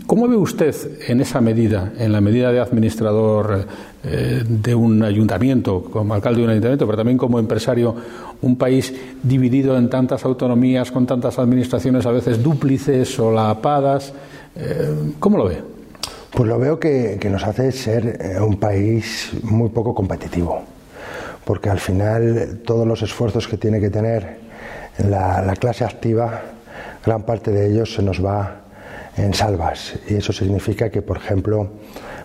¿Cómo 0.07 0.29
ve 0.29 0.37
usted 0.37 0.75
en 1.09 1.21
esa 1.21 1.41
medida, 1.41 1.93
en 1.99 2.13
la 2.13 2.21
medida 2.21 2.53
de 2.53 2.61
administrador 2.61 3.67
eh, 4.05 4.45
de 4.47 4.75
un 4.77 5.03
ayuntamiento, 5.03 5.83
como 5.83 6.15
alcalde 6.15 6.39
de 6.39 6.45
un 6.45 6.51
ayuntamiento, 6.51 6.87
pero 6.87 6.99
también 6.99 7.19
como 7.19 7.41
empresario, 7.41 7.93
un 8.43 8.57
país 8.57 8.95
dividido 9.25 9.77
en 9.77 9.91
tantas 9.91 10.25
autonomías, 10.25 10.93
con 10.93 11.05
tantas 11.05 11.37
administraciones 11.41 12.07
a 12.07 12.13
veces 12.13 12.41
dúplices, 12.41 13.13
solapadas? 13.13 14.13
Eh, 14.55 15.15
¿Cómo 15.19 15.37
lo 15.37 15.47
ve? 15.47 15.61
Pues 16.31 16.49
lo 16.49 16.61
veo 16.61 16.79
que, 16.79 17.19
nos 17.29 17.43
hace 17.43 17.73
ser 17.73 18.19
eh, 18.21 18.41
un 18.41 18.61
país 18.61 19.33
muy 19.43 19.71
poco 19.71 19.97
competitivo, 19.97 20.63
porque 21.45 21.71
al 21.71 21.81
final 21.81 22.61
todos 22.65 22.87
los 22.87 23.03
esfuerzos 23.03 23.49
que 23.49 23.57
tiene 23.57 23.81
que 23.81 23.91
tener 23.91 24.39
la, 25.11 25.43
la 25.43 25.57
clase 25.57 25.85
activa, 25.85 26.41
gran 27.05 27.25
parte 27.25 27.51
de 27.51 27.73
ellos 27.73 27.93
se 27.93 28.03
nos 28.03 28.25
va 28.25 28.62
en 29.17 29.35
salvas. 29.35 29.95
Y 30.09 30.15
eso 30.15 30.33
significa 30.33 30.91
que, 30.91 31.03
por 31.03 31.19
ejemplo, 31.19 31.69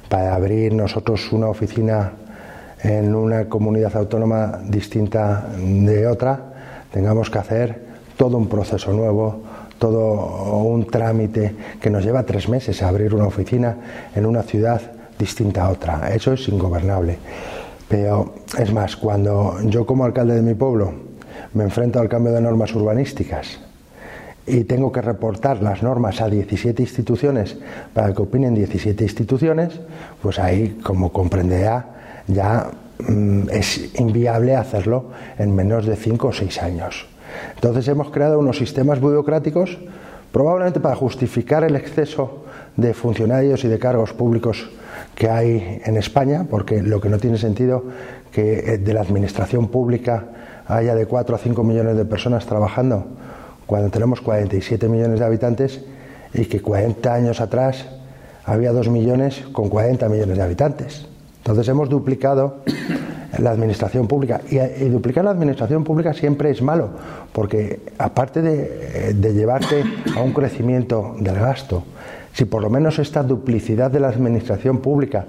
para 0.10 0.36
abrir 0.36 0.74
nosotros 0.74 1.32
una 1.32 1.48
oficina 1.48 2.14
en 2.84 3.16
una 3.16 3.50
comunidad 3.50 3.96
autónoma 3.96 4.60
distinta 4.64 5.50
de 5.58 6.08
otra, 6.08 6.86
tengamos 6.92 7.30
que 7.30 7.40
hacer 7.40 7.88
todo 8.16 8.38
un 8.38 8.48
proceso 8.48 8.94
nuevo, 8.94 9.44
todo 9.80 10.64
un 10.64 10.88
trámite 10.88 11.56
que 11.82 11.90
nos 11.90 12.04
lleva 12.04 12.24
tres 12.24 12.48
meses 12.50 12.82
a 12.82 12.90
abrir 12.90 13.14
una 13.14 13.26
oficina 13.26 13.78
en 14.16 14.26
una 14.26 14.44
ciudad 14.44 14.82
distinta 15.20 15.66
a 15.66 15.70
otra. 15.70 16.10
Eso 16.14 16.34
es 16.34 16.48
ingobernable. 16.48 17.18
Pero 17.88 18.36
es 18.58 18.72
más, 18.72 18.96
cuando 18.96 19.58
yo 19.64 19.86
como 19.86 20.06
alcalde 20.06 20.36
de 20.36 20.42
mi 20.42 20.54
pueblo 20.54 20.92
me 21.54 21.64
enfrento 21.64 22.00
al 22.00 22.10
cambio 22.10 22.34
de 22.34 22.42
normas 22.42 22.74
urbanísticas 22.76 23.67
y 24.48 24.64
tengo 24.64 24.92
que 24.92 25.02
reportar 25.02 25.62
las 25.62 25.84
normas 25.84 26.22
a 26.22 26.30
17 26.30 26.82
instituciones 26.82 27.58
para 27.94 28.14
que 28.14 28.22
opinen 28.22 28.56
17 28.56 29.04
instituciones, 29.04 29.80
pues 30.22 30.40
ahí, 30.40 30.80
como 30.82 31.12
comprenderá, 31.12 32.24
ya 32.28 32.72
mm, 33.08 33.50
es 33.52 34.00
inviable 34.00 34.56
hacerlo 34.56 35.12
en 35.38 35.54
menos 35.54 35.86
de 35.86 35.98
5 35.98 36.28
o 36.30 36.34
6 36.34 36.64
años. 36.64 37.08
Entonces 37.56 37.88
hemos 37.90 38.10
creado 38.10 38.40
unos 38.40 38.58
sistemas 38.58 39.02
burocráticos, 39.02 39.78
probablemente 40.32 40.80
para 40.80 40.96
justificar 40.96 41.66
el 41.66 41.76
exceso 41.76 42.46
de 42.78 42.94
funcionarios 42.94 43.66
y 43.66 43.68
de 43.68 43.80
cargos 43.80 44.14
públicos 44.14 44.70
que 45.14 45.30
hay 45.30 45.82
en 45.84 45.98
España, 45.98 46.46
porque 46.50 46.82
lo 46.82 47.02
que 47.02 47.10
no 47.10 47.18
tiene 47.18 47.38
sentido 47.38 47.84
que 48.32 48.60
eh, 48.60 48.78
de 48.78 48.94
la 48.94 49.02
administración 49.02 49.68
pública 49.68 50.26
haya 50.68 50.96
de 50.96 51.06
4 51.06 51.36
a 51.36 51.40
5 51.40 51.64
millones 51.64 51.98
de 51.98 52.06
personas 52.06 52.46
trabajando 52.46 53.08
cuando 53.68 53.90
tenemos 53.90 54.22
47 54.22 54.90
millones 54.90 55.20
de 55.20 55.26
habitantes 55.26 55.82
y 56.34 56.46
que 56.46 56.62
40 56.62 57.14
años 57.14 57.42
atrás 57.42 57.86
había 58.46 58.72
2 58.72 58.90
millones 58.90 59.44
con 59.52 59.70
40 59.70 60.08
millones 60.10 60.38
de 60.38 60.44
habitantes. 60.44 61.06
Entonces 61.40 61.68
hemos 61.68 61.90
duplicado 61.90 62.64
la 63.38 63.52
administración 63.52 64.08
pública 64.08 64.42
y, 64.50 64.58
duplicar 64.86 65.26
la 65.26 65.32
administración 65.32 65.84
pública 65.84 66.14
siempre 66.14 66.50
es 66.50 66.62
malo 66.62 66.90
porque 67.34 67.82
aparte 67.98 68.42
de, 68.42 69.14
de 69.14 69.34
llevarte 69.34 69.84
a 70.16 70.22
un 70.22 70.32
crecimiento 70.32 71.16
del 71.20 71.36
gasto, 71.36 71.84
si 72.34 72.46
por 72.46 72.62
lo 72.62 72.70
menos 72.70 73.00
esta 73.00 73.22
duplicidad 73.22 73.92
de 73.92 74.00
la 74.00 74.08
administración 74.08 74.80
pública 74.80 75.26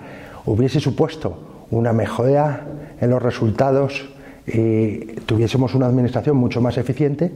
hubiese 0.47 0.81
supuesto 0.81 1.67
una 1.71 1.93
mejora 1.93 2.67
en 3.01 3.11
los 3.11 3.23
resultados 3.23 4.09
y 4.47 4.99
tuviésemos 5.27 5.75
una 5.75 5.87
administración 5.87 6.37
mucho 6.37 6.61
más 6.61 6.79
eficiente, 6.79 7.31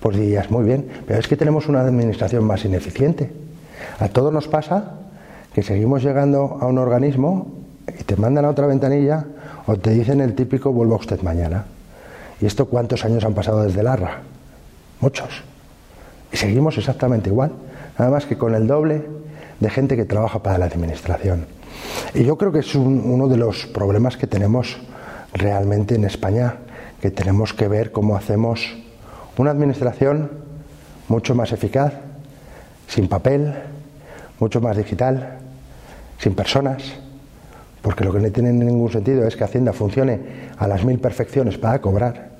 pues 0.00 0.16
dirías, 0.16 0.50
muy 0.50 0.64
bien, 0.64 0.86
pero 1.06 1.18
es 1.18 1.26
que 1.26 1.36
tenemos 1.36 1.68
una 1.68 1.80
administración 1.80 2.44
más 2.44 2.64
ineficiente. 2.64 3.30
A 3.98 4.08
todos 4.08 4.32
nos 4.32 4.48
pasa 4.48 4.94
que 5.52 5.62
seguimos 5.62 6.02
llegando 6.02 6.58
a 6.60 6.66
un 6.66 6.78
organismo 6.78 7.52
y 7.98 8.04
te 8.04 8.16
mandan 8.16 8.44
a 8.44 8.50
otra 8.50 8.66
ventanilla 8.66 9.24
o 9.66 9.76
te 9.76 9.90
dicen 9.90 10.20
el 10.20 10.34
típico 10.34 10.72
vuelva 10.72 10.96
usted 10.96 11.20
mañana. 11.22 11.64
¿Y 12.40 12.46
esto 12.46 12.66
cuántos 12.66 13.04
años 13.04 13.24
han 13.24 13.34
pasado 13.34 13.62
desde 13.62 13.80
el 13.80 13.86
ARRA? 13.88 14.22
Muchos. 15.00 15.42
Y 16.32 16.36
seguimos 16.36 16.78
exactamente 16.78 17.30
igual, 17.30 17.52
nada 17.98 18.10
más 18.10 18.26
que 18.26 18.38
con 18.38 18.54
el 18.54 18.66
doble 18.66 19.02
de 19.58 19.70
gente 19.70 19.96
que 19.96 20.04
trabaja 20.04 20.42
para 20.42 20.58
la 20.58 20.66
administración. 20.66 21.46
Y 22.14 22.24
yo 22.24 22.38
creo 22.38 22.52
que 22.52 22.60
es 22.60 22.74
uno 22.74 23.28
de 23.28 23.36
los 23.36 23.66
problemas 23.66 24.16
que 24.16 24.26
tenemos 24.26 24.78
realmente 25.32 25.94
en 25.94 26.04
España, 26.04 26.56
que 27.00 27.10
tenemos 27.10 27.54
que 27.54 27.68
ver 27.68 27.92
cómo 27.92 28.16
hacemos 28.16 28.76
Una 29.38 29.52
administración 29.52 30.30
mucho 31.06 31.34
más 31.34 31.52
eficaz, 31.52 31.92
sin 32.88 33.08
papel, 33.08 33.54
mucho 34.40 34.60
más 34.60 34.76
digital, 34.76 35.38
sin 36.18 36.34
personas, 36.34 36.82
porque 37.80 38.04
lo 38.04 38.12
que 38.12 38.18
no 38.18 38.30
tiene 38.32 38.52
ningún 38.52 38.90
sentido 38.90 39.26
es 39.26 39.36
que 39.36 39.44
Hacienda 39.44 39.72
funcione 39.72 40.20
a 40.58 40.66
las 40.66 40.84
mil 40.84 40.98
perfecciones 40.98 41.56
para 41.56 41.80
cobrar 41.80 42.30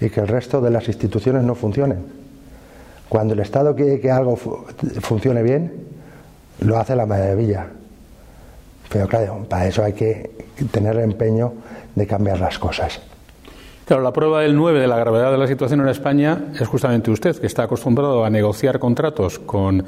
y 0.00 0.10
que 0.10 0.20
el 0.20 0.28
resto 0.28 0.60
de 0.60 0.70
las 0.70 0.86
instituciones 0.86 1.42
no 1.42 1.56
funcionen. 1.56 2.06
Cuando 3.08 3.34
el 3.34 3.40
Estado 3.40 3.74
quiere 3.74 3.98
que 3.98 4.12
algo 4.12 4.36
funcione 4.36 5.42
bien, 5.42 5.72
lo 6.60 6.78
hace 6.78 6.94
la 6.94 7.04
maravilla. 7.04 7.66
Pero 8.88 9.08
claro, 9.08 9.44
para 9.48 9.66
eso 9.66 9.82
hay 9.82 9.92
que 9.92 10.30
tener 10.70 10.96
el 10.96 11.02
empeño 11.02 11.52
de 11.96 12.06
cambiar 12.06 12.38
las 12.38 12.60
cosas. 12.60 13.00
Claro, 13.88 14.02
la 14.02 14.12
prueba 14.12 14.42
del 14.42 14.54
9 14.54 14.80
de 14.80 14.86
la 14.86 14.98
gravedad 14.98 15.32
de 15.32 15.38
la 15.38 15.46
situación 15.46 15.80
en 15.80 15.88
España 15.88 16.52
es 16.60 16.68
justamente 16.68 17.10
usted, 17.10 17.34
que 17.36 17.46
está 17.46 17.62
acostumbrado 17.62 18.22
a 18.22 18.28
negociar 18.28 18.78
contratos 18.78 19.38
con 19.38 19.82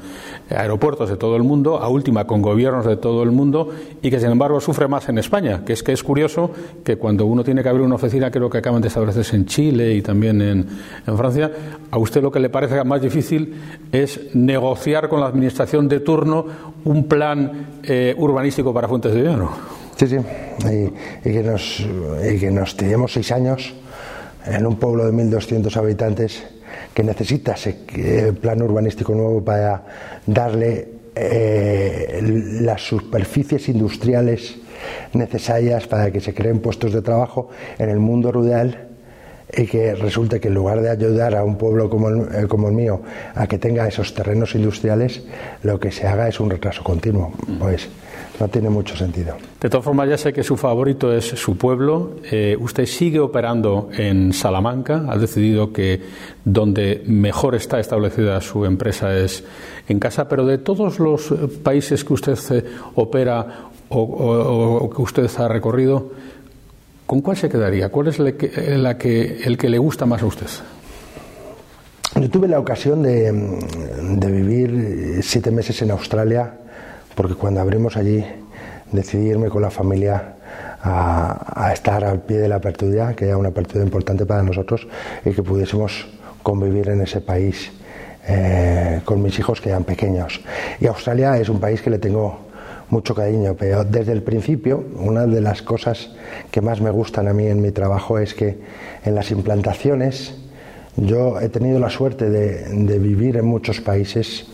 aeropuertos 0.49 1.07
de 1.07 1.17
todo 1.17 1.35
el 1.35 1.43
mundo, 1.43 1.77
a 1.77 1.87
última 1.87 2.25
con 2.25 2.41
gobiernos 2.41 2.83
de 2.83 2.97
todo 2.97 3.21
el 3.21 3.29
mundo, 3.29 3.69
y 4.01 4.09
que 4.09 4.19
sin 4.19 4.31
embargo 4.31 4.59
sufre 4.59 4.87
más 4.87 5.07
en 5.09 5.19
España. 5.19 5.63
Que 5.63 5.73
es 5.73 5.83
que 5.83 5.91
es 5.91 6.01
curioso 6.01 6.49
que 6.83 6.95
cuando 6.95 7.27
uno 7.27 7.43
tiene 7.43 7.61
que 7.61 7.69
abrir 7.69 7.85
una 7.85 7.93
oficina, 7.93 8.31
creo 8.31 8.49
que 8.49 8.57
acaban 8.57 8.81
de 8.81 8.87
establecerse 8.87 9.35
en 9.35 9.45
Chile 9.45 9.93
y 9.93 10.01
también 10.01 10.41
en, 10.41 10.67
Francia, 11.15 11.51
a 11.91 11.99
usted 11.99 12.23
lo 12.23 12.31
que 12.31 12.39
le 12.39 12.49
parece 12.49 12.83
más 12.83 13.03
difícil 13.03 13.53
es 13.91 14.33
negociar 14.33 15.09
con 15.09 15.19
la 15.19 15.27
administración 15.27 15.87
de 15.87 15.99
turno 15.99 16.43
un 16.85 17.07
plan 17.07 17.67
eh, 17.83 18.15
urbanístico 18.17 18.73
para 18.73 18.87
Fuentes 18.87 19.13
de 19.13 19.21
Llano. 19.21 19.51
Sí, 19.95 20.07
sí, 20.07 20.17
y, 21.23 21.31
que 21.31 21.43
nos, 21.43 21.85
y 22.33 22.39
que 22.39 22.49
nos 22.49 22.75
tenemos 22.75 23.13
seis 23.13 23.31
años 23.31 23.75
en 24.45 24.65
un 24.65 24.77
pueblo 24.77 25.05
de 25.05 25.11
1.200 25.11 25.75
habitantes 25.77 26.43
que 26.93 27.03
necesita 27.03 27.53
ese 27.53 27.79
eh, 27.95 28.33
plan 28.39 28.61
urbanístico 28.61 29.13
nuevo 29.13 29.43
para 29.43 29.83
darle 30.25 30.87
eh, 31.15 32.19
las 32.61 32.81
superficies 32.81 33.69
industriales 33.69 34.55
necesarias 35.13 35.87
para 35.87 36.11
que 36.11 36.19
se 36.19 36.33
creen 36.33 36.59
puestos 36.59 36.93
de 36.93 37.01
trabajo 37.01 37.49
en 37.77 37.89
el 37.89 37.99
mundo 37.99 38.31
rural 38.31 38.87
y 39.55 39.65
que 39.65 39.95
resulte 39.95 40.39
que 40.39 40.47
en 40.47 40.53
lugar 40.53 40.81
de 40.81 40.89
ayudar 40.89 41.35
a 41.35 41.43
un 41.43 41.57
pueblo 41.57 41.89
como 41.89 42.09
el, 42.09 42.21
eh, 42.33 42.47
como 42.47 42.69
el 42.69 42.73
mío 42.73 43.01
a 43.35 43.47
que 43.47 43.57
tenga 43.57 43.87
esos 43.87 44.13
terrenos 44.13 44.55
industriales, 44.55 45.23
lo 45.63 45.79
que 45.79 45.91
se 45.91 46.07
haga 46.07 46.27
es 46.27 46.39
un 46.39 46.49
retraso 46.49 46.83
continuo. 46.83 47.33
Pues 47.59 47.89
no 48.41 48.47
tiene 48.47 48.71
mucho 48.71 48.97
sentido. 48.97 49.35
De 49.61 49.69
todas 49.69 49.85
formas, 49.85 50.09
ya 50.09 50.17
sé 50.17 50.33
que 50.33 50.41
su 50.41 50.57
favorito 50.57 51.13
es 51.13 51.25
su 51.25 51.57
pueblo. 51.57 52.15
Eh, 52.31 52.57
usted 52.59 52.87
sigue 52.87 53.19
operando 53.19 53.89
en 53.95 54.33
Salamanca. 54.33 55.05
Ha 55.07 55.15
decidido 55.15 55.71
que 55.71 56.01
donde 56.43 57.03
mejor 57.05 57.53
está 57.53 57.79
establecida 57.79 58.41
su 58.41 58.65
empresa 58.65 59.15
es 59.15 59.43
en 59.87 59.99
casa. 59.99 60.27
Pero 60.27 60.47
de 60.47 60.57
todos 60.57 60.99
los 60.99 61.31
países 61.61 62.03
que 62.03 62.13
usted 62.13 62.37
eh, 62.49 62.65
opera 62.95 63.69
o, 63.89 64.89
que 64.89 65.01
usted 65.03 65.29
ha 65.37 65.47
recorrido, 65.47 66.11
¿con 67.05 67.21
cuál 67.21 67.37
se 67.37 67.47
quedaría? 67.47 67.89
¿Cuál 67.89 68.07
es 68.07 68.17
la 68.17 68.97
que, 68.97 69.41
el 69.43 69.55
que 69.55 69.69
le 69.69 69.77
gusta 69.77 70.07
más 70.07 70.23
a 70.23 70.25
usted? 70.25 70.47
Yo 72.19 72.29
tuve 72.29 72.47
la 72.47 72.59
ocasión 72.59 73.03
de, 73.03 73.31
de 73.31 74.31
vivir 74.31 75.19
siete 75.21 75.51
meses 75.51 75.79
en 75.83 75.91
Australia 75.91 76.55
porque 77.15 77.35
cuando 77.35 77.61
abrimos 77.61 77.97
allí 77.97 78.25
decidí 78.91 79.29
irme 79.29 79.49
con 79.49 79.61
la 79.61 79.69
familia 79.69 80.35
a, 80.83 81.71
estar 81.73 82.03
al 82.03 82.21
pie 82.21 82.39
de 82.39 82.49
la 82.49 82.55
apertura, 82.55 83.15
que 83.15 83.25
era 83.25 83.37
una 83.37 83.49
apertura 83.49 83.83
importante 83.83 84.25
para 84.25 84.43
nosotros 84.43 84.87
y 85.23 85.31
que 85.31 85.43
pudiésemos 85.43 86.07
convivir 86.43 86.89
en 86.89 87.01
ese 87.01 87.21
país 87.21 87.71
eh, 88.27 89.01
con 89.05 89.21
mis 89.21 89.37
hijos 89.39 89.61
que 89.61 89.69
eran 89.69 89.83
pequeños. 89.83 90.41
Y 90.79 90.87
Australia 90.87 91.37
es 91.37 91.49
un 91.49 91.59
país 91.59 91.81
que 91.81 91.89
le 91.89 91.99
tengo 91.99 92.51
mucho 92.89 93.15
cariño, 93.15 93.55
pero 93.57 93.85
desde 93.85 94.11
el 94.11 94.21
principio 94.21 94.83
una 94.97 95.25
de 95.25 95.39
las 95.39 95.61
cosas 95.61 96.11
que 96.51 96.61
más 96.61 96.81
me 96.81 96.89
gustan 96.89 97.27
a 97.27 97.33
mí 97.33 97.47
en 97.47 97.61
mi 97.61 97.71
trabajo 97.71 98.19
es 98.19 98.33
que 98.33 98.59
en 99.05 99.15
las 99.15 99.31
implantaciones 99.31 100.35
yo 100.97 101.39
he 101.39 101.47
tenido 101.47 101.79
la 101.79 101.89
suerte 101.89 102.29
de, 102.29 102.65
de 102.65 102.99
vivir 102.99 103.37
en 103.37 103.45
muchos 103.45 103.79
países 103.79 104.50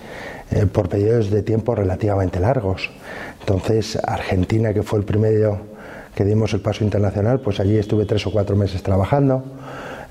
eh, 0.52 0.66
por 0.66 0.90
periodos 0.90 1.30
de 1.30 1.42
tiempo 1.42 1.76
relativamente 1.76 2.40
largos. 2.40 2.90
Entonces, 3.40 3.98
Argentina, 4.04 4.74
que 4.74 4.84
fue 4.84 5.00
el 5.00 5.06
primero 5.06 5.60
que 6.16 6.26
dimos 6.26 6.54
el 6.54 6.62
paso 6.62 6.84
internacional, 6.84 7.40
pues 7.40 7.60
allí 7.60 7.78
estuve 7.78 8.06
tres 8.06 8.26
o 8.26 8.32
cuatro 8.32 8.56
meses 8.56 8.82
trabajando. 8.82 9.44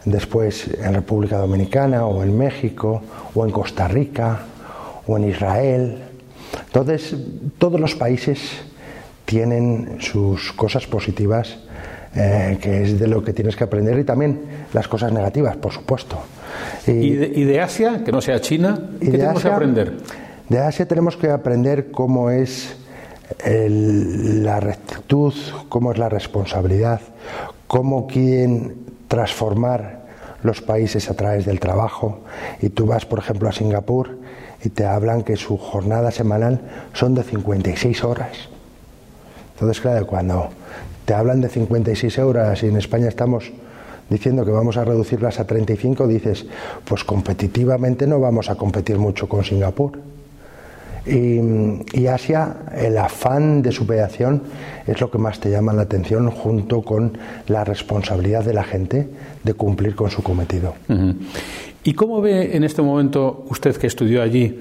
Después 0.05 0.69
en 0.81 0.95
República 0.95 1.39
Dominicana 1.39 2.07
o 2.07 2.23
en 2.23 2.37
México 2.37 3.03
o 3.35 3.45
en 3.45 3.51
Costa 3.51 3.89
Rica 3.89 4.39
o 5.07 5.17
en 5.17 5.29
Israel. 5.29 5.99
Entonces, 6.67 7.17
todos 7.59 7.81
los 7.81 7.95
países 7.95 8.39
tienen 9.25 9.97
sus 10.01 10.53
cosas 10.53 10.87
positivas, 10.87 11.59
eh, 12.15 12.59
que 12.61 12.83
es 12.83 12.99
de 12.99 13.09
lo 13.09 13.23
que 13.25 13.33
tienes 13.33 13.57
que 13.57 13.65
aprender, 13.65 13.99
y 13.99 14.05
también 14.05 14.41
las 14.73 14.89
cosas 14.89 15.13
negativas, 15.13 15.57
por 15.57 15.73
supuesto. 15.73 16.19
¿Y, 16.87 17.11
de, 17.11 17.61
Asia, 17.61 18.03
que 18.05 18.13
no 18.13 18.21
sea 18.21 18.41
China, 18.41 18.79
qué 19.01 19.11
tenemos 19.11 19.43
que 19.43 19.49
aprender? 19.49 19.93
De 20.49 20.61
Asia 20.61 20.87
tenemos 20.87 21.17
que 21.17 21.31
aprender 21.31 21.91
cómo 21.91 22.31
es 22.31 22.77
la 23.45 24.61
rectitud, 24.61 25.35
cómo 25.69 25.91
es 25.91 25.99
la 25.99 26.09
responsabilidad, 26.09 27.01
cómo 27.67 28.07
quieren 28.07 28.77
transformar 29.09 30.07
los 30.45 30.63
países 30.63 31.11
a 31.11 31.15
través 31.15 31.47
del 31.47 31.59
trabajo. 31.59 32.21
Y 32.61 32.69
tú 32.69 32.87
vas, 32.87 33.05
por 33.05 33.19
ejemplo, 33.19 33.49
a 33.49 33.53
Singapur 33.53 34.19
y 34.63 34.69
te 34.69 34.87
hablan 34.87 35.23
que 35.23 35.37
su 35.37 35.59
jornada 35.59 36.13
semanal 36.13 36.61
son 36.93 37.17
de 37.17 37.25
56 37.25 38.05
horas. 38.05 38.49
Entonces, 39.55 39.81
claro, 39.81 40.07
cuando 40.07 40.51
te 41.07 41.15
hablan 41.15 41.41
de 41.41 41.49
56 41.49 42.19
horas 42.21 42.63
y 42.63 42.69
en 42.69 42.77
España 42.77 43.09
estamos 43.09 43.51
diciendo 44.09 44.45
que 44.45 44.53
vamos 44.53 44.77
a 44.77 44.85
reducirlas 44.85 45.41
a 45.41 45.47
35, 45.47 46.07
dices, 46.07 46.47
pues 46.85 47.03
competitivamente 47.03 48.07
no 48.07 48.21
vamos 48.21 48.49
a 48.49 48.55
competir 48.55 48.99
mucho 48.99 49.29
con 49.29 49.43
Singapur. 49.43 50.16
Y, 51.07 52.07
Asia, 52.07 52.57
el 52.75 52.99
afán 52.99 53.63
de 53.63 53.71
superación 53.71 54.43
es 54.87 55.01
lo 55.01 55.11
que 55.11 55.19
más 55.19 55.39
te 55.39 55.51
llama 55.51 55.73
la 55.73 55.83
atención 55.83 56.31
junto 56.31 56.83
con 56.83 57.17
la 57.47 57.65
responsabilidad 57.65 58.45
de 58.45 58.55
la 58.55 58.65
gente 58.65 59.09
de 59.45 59.55
cumplir 59.55 59.95
con 59.95 60.11
su 60.11 60.23
cometido. 60.23 60.75
¿Y 61.85 61.95
cómo 61.95 62.21
ve 62.21 62.57
en 62.57 62.65
este 62.65 62.83
momento 62.83 63.45
usted 63.49 63.77
que 63.77 63.87
estudió 63.87 64.21
allí 64.21 64.59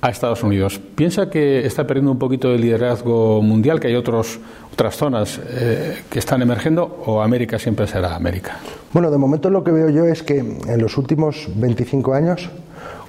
a 0.00 0.10
Estados 0.10 0.44
Unidos? 0.44 0.80
¿Piensa 0.94 1.28
que 1.28 1.66
está 1.66 1.84
perdiendo 1.86 2.12
un 2.12 2.18
poquito 2.18 2.50
de 2.52 2.58
liderazgo 2.58 3.42
mundial, 3.42 3.80
que 3.80 3.88
hay 3.88 3.96
otros, 3.96 4.38
otras 4.72 4.96
zonas 4.96 5.40
eh, 5.48 5.98
que 6.08 6.20
están 6.20 6.42
emergiendo 6.42 7.02
o 7.06 7.20
América 7.20 7.58
siempre 7.58 7.88
será 7.88 8.14
América? 8.14 8.58
Bueno, 8.92 9.10
de 9.10 9.18
momento 9.18 9.50
lo 9.50 9.64
que 9.64 9.72
veo 9.72 9.90
yo 9.90 10.04
es 10.04 10.22
que 10.22 10.38
en 10.38 10.80
los 10.80 10.96
últimos 10.96 11.48
25 11.56 12.14
años 12.14 12.48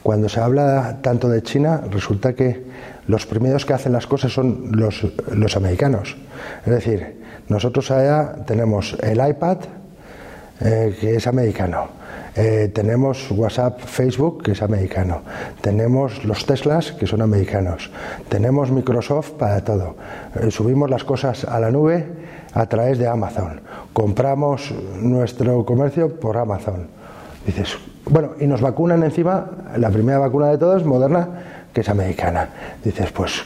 cuando 0.04 0.30
se 0.30 0.40
habla 0.40 1.00
tanto 1.02 1.30
de 1.30 1.42
China, 1.44 1.82
resulta 1.90 2.34
que 2.34 2.64
los 3.08 3.26
primeros 3.26 3.66
que 3.66 3.74
hacen 3.74 3.92
las 3.92 4.08
cosas 4.08 4.32
son 4.32 4.72
los, 4.72 5.06
los 5.32 5.58
americanos. 5.58 6.16
Es 6.66 6.72
decir, 6.72 7.20
nosotros 7.48 7.90
allá 7.92 8.36
tenemos 8.46 8.96
el 9.02 9.28
iPad, 9.28 9.58
eh, 10.62 10.96
que 11.00 11.16
es 11.16 11.26
americano. 11.26 11.88
Eh, 12.36 12.70
tenemos 12.74 13.32
WhatsApp, 13.32 13.80
Facebook, 13.82 14.44
que 14.44 14.52
es 14.52 14.62
americano. 14.62 15.24
Tenemos 15.62 16.24
los 16.26 16.46
Teslas, 16.46 16.92
que 16.92 17.08
son 17.08 17.22
americanos. 17.22 17.92
Tenemos 18.30 18.72
Microsoft 18.72 19.32
para 19.32 19.64
todo. 19.64 19.96
Eh, 20.40 20.52
subimos 20.52 20.90
las 20.90 21.04
cosas 21.04 21.44
a 21.44 21.60
la 21.60 21.72
nube 21.72 22.06
a 22.54 22.66
través 22.68 23.00
de 23.00 23.08
Amazon. 23.08 23.62
Compramos 23.94 24.74
nuestro 25.02 25.66
comercio 25.66 26.20
por 26.20 26.38
Amazon. 26.38 26.88
Dices, 27.46 27.78
bueno, 28.10 28.32
y 28.40 28.48
nos 28.48 28.62
vacunan 28.62 29.04
encima, 29.04 29.46
la 29.78 29.90
primera 29.90 30.18
vacuna 30.18 30.48
de 30.48 30.58
todas, 30.58 30.84
Moderna, 30.84 31.28
que 31.74 31.82
es 31.82 31.90
americana. 31.90 32.50
Dices, 32.84 33.12
pues 33.12 33.44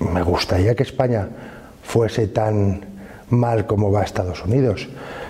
me 0.00 0.22
gustaría 0.22 0.74
que 0.74 0.82
España 0.82 1.28
fuese 1.82 2.28
tan 2.28 2.84
mal 3.30 3.66
como 3.66 3.90
va 3.90 4.02
Estados 4.02 4.44
Unidos, 4.44 4.88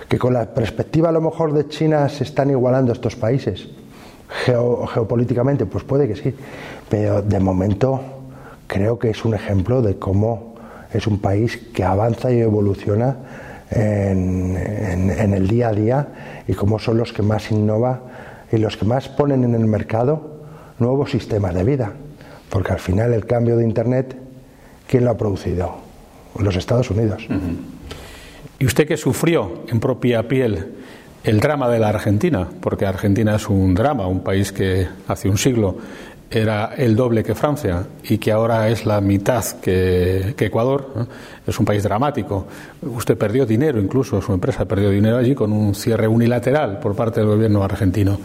que 0.09 0.19
con 0.19 0.35
la 0.35 0.47
perspectiva 0.47 1.11
a 1.11 1.13
lo 1.13 1.21
mejor 1.21 1.53
de 1.53 1.69
China 1.69 2.09
se 2.09 2.25
están 2.25 2.51
igualando 2.51 2.93
estos 2.93 3.17
países. 3.17 3.69
geopolíticamente, 4.47 5.67
pues 5.67 5.85
puede 5.85 6.09
que 6.09 6.17
sí, 6.17 6.35
pero 6.89 7.23
de 7.23 7.39
momento 7.39 8.01
creo 8.67 8.99
que 8.99 9.11
es 9.11 9.25
un 9.25 9.35
ejemplo 9.35 9.83
de 9.83 9.99
cómo 9.99 10.55
es 10.93 11.07
un 11.07 11.21
país 11.21 11.57
que 11.73 11.85
avanza 11.85 12.33
y 12.33 12.41
evoluciona 12.41 13.17
en, 13.71 14.57
en 14.57 15.35
el 15.35 15.49
día 15.49 15.69
a 15.69 15.73
día 15.73 16.09
y 16.49 16.55
cómo 16.55 16.79
son 16.79 16.99
los 16.99 17.13
que 17.13 17.23
más 17.23 17.51
innova 17.51 18.01
y 18.53 18.59
los 18.59 18.77
que 18.77 18.85
más 18.85 19.09
ponen 19.09 19.45
en 19.45 19.55
el 19.55 19.67
mercado 19.67 20.43
nuevos 20.79 21.11
sistemas 21.11 21.55
de 21.55 21.65
vida. 21.65 21.93
Porque 22.51 22.73
al 22.73 22.79
final 22.79 23.15
el 23.15 23.25
cambio 23.25 23.57
de 23.57 23.65
Internet, 23.65 24.15
¿quién 24.87 25.05
lo 25.07 25.11
ha 25.11 25.17
producido? 25.17 25.77
Los 26.39 26.57
Estados 26.57 26.91
Unidos. 26.91 27.27
Y 28.59 28.67
usted 28.67 28.87
que 28.87 28.97
sufrió 28.97 29.65
en 29.69 29.81
propia 29.81 30.29
piel 30.29 30.73
el 31.25 31.41
drama 31.41 31.69
de 31.69 31.79
la 31.79 31.89
Argentina, 31.89 32.49
porque 32.61 32.85
Argentina 32.85 33.37
es 33.37 33.49
un 33.49 33.75
drama, 33.75 34.07
un 34.07 34.21
país 34.21 34.53
que 34.53 34.87
hace 35.09 35.29
un 35.29 35.39
siglo 35.39 35.77
era 36.33 36.75
el 36.77 36.97
doble 36.97 37.23
que 37.23 37.35
Francia 37.35 37.85
y 38.05 38.19
que 38.19 38.33
ahora 38.33 38.69
es 38.69 38.87
la 38.87 39.01
mitad 39.01 39.45
que, 39.61 40.35
Ecuador, 40.39 41.07
es 41.47 41.59
un 41.59 41.67
país 41.67 41.83
dramático. 41.83 42.47
Usted 42.83 43.17
perdió 43.17 43.45
dinero, 43.45 43.81
incluso 43.81 44.21
su 44.21 44.33
empresa 44.33 44.65
perdió 44.65 44.91
dinero 44.91 45.19
allí 45.19 45.35
con 45.35 45.53
un 45.53 45.75
cierre 45.75 46.09
unilateral 46.09 46.79
por 46.79 46.95
parte 46.95 47.21
del 47.21 47.29
gobierno 47.29 47.63
argentino. 47.63 48.19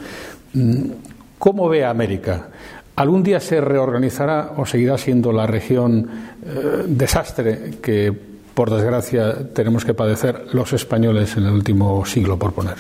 Mm, 0.54 0.90
¿Cómo 1.38 1.70
ve 1.70 1.86
a 1.86 1.90
América? 1.90 2.48
¿Algún 2.96 3.22
día 3.22 3.40
se 3.40 3.62
reorganizará 3.62 4.54
o 4.58 4.66
seguirá 4.66 4.98
siendo 4.98 5.32
la 5.32 5.46
región 5.46 6.10
eh, 6.44 6.84
desastre 6.88 7.76
que, 7.82 8.12
por 8.56 8.72
desgracia, 8.72 9.54
tenemos 9.54 9.86
que 9.86 9.94
padecer 9.94 10.48
los 10.54 10.74
españoles 10.74 11.38
en 11.38 11.46
el 11.46 11.52
último 11.52 12.04
siglo, 12.06 12.40
por 12.40 12.54
poner? 12.54 12.78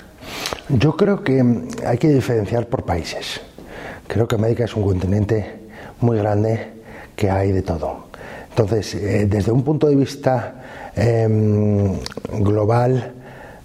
Yo 0.69 0.95
creo 0.97 1.23
que 1.23 1.43
hay 1.85 1.97
que 1.99 2.09
diferenciar 2.09 2.67
por 2.67 2.83
países. 2.83 3.41
Creo 4.07 4.27
que 4.27 4.35
América 4.35 4.63
es 4.63 4.75
un 4.75 4.83
continente 4.83 5.59
muy 6.01 6.17
grande 6.17 6.67
que 7.15 7.29
hay 7.29 7.51
de 7.51 7.61
todo. 7.61 8.07
Entonces, 8.49 8.95
eh, 8.95 9.27
desde 9.29 9.51
un 9.51 9.63
punto 9.63 9.87
de 9.87 9.95
vista 9.95 10.63
em, 10.95 11.93
global, 12.39 13.13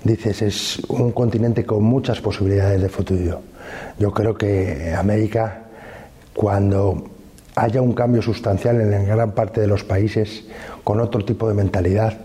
dices, 0.04 0.42
es 0.42 0.78
un 0.88 1.12
continente 1.12 1.64
con 1.64 1.82
muchas 1.82 2.20
posibilidades 2.20 2.82
de 2.82 2.88
futuro. 2.88 3.40
Yo 3.98 4.12
creo 4.12 4.34
que 4.34 4.94
América, 4.94 5.62
cuando 6.34 7.04
haya 7.54 7.80
un 7.80 7.92
cambio 7.92 8.20
sustancial 8.20 8.80
en 8.80 9.06
gran 9.06 9.32
parte 9.32 9.60
de 9.60 9.66
los 9.66 9.84
países 9.84 10.44
con 10.84 11.00
otro 11.00 11.24
tipo 11.24 11.48
de 11.48 11.54
mentalidad, 11.54 12.18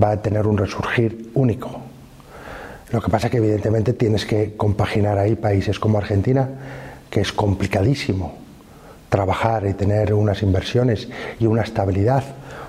va 0.00 0.12
a 0.12 0.22
tener 0.22 0.46
un 0.46 0.56
resurgir 0.56 1.30
único. 1.34 1.70
Lo 2.92 3.00
que 3.00 3.10
pasa 3.10 3.26
es 3.26 3.30
que 3.30 3.36
evidentemente 3.36 3.92
tienes 3.92 4.26
que 4.26 4.56
compaginar 4.56 5.18
ahí 5.18 5.36
países 5.36 5.78
como 5.78 5.98
Argentina, 5.98 6.48
que 7.10 7.20
es 7.20 7.32
complicadísimo 7.32 8.34
trabajar 9.08 9.66
y 9.66 9.74
tener 9.74 10.14
unas 10.14 10.42
inversiones 10.42 11.08
y 11.40 11.46
una 11.46 11.62
estabilidad, 11.62 12.22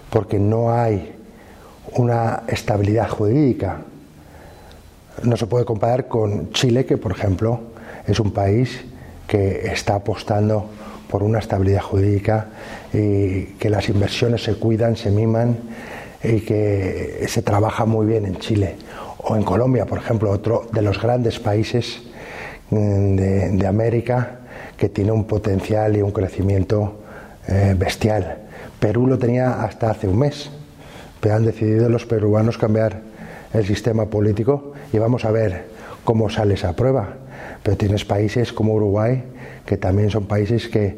porque 0.10 0.40
no 0.40 0.74
hay 0.74 1.14
una 1.94 2.44
estabilidad 2.48 3.08
jurídica. 3.10 3.82
No 5.24 5.38
se 5.38 5.46
puede 5.46 5.64
comparar 5.66 6.08
con 6.08 6.52
Chile, 6.52 6.86
que 6.86 6.98
por 6.98 7.12
ejemplo 7.12 7.62
es 8.08 8.20
un 8.20 8.32
país 8.32 8.82
que 9.28 9.68
está 9.68 9.96
apostando 9.96 10.66
por 11.08 11.22
una 11.22 11.40
estabilidad 11.40 11.82
jurídica 11.82 12.48
y 12.92 13.44
que 13.60 13.70
las 13.70 13.88
inversiones 13.90 14.44
se 14.44 14.56
cuidan, 14.56 14.96
se 14.96 15.12
miman 15.12 15.58
y 16.24 16.40
que 16.42 17.26
se 17.28 17.42
trabaja 17.42 17.86
muy 17.86 18.08
bien 18.08 18.26
en 18.26 18.38
Chile. 18.38 18.78
O 19.20 19.36
en 19.36 19.44
Colombia, 19.44 19.86
por 19.86 20.00
ejemplo, 20.00 20.32
otro 20.32 20.68
de 20.74 20.82
los 20.82 21.00
grandes 21.00 21.40
países 21.40 22.02
de, 22.72 23.68
América 23.68 24.40
que 24.78 24.90
tiene 24.90 25.12
un 25.12 25.26
potencial 25.26 25.96
y 25.96 26.02
un 26.02 26.12
crecimiento 26.12 27.00
eh, 27.48 27.76
bestial. 27.78 28.38
Perú 28.80 29.08
lo 29.08 29.18
tenía 29.18 29.64
hasta 29.64 29.92
hace 29.92 30.08
un 30.08 30.20
mes, 30.20 30.50
pero 31.20 31.36
han 31.36 31.46
decidido 31.46 31.90
los 31.90 32.06
peruanos 32.06 32.58
cambiar 32.58 33.02
el 33.54 33.66
sistema 33.66 34.06
político 34.06 34.74
y 34.94 34.98
vamos 34.98 35.26
a 35.26 35.32
ver 35.32 35.66
cómo 36.04 36.30
sale 36.30 36.56
esa 36.56 36.74
prueba. 36.76 37.16
Pero 37.62 37.78
tienes 37.78 38.06
países 38.06 38.54
como 38.54 38.74
Uruguay, 38.74 39.24
que 39.66 39.78
también 39.78 40.10
son 40.10 40.26
países 40.26 40.68
que, 40.68 40.98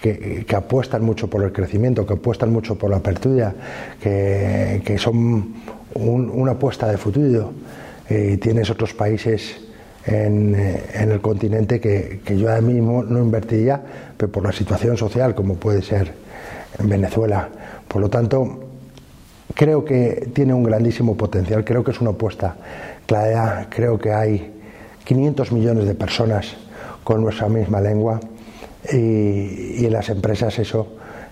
que, 0.00 0.56
apuestan 0.56 1.04
mucho 1.04 1.28
por 1.28 1.44
el 1.44 1.52
crecimiento, 1.52 2.06
que 2.06 2.14
apuestan 2.14 2.52
mucho 2.52 2.76
por 2.78 2.90
la 2.90 2.98
apertura, 2.98 3.52
que, 4.00 4.80
que 4.84 4.96
son 4.96 5.54
una 5.94 6.52
apuesta 6.52 6.88
de 6.90 6.96
futuro. 6.96 7.52
Y 8.08 8.38
tienes 8.38 8.70
otros 8.70 8.94
países 8.94 9.60
en, 10.06 10.54
eh, 10.54 10.82
en 10.94 11.10
el 11.12 11.20
continente 11.20 11.80
que, 11.80 12.20
yo 12.36 12.48
ahora 12.48 12.60
mismo 12.60 13.02
no 13.02 13.18
invertiría, 13.18 13.80
pero 14.16 14.30
por 14.30 14.44
la 14.44 14.52
situación 14.52 14.96
social, 14.96 15.34
como 15.34 15.54
puede 15.54 15.82
ser 15.82 16.12
en 16.78 16.88
Venezuela. 16.88 17.48
Por 17.86 18.00
lo 18.00 18.08
tanto, 18.08 18.60
creo 19.54 19.84
que 19.84 20.30
tiene 20.32 20.54
un 20.54 20.62
grandísimo 20.62 21.16
potencial, 21.16 21.64
creo 21.64 21.84
que 21.84 21.90
es 21.90 22.00
una 22.00 22.10
apuesta 22.10 22.56
clara, 23.06 23.66
creo 23.68 23.98
que 23.98 24.12
hay 24.12 24.52
500 25.04 25.52
millones 25.52 25.86
de 25.86 25.94
personas 25.94 26.56
con 27.04 27.22
nuestra 27.22 27.48
misma 27.48 27.80
lengua 27.80 28.20
y 28.92 29.84
en 29.84 29.92
las 29.92 30.08
empresas 30.08 30.58
eso 30.58 30.86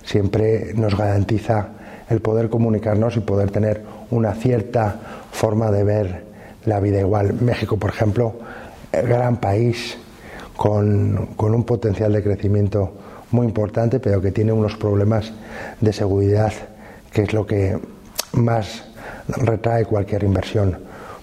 siempre 0.05 0.73
nos 0.75 0.97
garantiza 0.97 1.69
el 2.11 2.21
poder 2.21 2.49
comunicarnos 2.49 3.17
y 3.17 3.21
poder 3.21 3.51
tener 3.51 3.83
una 4.11 4.35
cierta 4.35 4.97
forma 5.31 5.71
de 5.71 5.85
ver 5.85 6.28
la 6.69 6.81
vida 6.81 7.01
igual. 7.01 7.35
México, 7.41 7.77
por 7.77 7.91
ejemplo, 7.91 8.35
gran 8.93 9.39
país 9.39 9.99
con, 10.57 11.29
un 11.39 11.65
potencial 11.65 12.13
de 12.13 12.23
crecimiento 12.23 12.93
muy 13.31 13.47
importante, 13.47 14.01
pero 14.01 14.21
que 14.21 14.33
tiene 14.33 14.53
unos 14.53 14.77
problemas 14.77 15.33
de 15.81 15.93
seguridad, 15.93 16.53
que 17.13 17.23
es 17.23 17.33
lo 17.33 17.47
que 17.47 17.79
más 18.33 18.85
retrae 19.29 19.85
cualquier 19.85 20.25
inversión. 20.25 20.79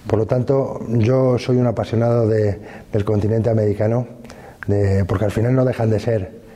Por 0.06 0.20
lo 0.20 0.26
tanto, 0.26 0.80
yo 0.88 1.38
soy 1.38 1.56
un 1.56 1.66
apasionado 1.66 2.28
del 2.28 3.04
continente 3.04 3.50
americano, 3.50 4.06
porque 5.06 5.24
al 5.24 5.32
final 5.32 5.54
no 5.54 5.64
dejan 5.64 5.90
de 5.90 6.00
ser 6.00 6.46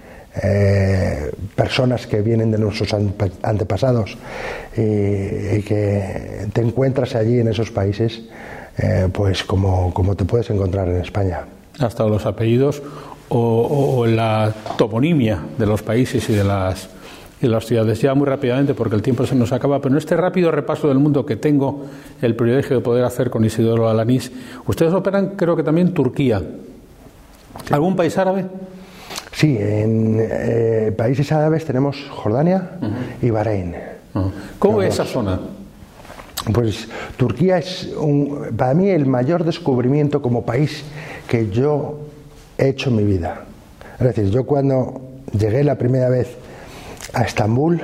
eh, 0.42 1.32
personas 1.56 2.06
que 2.06 2.22
vienen 2.22 2.52
de 2.52 2.58
nuestros 2.58 2.94
antepasados 3.42 4.16
y, 4.76 5.60
que 5.62 6.46
te 6.52 6.60
encuentras 6.60 7.16
allí 7.16 7.40
en 7.40 7.48
esos 7.48 7.72
países 7.72 8.22
eh, 8.78 9.08
pues 9.12 9.44
como, 9.44 9.92
como, 9.92 10.14
te 10.14 10.24
puedes 10.24 10.50
encontrar 10.50 10.88
en 10.88 11.00
España. 11.00 11.44
Hasta 11.78 12.04
los 12.06 12.26
apellidos 12.26 12.82
o, 13.28 14.06
la 14.06 14.52
toponimia 14.76 15.38
de 15.56 15.66
los 15.66 15.82
países 15.82 16.28
y 16.28 16.34
de 16.34 16.44
las, 16.44 16.88
y 17.40 17.46
las 17.46 17.64
ciudades. 17.66 18.00
Ya 18.00 18.14
muy 18.14 18.26
rápidamente, 18.26 18.74
porque 18.74 18.96
el 18.96 19.02
tiempo 19.02 19.24
se 19.26 19.34
nos 19.34 19.52
acaba, 19.52 19.80
pero 19.80 19.94
en 19.94 19.98
este 19.98 20.16
rápido 20.16 20.50
repaso 20.50 20.88
del 20.88 20.98
mundo 20.98 21.24
que 21.24 21.36
tengo 21.36 21.86
el 22.20 22.34
privilegio 22.34 22.76
de 22.76 22.82
poder 22.82 23.04
hacer 23.04 23.30
con 23.30 23.44
Isidoro 23.44 23.88
Alanís, 23.88 24.32
ustedes 24.66 24.92
operan 24.92 25.36
creo 25.36 25.56
que 25.56 25.62
también 25.62 25.94
Turquía. 25.94 26.42
¿Algún 27.70 27.96
país 27.96 28.16
árabe? 28.18 28.46
Sí, 29.32 29.56
en 29.58 30.16
eh, 30.18 30.92
países 30.96 31.30
árabes 31.32 31.64
tenemos 31.64 31.96
Jordania 32.10 32.72
y 33.22 33.30
Bahrein. 33.30 33.76
¿Cómo 34.58 34.82
es 34.82 34.94
esa 34.94 35.04
zona? 35.04 35.40
Pues 36.52 36.88
Turquía 37.16 37.58
es 37.58 37.90
para 38.56 38.74
mí 38.74 38.88
el 38.88 39.06
mayor 39.06 39.44
descubrimiento 39.44 40.22
como 40.22 40.44
país 40.44 40.84
que 41.28 41.50
yo 41.50 42.00
he 42.56 42.68
hecho 42.68 42.90
en 42.90 42.96
mi 42.96 43.04
vida. 43.04 43.44
Es 43.98 44.06
decir, 44.06 44.30
yo 44.30 44.46
cuando 44.46 45.02
llegué 45.32 45.62
la 45.64 45.76
primera 45.76 46.08
vez 46.08 46.28
a 47.12 47.22
Estambul 47.22 47.80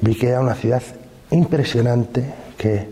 vi 0.00 0.14
que 0.14 0.28
era 0.28 0.40
una 0.40 0.54
ciudad 0.54 0.82
impresionante 1.30 2.24
que 2.58 2.88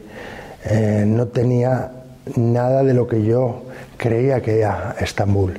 eh, 0.65 1.05
no 1.07 1.29
tenía 1.29 1.93
nada 2.37 2.83
de 2.83 2.95
lo 2.95 3.07
que 3.07 3.25
yo 3.25 3.65
creía 3.97 4.41
que 4.41 4.61
era 4.61 4.97
Estambul. 4.99 5.59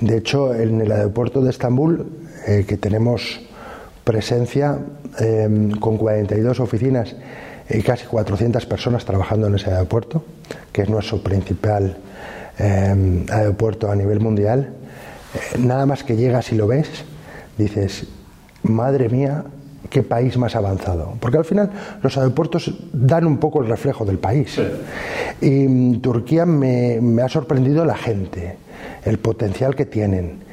De 0.00 0.16
hecho, 0.16 0.54
en 0.54 0.80
el 0.80 0.90
aeropuerto 0.92 1.40
de 1.40 1.50
Estambul, 1.50 2.06
eh, 2.46 2.64
que 2.66 2.76
tenemos 2.76 3.40
presencia 4.04 4.78
eh, 5.20 5.70
con 5.80 5.96
42 5.98 6.60
oficinas 6.60 7.14
y 7.68 7.82
casi 7.82 8.06
400 8.06 8.64
personas 8.66 9.04
trabajando 9.04 9.46
en 9.46 9.54
ese 9.54 9.70
aeropuerto, 9.70 10.24
que 10.72 10.82
es 10.82 10.88
nuestro 10.88 11.18
principal 11.18 11.96
em, 12.58 13.26
aeropuerto 13.30 13.90
a 13.90 13.96
nivel 13.96 14.20
mundial. 14.20 14.72
Eh, 15.34 15.58
nada 15.58 15.86
más 15.86 16.04
que 16.04 16.16
llegas 16.16 16.52
y 16.52 16.56
lo 16.56 16.66
ves, 16.66 16.88
dices, 17.58 18.06
madre 18.62 19.08
mía, 19.08 19.44
qué 19.90 20.02
país 20.02 20.36
más 20.36 20.54
avanzado. 20.54 21.14
Porque 21.20 21.38
al 21.38 21.44
final 21.44 21.70
los 22.02 22.16
aeropuertos 22.16 22.72
dan 22.92 23.26
un 23.26 23.38
poco 23.38 23.62
el 23.62 23.68
reflejo 23.68 24.04
del 24.04 24.18
país. 24.18 24.60
Y 25.40 25.50
mm, 25.66 26.00
Turquía 26.00 26.46
me, 26.46 27.00
me, 27.00 27.22
ha 27.22 27.28
sorprendido 27.28 27.84
la 27.84 27.96
gente, 27.96 28.56
el 29.04 29.18
potencial 29.18 29.74
que 29.74 29.86
tienen, 29.86 30.44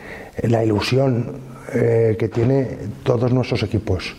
la 0.42 0.64
ilusión 0.64 1.54
eh, 1.74 2.18
que 2.20 2.28
tiene 2.28 2.78
todos 3.04 3.32
nuestros 3.32 3.64
equipos, 3.64 4.16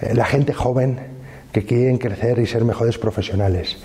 eh, 0.00 0.14
la 0.14 0.26
gente 0.26 0.52
joven 0.52 1.17
que 1.52 1.64
quieren 1.64 1.98
crecer 1.98 2.38
y 2.38 2.46
ser 2.46 2.64
mejores 2.64 2.98
profesionales. 2.98 3.76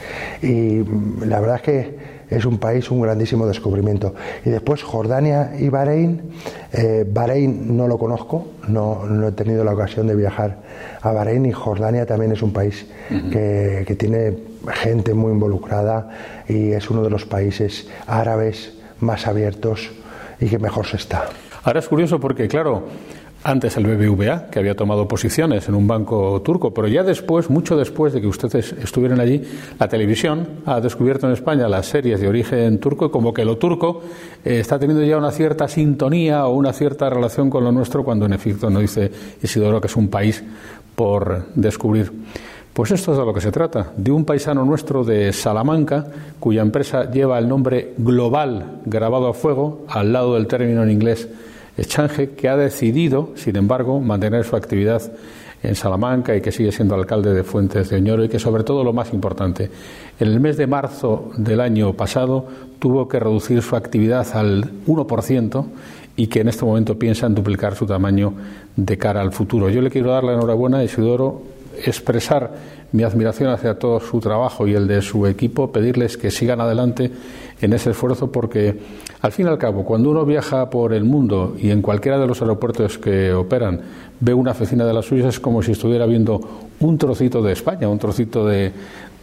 Y 0.42 0.84
la 1.26 1.40
verdad 1.40 1.56
es 1.58 1.62
que 1.62 2.14
es 2.30 2.46
un 2.46 2.58
país, 2.58 2.90
un 2.92 3.02
grandísimo 3.02 3.46
descubrimiento. 3.46 4.16
Y 4.46 4.50
después 4.50 4.84
Jordania 4.84 5.54
y 5.58 5.70
Bahrein. 5.70 6.22
Eh, 6.72 7.06
Bahrein 7.08 7.78
no 7.78 7.88
lo 7.88 7.98
conozco, 7.98 8.48
no, 8.68 9.06
no, 9.06 9.28
he 9.28 9.32
tenido 9.32 9.64
la 9.64 9.74
ocasión 9.74 10.08
de 10.08 10.16
viajar 10.16 10.58
a 11.02 11.12
Bahrein 11.12 11.46
y 11.46 11.52
Jordania 11.52 12.06
también 12.06 12.32
es 12.32 12.42
un 12.42 12.52
país 12.52 12.88
que, 13.32 13.84
que 13.86 13.96
tiene 13.96 14.34
gente 14.74 15.14
muy 15.14 15.32
involucrada 15.32 16.10
y 16.48 16.72
es 16.72 16.90
uno 16.90 17.04
de 17.04 17.10
los 17.10 17.26
países 17.26 17.88
árabes 18.08 18.74
más 19.00 19.28
abiertos 19.28 19.92
y 20.40 20.48
que 20.48 20.58
mejor 20.58 20.88
se 20.88 20.98
está. 20.98 21.26
Ahora 21.64 21.80
es 21.80 21.88
curioso 21.88 22.20
porque, 22.20 22.48
claro, 22.48 22.84
antes 23.44 23.76
el 23.78 23.86
BBVA, 23.86 24.48
que 24.50 24.60
había 24.60 24.76
tomado 24.76 25.08
posiciones 25.08 25.68
en 25.68 25.76
un 25.76 25.88
banco 25.88 26.42
turco, 26.42 26.74
pero 26.74 26.88
ya 26.88 27.04
después, 27.04 27.50
mucho 27.50 27.76
después 27.76 28.14
de 28.14 28.22
que 28.22 28.28
ustedes 28.28 28.74
estuvieran 28.74 29.20
allí, 29.20 29.42
la 29.80 29.88
televisión 29.88 30.48
ha 30.66 30.80
descubierto 30.80 31.28
en 31.28 31.34
España 31.34 31.68
las 31.68 31.88
series 31.88 32.22
de 32.22 32.28
origen 32.28 32.80
turco 32.80 33.08
y 33.08 33.10
como 33.10 33.34
que 33.34 33.44
lo 33.44 33.58
turco 33.58 34.02
eh, 34.46 34.60
está 34.60 34.80
teniendo 34.80 35.04
ya 35.04 35.18
una 35.18 35.32
cierta 35.32 35.68
sintonía 35.68 36.46
o 36.46 36.54
una 36.54 36.72
cierta 36.72 37.10
relación 37.10 37.50
con 37.50 37.64
lo 37.64 37.72
nuestro, 37.72 38.04
cuando 38.04 38.26
en 38.26 38.34
efecto 38.34 38.70
no 38.70 38.80
dice 38.80 39.12
Isidoro 39.42 39.82
que 39.82 39.88
es 39.88 39.96
un 39.96 40.08
país 40.08 40.44
por 40.96 41.48
descubrir. 41.56 42.12
Pues 42.74 42.90
esto 42.92 43.12
es 43.12 43.20
de 43.20 43.26
lo 43.26 43.34
que 43.34 43.42
se 43.42 43.52
trata, 43.52 43.92
de 43.96 44.12
un 44.12 44.26
paisano 44.26 44.66
nuestro 44.66 45.04
de 45.04 45.32
Salamanca, 45.32 46.08
cuya 46.40 46.62
empresa 46.64 47.12
lleva 47.12 47.38
el 47.38 47.48
nombre 47.48 47.94
global 47.98 48.80
grabado 48.86 49.28
a 49.28 49.34
fuego 49.34 49.86
al 49.90 50.12
lado 50.12 50.34
del 50.34 50.48
término 50.48 50.82
en 50.82 50.90
inglés 50.90 51.28
Echange, 51.78 52.32
que 52.32 52.50
ha 52.50 52.58
decidido, 52.58 53.32
sin 53.36 53.56
embargo, 53.56 54.00
mantener 54.00 54.44
su 54.44 54.56
actividad 54.56 55.02
en 55.64 55.76
Salamanca 55.76 56.36
y 56.36 56.42
que 56.42 56.52
sigue 56.52 56.72
siendo 56.72 56.94
alcalde 56.96 57.34
de 57.34 57.44
Fuentes 57.44 57.90
de 57.90 57.96
Oñoro 57.96 58.24
y 58.24 58.30
que 58.30 58.38
sobre 58.38 58.64
todo 58.64 58.84
lo 58.84 58.94
más 58.94 59.14
importante, 59.14 59.72
en 60.20 60.28
el 60.28 60.40
mes 60.40 60.58
de 60.58 60.68
marzo 60.68 61.32
del 61.38 61.62
año 61.62 61.94
pasado 61.94 62.46
tuvo 62.80 63.08
que 63.08 63.20
reducir 63.20 63.62
su 63.62 63.76
actividad 63.76 64.28
al 64.36 64.70
1% 64.86 65.66
y 66.16 66.28
que 66.28 66.42
en 66.42 66.50
este 66.50 66.66
momento 66.66 67.00
piensa 67.00 67.26
en 67.26 67.36
duplicar 67.36 67.76
su 67.76 67.86
tamaño 67.86 68.34
de 68.76 68.98
cara 68.98 69.22
al 69.22 69.32
futuro. 69.32 69.70
Yo 69.70 69.82
le 69.82 69.90
quiero 69.90 70.12
dar 70.12 70.24
la 70.24 70.34
enhorabuena 70.34 70.80
a 70.80 70.84
Isidoro, 70.84 71.42
expresar 71.86 72.52
mi 72.94 73.04
admiración 73.04 73.50
hacia 73.50 73.78
todo 73.78 74.00
su 74.00 74.20
trabajo 74.20 74.68
y 74.68 74.74
el 74.74 74.88
de 74.88 75.02
su 75.02 75.28
equipo, 75.28 75.72
pedirles 75.72 76.16
que 76.16 76.32
sigan 76.32 76.62
adelante 76.62 77.12
en 77.60 77.74
ese 77.74 77.92
esfuerzo 77.92 78.32
porque 78.32 78.78
al 79.22 79.32
fin 79.32 79.48
y 79.48 79.50
al 79.50 79.58
cabo, 79.58 79.84
cuando 79.84 80.12
uno 80.12 80.26
viaja 80.26 80.70
por 80.70 80.94
el 80.94 81.04
mundo 81.04 81.56
y 81.60 81.72
en 81.72 81.82
cualquiera 81.82 82.20
de 82.20 82.28
los 82.28 82.42
aeropuertos 82.42 82.98
que 82.98 83.34
operan 83.34 83.82
ve 84.20 84.34
una 84.34 84.52
oficina 84.52 84.86
de 84.86 84.94
las 84.94 85.06
suyas 85.06 85.28
es 85.28 85.40
como 85.40 85.62
si 85.64 85.72
estuviera 85.72 86.06
viendo 86.06 86.40
un 86.80 86.98
trocito 86.98 87.42
de 87.42 87.54
España, 87.54 87.90
un 87.90 88.00
trocito 88.00 88.46
de, 88.46 88.72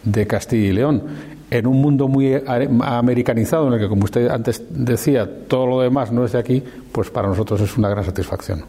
de 0.03 0.27
Castilla 0.27 0.67
y 0.67 0.73
León. 0.73 1.03
En 1.49 1.67
un 1.67 1.81
mundo 1.81 2.07
muy 2.07 2.33
americanizado 2.81 3.67
en 3.67 3.73
el 3.73 3.79
que, 3.79 3.89
como 3.89 4.05
usted 4.05 4.29
antes 4.29 4.63
decía, 4.69 5.29
todo 5.47 5.67
lo 5.67 5.81
demás 5.81 6.11
no 6.11 6.25
es 6.25 6.31
de 6.31 6.39
aquí, 6.39 6.63
pues 6.91 7.09
para 7.09 7.27
nosotros 7.27 7.59
es 7.61 7.77
una 7.77 7.89
gran 7.89 8.05
satisfacción. 8.05 8.63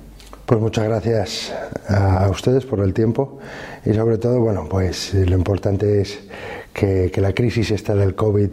Pues 0.47 0.61
muchas 0.61 0.85
gracias 0.85 1.53
a 1.89 2.29
ustedes 2.29 2.67
por 2.67 2.81
el 2.81 2.93
tiempo 2.93 3.39
y 3.87 3.95
sobre 3.95 4.19
todo, 4.19 4.41
bueno, 4.41 4.67
pues 4.69 5.15
lo 5.15 5.37
importante 5.37 6.01
es 6.01 6.19
que, 6.73 7.13
la 7.17 7.33
crisis 7.33 7.71
esta 7.71 7.95
del 7.95 8.17
COVID 8.17 8.51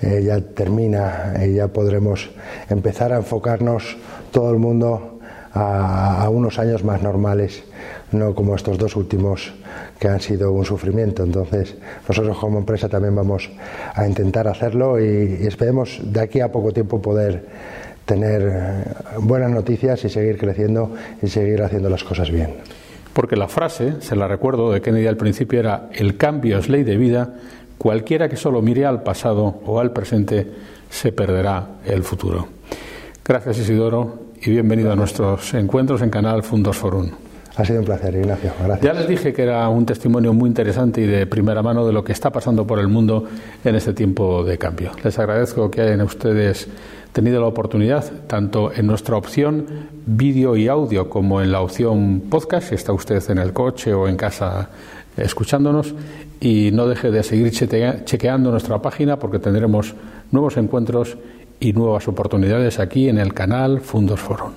eh, 0.00 0.22
ya 0.24 0.40
termina 0.40 1.34
y 1.44 1.54
ya 1.54 1.68
podremos 1.68 2.30
empezar 2.70 3.12
a 3.12 3.16
enfocarnos 3.16 3.98
todo 4.30 4.50
el 4.50 4.58
mundo 4.58 5.20
a, 5.52 6.26
unos 6.30 6.58
años 6.58 6.84
más 6.84 7.02
normales, 7.02 7.64
no 8.12 8.34
como 8.34 8.56
estos 8.56 8.78
dos 8.78 8.96
últimos 8.96 9.52
que 9.98 10.08
han 10.08 10.20
sido 10.20 10.52
un 10.52 10.64
sufrimiento. 10.64 11.22
Entonces, 11.22 11.76
nosotros 12.08 12.38
como 12.38 12.58
empresa 12.58 12.88
también 12.88 13.14
vamos 13.14 13.50
a 13.94 14.06
intentar 14.06 14.48
hacerlo 14.48 14.98
y, 14.98 15.38
y 15.42 15.46
esperemos 15.46 16.00
de 16.02 16.20
aquí 16.20 16.40
a 16.40 16.50
poco 16.50 16.72
tiempo 16.72 17.02
poder 17.02 17.44
tener 18.10 18.42
eh, 18.42 18.84
buenas 19.20 19.52
noticias 19.52 20.04
y 20.04 20.08
seguir 20.08 20.36
creciendo 20.36 20.92
y 21.22 21.28
seguir 21.28 21.62
haciendo 21.62 21.88
las 21.88 22.02
cosas 22.02 22.28
bien. 22.28 22.56
Porque 23.12 23.36
la 23.36 23.46
frase, 23.46 24.00
se 24.00 24.16
la 24.16 24.26
recuerdo 24.26 24.72
de 24.72 24.80
Kennedy 24.80 25.06
al 25.06 25.16
principio, 25.16 25.60
era 25.60 25.88
el 25.92 26.16
cambio 26.16 26.58
es 26.58 26.68
ley 26.68 26.82
de 26.82 26.96
vida, 26.96 27.34
cualquiera 27.78 28.28
que 28.28 28.34
solo 28.34 28.62
mire 28.62 28.84
al 28.84 29.04
pasado 29.04 29.60
o 29.64 29.78
al 29.78 29.92
presente 29.92 30.44
se 30.90 31.12
perderá 31.12 31.76
el 31.84 32.02
futuro. 32.02 32.48
Gracias 33.24 33.58
Isidoro 33.58 34.30
y 34.42 34.50
bienvenido 34.50 34.90
a 34.90 34.96
nuestros 34.96 35.54
encuentros 35.54 36.02
en 36.02 36.10
Canal 36.10 36.42
Fundos 36.42 36.76
Forum. 36.76 37.10
Ha 37.56 37.64
sido 37.64 37.80
un 37.80 37.84
placer, 37.84 38.14
Ignacio. 38.14 38.52
Gracias. 38.58 38.80
Ya 38.80 38.92
les 38.92 39.08
dije 39.08 39.32
que 39.32 39.42
era 39.42 39.68
un 39.68 39.84
testimonio 39.86 40.32
muy 40.32 40.48
interesante 40.48 41.00
y 41.02 41.06
de 41.06 41.26
primera 41.26 41.62
mano 41.62 41.86
de 41.86 41.92
lo 41.92 42.02
que 42.02 42.12
está 42.12 42.30
pasando 42.30 42.66
por 42.66 42.78
el 42.78 42.88
mundo 42.88 43.28
en 43.64 43.74
este 43.74 43.92
tiempo 43.92 44.42
de 44.44 44.56
cambio. 44.56 44.92
Les 45.04 45.18
agradezco 45.18 45.70
que 45.70 45.82
hayan 45.82 46.00
ustedes 46.00 46.68
tenido 47.12 47.40
la 47.40 47.46
oportunidad, 47.46 48.04
tanto 48.26 48.72
en 48.72 48.86
nuestra 48.86 49.16
opción 49.16 49.66
vídeo 50.06 50.56
y 50.56 50.68
audio 50.68 51.08
como 51.08 51.42
en 51.42 51.52
la 51.52 51.60
opción 51.60 52.22
podcast, 52.30 52.68
si 52.68 52.74
está 52.74 52.92
usted 52.92 53.22
en 53.30 53.38
el 53.38 53.52
coche 53.52 53.92
o 53.92 54.08
en 54.08 54.16
casa 54.16 54.70
escuchándonos, 55.16 55.94
y 56.40 56.70
no 56.72 56.86
deje 56.86 57.10
de 57.10 57.22
seguir 57.22 57.50
chequeando 57.52 58.50
nuestra 58.50 58.80
página 58.80 59.18
porque 59.18 59.38
tendremos 59.38 59.94
nuevos 60.30 60.56
encuentros 60.56 61.16
y 61.58 61.72
nuevas 61.72 62.08
oportunidades 62.08 62.78
aquí 62.78 63.08
en 63.08 63.18
el 63.18 63.34
canal 63.34 63.80
Fundos 63.80 64.20
Forum. 64.20 64.52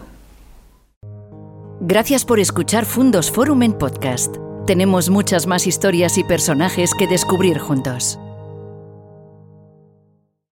Gracias 1.82 2.24
por 2.24 2.40
escuchar 2.40 2.86
Fundos 2.86 3.30
Forum 3.30 3.64
en 3.64 3.74
podcast. 3.74 4.38
Tenemos 4.66 5.10
muchas 5.10 5.48
más 5.48 5.68
historias 5.68 6.18
y 6.18 6.24
personajes 6.24 6.92
que 6.98 7.08
descubrir 7.08 7.58
juntos. 7.58 8.18